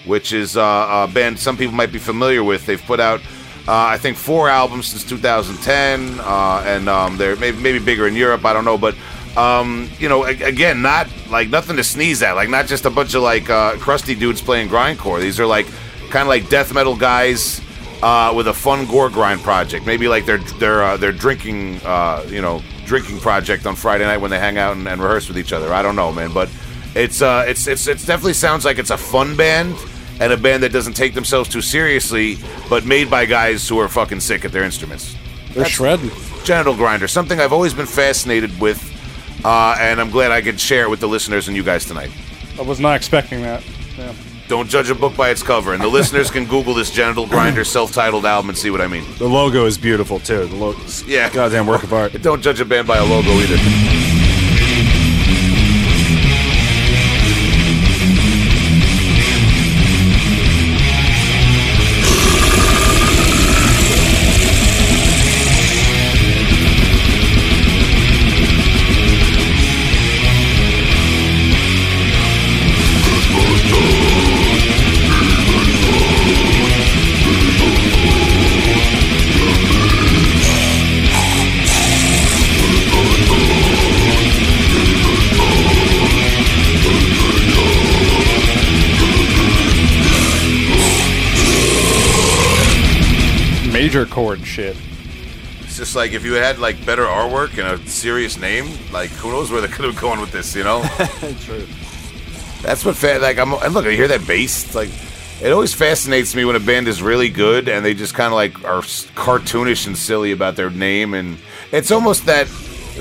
[0.06, 2.66] which is uh, a band some people might be familiar with.
[2.66, 3.22] They've put out.
[3.68, 8.16] Uh, I think four albums since 2010, uh, and um, they're maybe, maybe bigger in
[8.16, 8.44] Europe.
[8.44, 8.96] I don't know, but
[9.38, 12.34] um, you know, again, not like nothing to sneeze at.
[12.34, 15.22] Like not just a bunch of like uh, crusty dudes playing grindcore.
[15.22, 15.68] These are like
[16.10, 17.61] kind of like death metal guys
[18.02, 19.86] uh, with a fun gore grind project.
[19.86, 24.18] Maybe like their their uh, their drinking uh, you know drinking project on Friday night
[24.18, 25.74] when they hang out and, and rehearse with each other.
[25.74, 26.50] I don't know, man, but
[26.94, 29.76] it's uh it's it's it's definitely sounds like it's a fun band
[30.20, 32.38] and a band that doesn't take themselves too seriously,
[32.70, 35.16] but made by guys who are fucking sick at their instruments.
[35.54, 36.12] They're shredding.
[36.44, 38.80] Genital grinder, something I've always been fascinated with,
[39.44, 42.12] uh, and I'm glad I could share it with the listeners and you guys tonight.
[42.60, 43.64] I was not expecting that.
[44.52, 47.64] Don't judge a book by its cover, and the listeners can Google this Genital Grinder
[47.64, 49.06] self-titled album and see what I mean.
[49.18, 50.46] The logo is beautiful too.
[50.46, 51.30] The logo's Yeah.
[51.30, 52.22] goddamn work of art.
[52.22, 53.91] Don't judge a band by a logo either.
[93.92, 94.78] Major chord shit.
[95.64, 99.32] It's just like if you had like better artwork and a serious name, like who
[99.32, 100.82] knows where they could have gone with this, you know?
[101.42, 101.68] True.
[102.62, 104.64] That's what fa- like I'm and look, I hear that bass.
[104.64, 104.88] It's like
[105.42, 108.34] it always fascinates me when a band is really good and they just kind of
[108.34, 111.38] like are cartoonish and silly about their name and
[111.74, 112.48] it's almost that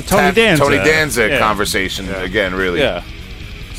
[0.09, 0.65] Tony Danza.
[0.65, 1.39] Tony Danza Yeah.
[1.39, 2.81] conversation again, really.
[2.81, 3.05] Yeah.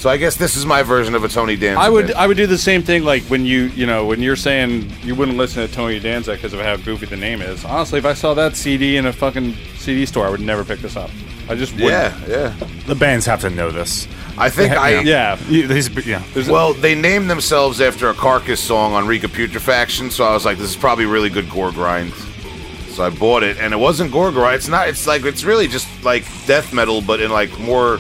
[0.02, 1.80] So I guess this is my version of a Tony Danza.
[1.80, 2.18] I would band.
[2.18, 5.14] I would do the same thing like when you you know when you're saying you
[5.14, 7.64] wouldn't listen to Tony Danza because of how goofy the name is.
[7.64, 10.80] Honestly, if I saw that CD in a fucking CD store, I would never pick
[10.80, 11.12] this up.
[11.48, 11.92] I just wouldn't.
[11.92, 12.68] yeah, yeah.
[12.88, 14.08] The bands have to know this.
[14.40, 15.38] I think I Yeah.
[15.48, 16.24] You- these- yeah.
[16.50, 20.46] Well, they named themselves after a Carcass song on Reek of Putrefaction, so I was
[20.46, 22.12] like, this is probably really good gore grind.
[22.90, 24.56] So I bought it, and it wasn't gore grind.
[24.56, 24.88] It's not.
[24.90, 28.00] It's like it's really just like death metal, but in like more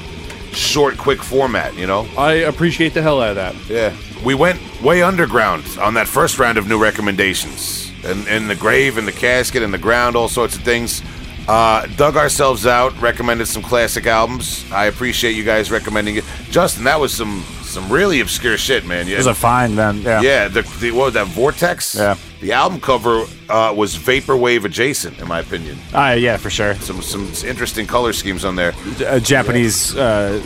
[0.53, 1.75] short, quick format.
[1.75, 2.07] You know?
[2.17, 3.55] I appreciate the hell out of that.
[3.69, 3.95] Yeah.
[4.23, 8.97] We went way underground on that first round of new recommendations, and in the grave,
[8.97, 11.01] and the casket, and the ground, all sorts of things.
[11.47, 14.69] Uh, dug ourselves out, recommended some classic albums.
[14.71, 16.23] I appreciate you guys recommending it.
[16.51, 19.07] Justin, that was some some really obscure shit, man.
[19.07, 20.02] Yeah, It was a fine then.
[20.02, 20.22] Yeah.
[20.22, 20.48] yeah.
[20.48, 21.95] The, the what was that Vortex?
[21.95, 22.15] Yeah.
[22.41, 25.77] The album cover uh, was vaporwave adjacent, in my opinion.
[25.93, 26.76] Ah, yeah, for sure.
[26.76, 28.73] Some some interesting color schemes on there.
[29.06, 30.41] A Japanese uh,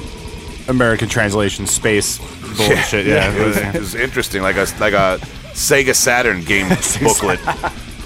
[0.67, 2.17] American translation space
[2.57, 3.05] bullshit.
[3.05, 3.31] Yeah.
[3.35, 5.19] it, was, it was interesting, like a like a
[5.53, 6.67] Sega Saturn game
[7.01, 7.39] booklet.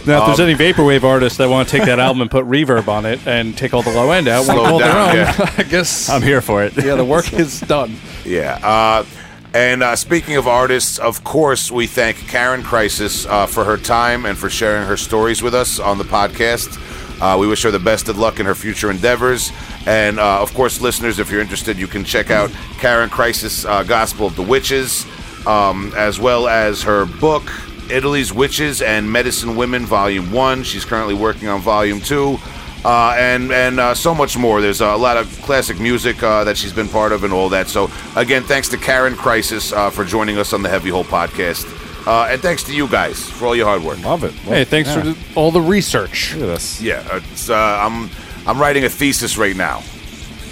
[0.06, 2.46] Now, if there's Um, any vaporwave artists that want to take that album and put
[2.46, 5.28] reverb on it and take all the low end out, want to hold down, their
[5.28, 5.54] own, yeah.
[5.58, 6.10] I guess.
[6.10, 6.74] I'm here for it.
[6.78, 7.96] yeah, the work is done.
[8.26, 8.60] Yeah.
[8.64, 9.06] Uh,
[9.54, 14.26] and uh, speaking of artists, of course, we thank Karyn Crisis uh, for her time
[14.26, 16.78] and for sharing her stories with us on the podcast.
[17.22, 19.52] Uh, we wish her the best of luck in her future endeavors.
[19.86, 22.50] And uh, of course, listeners, if you're interested, you can check out
[22.80, 25.06] Karyn Crisis' uh, Gospel of the Witches,
[25.48, 27.44] um, as well as her book,
[27.92, 30.64] Italy's Witches and Medicine Women, Volume 1.
[30.64, 32.38] She's currently working on Volume 2
[32.86, 34.62] uh, and and uh, so much more.
[34.62, 37.68] There's a lot of classic music uh, that she's been part of and all that.
[37.68, 41.66] So again, thanks to Karyn Crisis uh, for joining us on the Heavy Hole podcast,
[42.08, 44.02] uh, and thanks to you guys for all your hard work.
[44.04, 44.32] Love it.
[44.34, 45.02] Hey, thanks Yeah.
[45.02, 46.34] for the, all the research.
[46.36, 46.82] Look at this.
[46.82, 48.10] Yeah, it's, uh, I'm
[48.48, 49.80] I'm writing a thesis right now.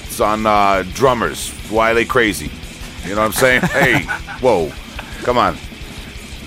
[0.07, 1.51] It's on uh, drummers.
[1.69, 2.51] Why are they crazy?
[3.07, 3.61] You know what I'm saying?
[3.71, 4.01] hey,
[4.41, 4.71] whoa,
[5.23, 5.55] come on.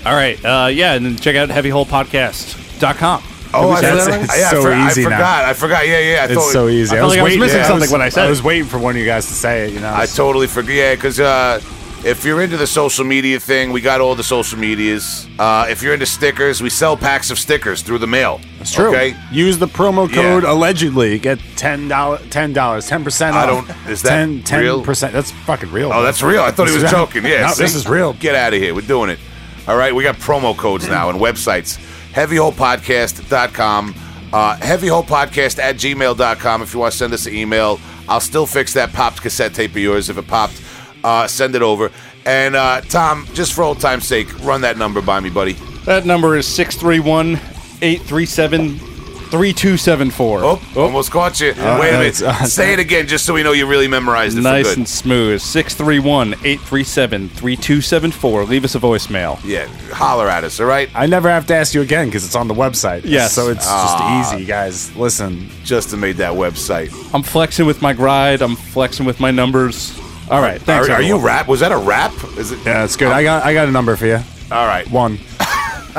[0.05, 0.43] All right.
[0.43, 3.23] Uh, yeah, and then check out heavyholepodcast.com.
[3.53, 5.09] Oh, I, That's- forgot- it's yeah, I so for- I easy now.
[5.09, 5.45] forgot.
[5.45, 5.87] I forgot.
[5.87, 6.21] Yeah, yeah.
[6.21, 6.95] I It's thought- so easy.
[6.95, 8.29] I felt like I was missing yeah, something when I said I it.
[8.29, 9.73] was waiting for one of you guys to say it.
[9.73, 9.93] You know.
[9.93, 10.75] I totally forget.
[10.75, 11.59] Yeah, because uh,
[12.05, 15.27] if you're into the social media thing, we got all the social medias.
[15.37, 18.39] Uh, if you're into stickers, we sell packs of stickers through the mail.
[18.61, 18.87] It's true.
[18.87, 19.15] Okay.
[19.33, 20.15] Use the promo Yeah.
[20.21, 21.19] code allegedly.
[21.19, 24.81] Get ten dollars, ten dollars, ten percent I don't- is that 10 real?
[24.81, 25.11] percent?
[25.11, 25.91] That's fucking real.
[25.93, 26.41] Oh, that's real.
[26.41, 27.25] I thought he was joking.
[27.25, 27.63] Yeah, No, see?
[27.63, 28.13] this is real.
[28.13, 28.73] Get out of here.
[28.73, 29.19] We're doing it.
[29.67, 31.77] All right, we got promo codes now and websites.
[32.13, 33.95] HeavyHolePodcast.com.
[34.33, 37.79] Uh, HeavyHolePodcast at gmail.com if you want to send us an email.
[38.09, 40.09] I'll still fix that popped cassette tape of yours.
[40.09, 40.61] If it popped,
[41.03, 41.91] uh, send it over.
[42.25, 45.53] And uh, Tom, just for old time's sake, run that number by me, buddy.
[45.85, 47.35] That number is 631
[47.81, 48.90] 837
[49.31, 50.39] 3274.
[50.43, 51.47] Oh, almost caught you.
[51.49, 52.21] Wait a minute.
[52.21, 54.77] uh, Say it again just so we know you really memorized it Nice for good.
[54.79, 55.41] and smooth.
[55.41, 58.43] 631 837 3274.
[58.45, 59.39] Leave us a voicemail.
[59.43, 60.89] yeah, holler at us, all right?
[60.93, 63.01] I never have to ask you again because it's on the website.
[63.05, 63.33] Yes.
[63.33, 64.21] So it's Ah.
[64.21, 64.95] just easy, guys.
[64.95, 65.49] Listen.
[65.63, 66.91] Justin made that website.
[67.13, 68.41] I'm flexing with my gride.
[68.41, 69.97] I'm flexing with my numbers.
[70.29, 70.61] All right.
[70.61, 70.89] Thanks.
[70.89, 71.47] are, are you rap?
[71.47, 72.13] Was that a rap?
[72.37, 72.59] Is it?
[72.65, 73.07] Yeah, it's good.
[73.11, 74.19] I got I got a number for you.
[74.51, 74.89] All right.
[74.91, 75.17] One.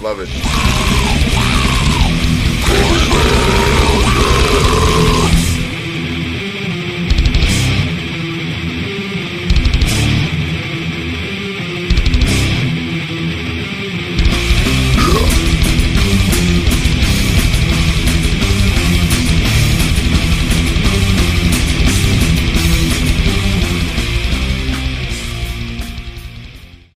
[0.00, 1.13] Love it.
[3.14, 3.43] Yeah.